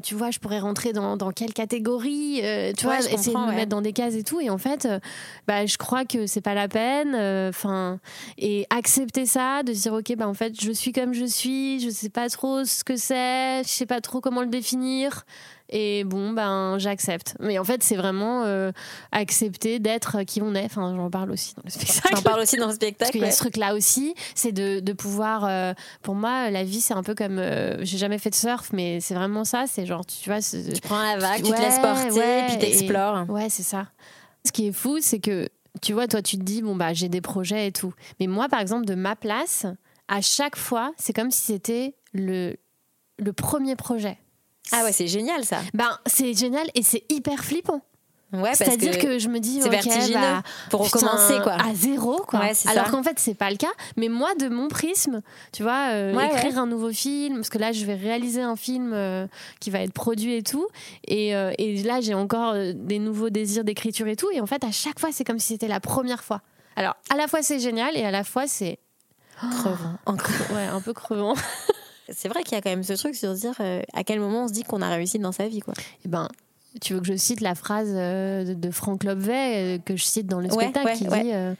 tu 0.03 0.15
vois 0.15 0.31
je 0.31 0.39
pourrais 0.39 0.59
rentrer 0.59 0.93
dans, 0.93 1.17
dans 1.17 1.31
quelle 1.31 1.53
catégorie 1.53 2.41
tu 2.77 2.87
Ouais, 2.87 2.99
vois 2.99 3.01
de 3.45 3.51
me 3.51 3.55
mettre 3.55 3.69
dans 3.69 3.81
des 3.81 3.93
cases 3.93 4.15
et 4.15 4.23
tout. 4.23 4.39
Et 4.39 4.49
en 4.49 4.57
fait 4.57 4.85
euh, 4.85 4.99
bah 5.47 5.65
je 5.65 5.77
crois 5.77 6.05
que 6.05 6.27
c'est 6.27 6.41
pas 6.41 6.53
la 6.53 6.67
peine 6.67 7.15
enfin 7.49 7.99
et 8.37 8.65
accepter 8.69 9.25
ça 9.25 9.63
de 9.63 9.73
se 9.73 9.81
dire 9.81 9.93
ok 9.93 10.15
bah 10.17 10.27
en 10.27 10.33
fait 10.33 10.59
je 10.59 10.71
suis 10.71 10.91
comme 10.91 11.13
je 11.13 11.25
suis 11.25 11.79
je 11.79 11.89
sais 11.89 12.09
pas 12.09 12.29
trop 12.29 12.63
ce 12.65 12.83
que 12.83 12.95
c'est 12.95 13.63
je 13.63 13.69
sais 13.69 13.85
pas 13.85 14.01
trop 14.01 14.21
comment 14.21 14.41
le 14.41 14.47
définir 14.47 15.25
Et 15.73 16.03
bon, 16.03 16.31
ben, 16.33 16.77
j'accepte. 16.79 17.35
Mais 17.39 17.57
en 17.57 17.63
fait, 17.63 17.81
c'est 17.81 17.95
vraiment 17.95 18.43
euh, 18.43 18.71
accepter 19.13 19.79
d'être 19.79 20.23
qui 20.23 20.41
on 20.41 20.53
est. 20.53 20.65
Enfin, 20.65 20.93
j'en 20.95 21.09
parle 21.09 21.31
aussi 21.31 21.53
dans 21.55 21.61
le 21.63 21.69
spectacle. 21.71 22.15
J'en 22.15 22.21
parle 22.21 22.41
aussi 22.41 22.57
dans 22.57 22.67
le 22.67 22.73
spectacle. 22.73 22.97
Parce 22.99 23.11
qu'il 23.11 23.21
y 23.21 23.23
a 23.23 23.27
ouais. 23.27 23.31
ce 23.31 23.39
truc-là 23.39 23.73
aussi, 23.73 24.13
c'est 24.35 24.51
de, 24.51 24.79
de 24.81 24.93
pouvoir. 24.93 25.45
euh, 25.45 25.73
pour 26.01 26.15
moi, 26.15 26.49
la 26.49 26.63
vie, 26.63 26.81
c'est 26.81 26.93
un 26.93 27.03
peu 27.03 27.15
comme. 27.15 27.39
euh, 27.39 27.77
J'ai 27.83 27.97
jamais 27.97 28.17
fait 28.17 28.29
de 28.29 28.35
surf, 28.35 28.71
mais 28.73 28.99
c'est 28.99 29.13
vraiment 29.13 29.45
ça. 29.45 29.63
C'est 29.67 29.85
genre, 29.85 30.05
tu 30.05 30.29
vois. 30.29 30.41
Tu 30.41 30.81
prends 30.81 31.01
la 31.01 31.17
vague, 31.17 31.37
tu 31.37 31.43
te 31.43 31.49
Ouais, 31.51 31.59
laisses 31.61 31.79
porter, 31.79 32.11
ouais, 32.11 32.45
puis 32.49 32.57
t'explores. 32.59 33.29
Ouais, 33.29 33.49
c'est 33.49 33.63
ça. 33.63 33.87
Ce 34.45 34.51
qui 34.51 34.67
est 34.67 34.71
fou, 34.73 34.97
c'est 35.01 35.19
que, 35.19 35.47
tu 35.81 35.93
vois, 35.93 36.07
toi, 36.07 36.21
tu 36.21 36.37
te 36.37 36.43
dis, 36.43 36.61
bon, 36.61 36.75
bah, 36.75 36.93
j'ai 36.93 37.07
des 37.09 37.21
projets 37.21 37.67
et 37.67 37.71
tout. 37.71 37.93
Mais 38.19 38.27
moi, 38.27 38.49
par 38.49 38.59
exemple, 38.59 38.85
de 38.85 38.95
ma 38.95 39.15
place, 39.15 39.65
à 40.09 40.19
chaque 40.19 40.57
fois, 40.57 40.91
c'est 40.97 41.13
comme 41.13 41.31
si 41.31 41.41
c'était 41.43 41.95
le, 42.13 42.55
le 43.19 43.31
premier 43.33 43.75
projet. 43.77 44.17
Ah 44.71 44.83
ouais, 44.83 44.91
c'est 44.91 45.07
génial 45.07 45.43
ça. 45.45 45.59
Ben, 45.73 45.97
c'est 46.05 46.33
génial 46.33 46.69
et 46.75 46.83
c'est 46.83 47.03
hyper 47.09 47.43
flippant. 47.43 47.81
Ouais, 48.33 48.55
C'est-à-dire 48.55 48.97
que, 48.97 49.19
je 49.19 49.27
me 49.27 49.39
dis, 49.39 49.59
c'est 49.59 49.65
ok, 49.65 49.71
vertigineux 49.71 50.13
bah, 50.13 50.43
pour 50.69 50.85
putain, 50.85 50.99
recommencer 50.99 51.41
quoi. 51.41 51.53
À 51.53 51.73
zéro, 51.73 52.23
quoi. 52.25 52.39
Ouais, 52.39 52.53
c'est 52.53 52.69
Alors 52.69 52.89
qu'en 52.89 53.03
fait, 53.03 53.19
c'est 53.19 53.33
pas 53.33 53.49
le 53.49 53.57
cas. 53.57 53.71
Mais 53.97 54.07
moi, 54.07 54.33
de 54.35 54.47
mon 54.47 54.69
prisme, 54.69 55.21
tu 55.51 55.63
vois, 55.63 55.89
euh, 55.91 56.13
Ouais, 56.13 56.27
écrire 56.27 56.57
un 56.57 56.65
nouveau 56.65 56.91
film, 56.91 57.35
parce 57.35 57.49
que 57.49 57.57
là, 57.57 57.73
je 57.73 57.85
vais 57.85 57.95
réaliser 57.95 58.41
un 58.41 58.55
film 58.55 58.91
euh, 58.93 59.27
qui 59.59 59.69
va 59.69 59.79
être 59.81 59.91
produit 59.91 60.35
et 60.35 60.43
tout. 60.43 60.65
Et, 61.05 61.35
euh, 61.35 61.51
et 61.57 61.83
là, 61.83 61.99
j'ai 61.99 62.13
encore 62.13 62.53
des 62.73 62.99
nouveaux 62.99 63.29
désirs 63.29 63.65
d'écriture 63.65 64.07
et 64.07 64.15
tout. 64.15 64.29
Et 64.31 64.39
en 64.39 64.45
fait, 64.45 64.63
à 64.63 64.71
chaque 64.71 64.99
fois, 64.99 65.09
c'est 65.11 65.25
comme 65.25 65.39
si 65.39 65.47
c'était 65.47 65.67
la 65.67 65.81
première 65.81 66.23
fois. 66.23 66.41
Alors, 66.77 66.95
à 67.09 67.17
la 67.17 67.27
fois, 67.27 67.41
c'est 67.41 67.59
génial 67.59 67.97
et 67.97 68.05
à 68.05 68.11
la 68.11 68.23
fois, 68.23 68.47
c'est. 68.47 68.79
Crevant. 69.37 69.97
Encore. 70.05 70.31
Ouais, 70.53 70.67
un 70.67 70.79
peu 70.79 70.93
crevant. 70.93 71.35
C'est 72.15 72.27
vrai 72.29 72.43
qu'il 72.43 72.53
y 72.53 72.55
a 72.55 72.61
quand 72.61 72.69
même 72.69 72.83
ce 72.83 72.93
truc 72.93 73.15
sur 73.15 73.33
dire 73.33 73.53
euh, 73.59 73.81
à 73.93 74.03
quel 74.03 74.19
moment 74.19 74.45
on 74.45 74.47
se 74.47 74.53
dit 74.53 74.63
qu'on 74.63 74.81
a 74.81 74.89
réussi 74.89 75.19
dans 75.19 75.31
sa 75.31 75.47
vie 75.47 75.59
quoi. 75.59 75.73
Eh 76.05 76.07
ben, 76.07 76.27
tu 76.81 76.93
veux 76.93 76.99
que 77.01 77.07
je 77.07 77.15
cite 77.15 77.41
la 77.41 77.55
phrase 77.55 77.89
euh, 77.91 78.43
de- 78.45 78.53
de 78.53 78.71
Franck 78.71 79.03
Lobvet 79.03 79.77
euh, 79.77 79.79
que 79.83 79.95
je 79.95 80.03
cite 80.05 80.27
dans 80.27 80.39
le 80.39 80.47
Ouais, 80.53 80.63
spectacle 80.69 80.85
ouais, 80.87 80.95
qui 80.97 81.07
ouais. 81.09 81.23
dit 81.23 81.33
euh, 81.33 81.53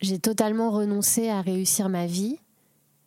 J'ai 0.00 0.18
totalement 0.18 0.70
renoncé 0.70 1.28
à 1.28 1.40
réussir 1.42 1.88
ma 1.88 2.06
vie. 2.06 2.38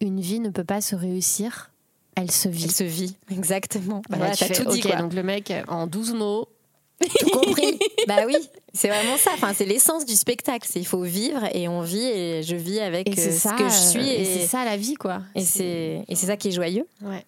Une 0.02 0.20
vie 0.20 0.40
ne 0.40 0.50
peut 0.50 0.64
pas 0.64 0.82
se 0.82 0.96
réussir, 0.96 1.72
elle 2.16 2.32
se 2.32 2.50
vit. 2.50 2.64
Elle 2.66 2.72
se 2.72 2.84
vit, 2.84 3.16
exactement. 3.32 4.02
Bah 4.10 4.32
tu 4.32 4.46
fais, 4.46 4.54
tout 4.54 4.70
dit 4.72 4.82
quoi. 4.82 4.96
donc 4.96 5.14
le 5.14 5.22
mec, 5.24 5.54
en 5.68 5.86
12 5.88 6.14
mots, 6.14 6.48
Tout 7.20 7.30
compris. 7.30 7.80
bah 8.08 8.24
oui, 8.26 8.36
c'est 8.74 8.88
vraiment 8.88 9.18
ça. 9.18 9.32
Enfin, 9.34 9.54
c'est 9.54 9.66
l'essence 9.66 10.06
du 10.06 10.16
spectacle. 10.16 10.68
C'est 10.72 10.80
il 10.80 10.86
faut 10.86 11.02
vivre 11.04 11.44
et 11.54 11.68
on 11.68 11.82
vit 11.82 12.06
et 12.06 12.44
je 12.44 12.56
vis 12.56 12.80
avec 12.80 13.10
euh, 13.10 13.14
ce 13.16 13.32
ça, 13.32 13.54
que 13.54 13.66
je 13.68 13.74
suis 13.76 14.00
euh, 14.00 14.14
et, 14.14 14.22
et 14.22 14.26
c'est 14.26 14.48
ça 14.48 14.66
la 14.66 14.78
vie, 14.78 14.96
quoi. 14.96 15.22
et 15.36 15.42
c'est 15.42 16.04
et 16.08 16.16
c'est 16.16 16.28
ça 16.28 16.38
qui 16.38 16.50
est 16.50 16.52
joyeux. 16.52 16.86
Ouais. 17.02 17.26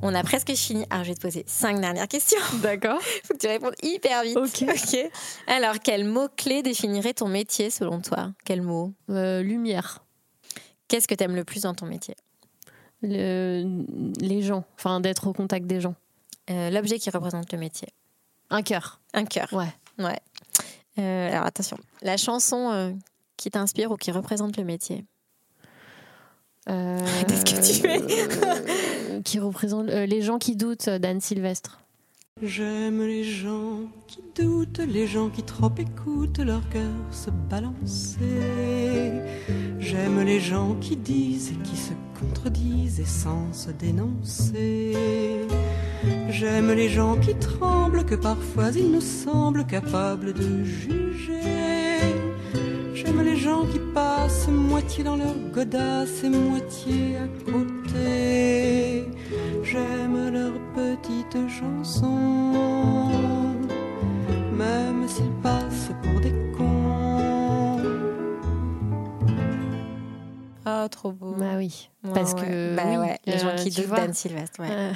On 0.00 0.14
a 0.14 0.22
presque 0.22 0.54
fini. 0.54 0.86
Alors, 0.90 1.04
je 1.04 1.10
vais 1.10 1.14
te 1.16 1.20
poser 1.20 1.44
cinq 1.46 1.80
dernières 1.80 2.08
questions. 2.08 2.38
D'accord. 2.62 3.00
Faut 3.24 3.34
que 3.34 3.38
tu 3.38 3.48
répondes 3.48 3.74
hyper 3.82 4.22
vite. 4.22 4.36
Ok. 4.36 5.10
Alors, 5.46 5.80
quel 5.82 6.04
mot-clé 6.04 6.62
définirait 6.62 7.14
ton 7.14 7.28
métier 7.28 7.70
selon 7.70 8.00
toi? 8.00 8.32
Quel 8.44 8.62
mot? 8.62 8.94
Euh, 9.10 9.42
lumière. 9.42 10.04
Qu'est-ce 10.86 11.08
que 11.08 11.14
tu 11.14 11.24
aimes 11.24 11.36
le 11.36 11.44
plus 11.44 11.62
dans 11.62 11.74
ton 11.74 11.86
métier? 11.86 12.14
Le- 13.02 13.84
les 14.20 14.42
gens, 14.42 14.64
enfin 14.76 15.00
d'être 15.00 15.26
au 15.28 15.32
contact 15.32 15.66
des 15.66 15.80
gens. 15.80 15.94
Euh, 16.50 16.70
L'objet 16.70 16.98
qui 16.98 17.10
représente 17.10 17.52
le 17.52 17.58
métier. 17.58 17.88
Un 18.50 18.62
cœur. 18.62 19.00
Un 19.14 19.24
cœur. 19.24 19.48
Ouais. 19.52 19.72
Ouais. 19.98 20.18
Euh, 20.98 21.30
alors, 21.32 21.44
attention. 21.46 21.76
La 22.02 22.16
chanson 22.16 22.70
euh, 22.72 22.92
qui 23.36 23.50
t'inspire 23.50 23.90
ou 23.92 23.96
qui 23.96 24.10
représente 24.10 24.56
le 24.56 24.64
métier? 24.64 25.04
Qu'est-ce 26.66 27.44
que 27.44 27.66
tu 27.66 27.80
fais? 27.80 29.12
euh, 29.12 29.22
Qui 29.24 29.38
représente 29.38 29.86
les 29.86 30.20
gens 30.22 30.38
qui 30.38 30.54
doutent 30.56 30.88
d'Anne 30.90 31.20
Sylvestre. 31.20 31.80
J'aime 32.40 33.02
les 33.02 33.24
gens 33.24 33.80
qui 34.06 34.22
doutent, 34.36 34.78
les 34.78 35.08
gens 35.08 35.28
qui 35.28 35.42
trop 35.42 35.72
écoutent 35.76 36.38
leur 36.38 36.68
cœur 36.68 36.94
se 37.10 37.30
balancer. 37.50 38.20
J'aime 39.80 40.22
les 40.24 40.38
gens 40.38 40.76
qui 40.80 40.94
disent 40.96 41.50
et 41.50 41.68
qui 41.68 41.76
se 41.76 41.92
contredisent 42.20 43.00
et 43.00 43.04
sans 43.04 43.52
se 43.52 43.72
dénoncer. 43.72 44.94
J'aime 46.30 46.70
les 46.70 46.88
gens 46.88 47.16
qui 47.16 47.34
tremblent, 47.34 48.04
que 48.04 48.14
parfois 48.14 48.70
ils 48.70 48.92
nous 48.92 49.00
semblent 49.00 49.66
capables 49.66 50.32
de 50.32 50.62
juger. 50.62 51.67
J'aime 53.04 53.22
les 53.22 53.36
gens 53.36 53.64
qui 53.66 53.78
passent 53.94 54.48
moitié 54.48 55.04
dans 55.04 55.16
leur 55.16 55.34
godasse 55.52 56.24
et 56.24 56.28
moitié 56.30 57.16
à 57.16 57.28
côté. 57.50 59.04
J'aime 59.62 60.30
leurs 60.32 60.58
petites 60.74 61.48
chansons, 61.48 62.52
même 64.52 65.06
s'ils 65.06 65.30
passent 65.42 65.90
pour 66.02 66.20
des 66.20 66.32
cons. 66.56 67.82
Oh, 70.66 70.88
trop 70.90 71.12
beau. 71.12 71.34
Bah 71.38 71.54
oui. 71.56 71.88
Ouais, 72.04 72.10
Parce 72.14 72.32
ouais. 72.34 72.40
que. 72.42 72.74
Bah 72.76 72.82
oui, 72.88 72.96
ouais, 72.96 73.18
les 73.26 73.38
gens 73.38 73.48
euh, 73.48 73.54
qui 73.54 73.70
tu 73.70 73.82
doutent 73.82 73.94
d'Anne 73.94 74.12
Sylvestre. 74.14 74.60
Ouais. 74.60 74.68
euh, 74.70 74.92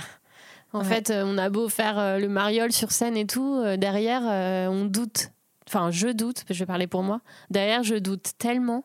en 0.73 0.81
Ouais. 0.81 0.85
fait, 0.85 1.11
euh, 1.11 1.23
on 1.25 1.39
a 1.39 1.49
beau 1.51 1.69
faire 1.69 2.19
le 2.19 2.29
mariole 2.29 2.73
sur 2.73 2.91
scène 2.91 3.17
et 3.17 3.27
tout, 3.27 3.63
derrière, 3.79 4.23
on 4.71 4.87
doute. 4.87 5.31
Enfin, 5.75 5.91
je 5.91 6.09
doute, 6.09 6.45
je 6.51 6.59
vais 6.59 6.67
parler 6.67 6.87
pour 6.87 7.03
moi. 7.03 7.23
Derrière, 7.49 7.83
je 7.83 7.95
doute 7.95 8.33
tellement. 8.37 8.85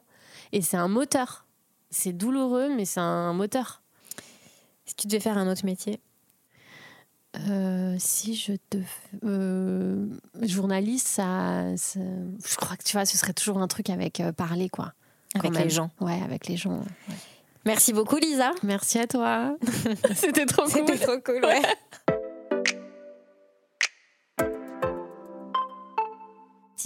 Et 0.54 0.62
c'est 0.62 0.78
un 0.78 0.88
moteur. 0.88 1.46
C'est 1.90 2.14
douloureux, 2.14 2.70
mais 2.74 2.86
c'est 2.86 3.02
un 3.02 3.34
moteur. 3.34 3.82
Si 4.86 4.96
tu 4.96 5.08
devais 5.08 5.20
faire 5.20 5.38
un 5.38 5.52
autre 5.52 5.66
métier? 5.66 6.00
Euh, 7.50 7.96
si 8.00 8.36
je 8.36 8.54
te. 8.70 8.78
euh, 9.26 10.08
journaliste, 10.42 11.08
ça, 11.08 11.76
ça- 11.76 12.00
Je 12.00 12.56
crois 12.56 12.78
que 12.78 12.84
tu 12.84 12.94
vois, 12.94 13.06
ce 13.06 13.18
serait 13.18 13.34
toujours 13.34 13.58
un 13.58 13.68
truc 13.68 13.90
avec 13.90 14.22
euh, 14.22 14.32
parler, 14.32 14.70
quoi. 14.70 14.94
Avec 15.36 15.58
les 15.60 15.70
gens. 15.70 15.92
Ouais, 16.00 16.20
avec 16.24 16.48
les 16.48 16.56
gens. 16.56 16.78
ouais. 16.80 17.16
Merci 17.66 17.92
beaucoup, 17.92 18.16
Lisa. 18.16 18.52
Merci 18.64 18.98
à 18.98 19.08
toi. 19.08 19.58
C'était 20.16 20.46
trop 20.46 20.64
cool. 20.64 20.72
C'était 20.88 20.98
trop 21.06 21.20
cool, 21.20 21.44
ouais. 21.44 21.62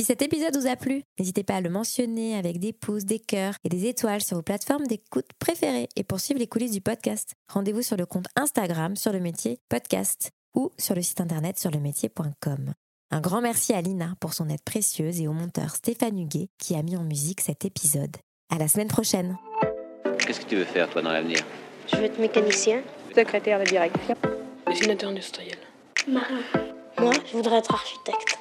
Si 0.01 0.05
cet 0.05 0.23
épisode 0.23 0.57
vous 0.57 0.65
a 0.65 0.75
plu, 0.75 1.03
n'hésitez 1.19 1.43
pas 1.43 1.57
à 1.57 1.61
le 1.61 1.69
mentionner 1.69 2.35
avec 2.35 2.57
des 2.57 2.73
pouces, 2.73 3.05
des 3.05 3.19
cœurs 3.19 3.53
et 3.63 3.69
des 3.69 3.85
étoiles 3.85 4.23
sur 4.23 4.35
vos 4.35 4.41
plateformes 4.41 4.87
d'écoute 4.87 5.27
préférées 5.37 5.89
et 5.95 6.03
pour 6.03 6.19
suivre 6.19 6.39
les 6.39 6.47
coulisses 6.47 6.71
du 6.71 6.81
podcast. 6.81 7.35
Rendez-vous 7.53 7.83
sur 7.83 7.97
le 7.97 8.07
compte 8.07 8.25
Instagram 8.35 8.95
sur 8.95 9.13
le 9.13 9.19
métier 9.19 9.59
podcast 9.69 10.31
ou 10.55 10.71
sur 10.79 10.95
le 10.95 11.03
site 11.03 11.21
internet 11.21 11.59
sur 11.59 11.69
le 11.69 11.79
métier.com. 11.79 12.73
Un 13.11 13.21
grand 13.21 13.41
merci 13.41 13.73
à 13.73 13.81
Lina 13.81 14.15
pour 14.19 14.33
son 14.33 14.49
aide 14.49 14.63
précieuse 14.65 15.21
et 15.21 15.27
au 15.27 15.33
monteur 15.33 15.75
Stéphane 15.75 16.17
Huguet 16.17 16.49
qui 16.57 16.73
a 16.73 16.81
mis 16.81 16.97
en 16.97 17.03
musique 17.03 17.41
cet 17.41 17.63
épisode. 17.63 18.17
À 18.49 18.57
la 18.57 18.67
semaine 18.67 18.87
prochaine. 18.87 19.37
Qu'est-ce 20.17 20.41
que 20.41 20.49
tu 20.49 20.55
veux 20.55 20.65
faire, 20.65 20.89
toi, 20.89 21.03
dans 21.03 21.11
l'avenir? 21.11 21.45
Je 21.91 21.97
veux 21.97 22.05
être 22.05 22.19
mécanicien. 22.19 22.81
Secrétaire 23.15 23.59
de 23.59 23.65
direction. 23.65 24.15
Dessinateur 24.65 25.11
industriel. 25.11 25.59
Marin. 26.07 26.41
Moi, 26.97 27.13
je 27.27 27.33
voudrais 27.33 27.57
être 27.57 27.75
architecte. 27.75 28.40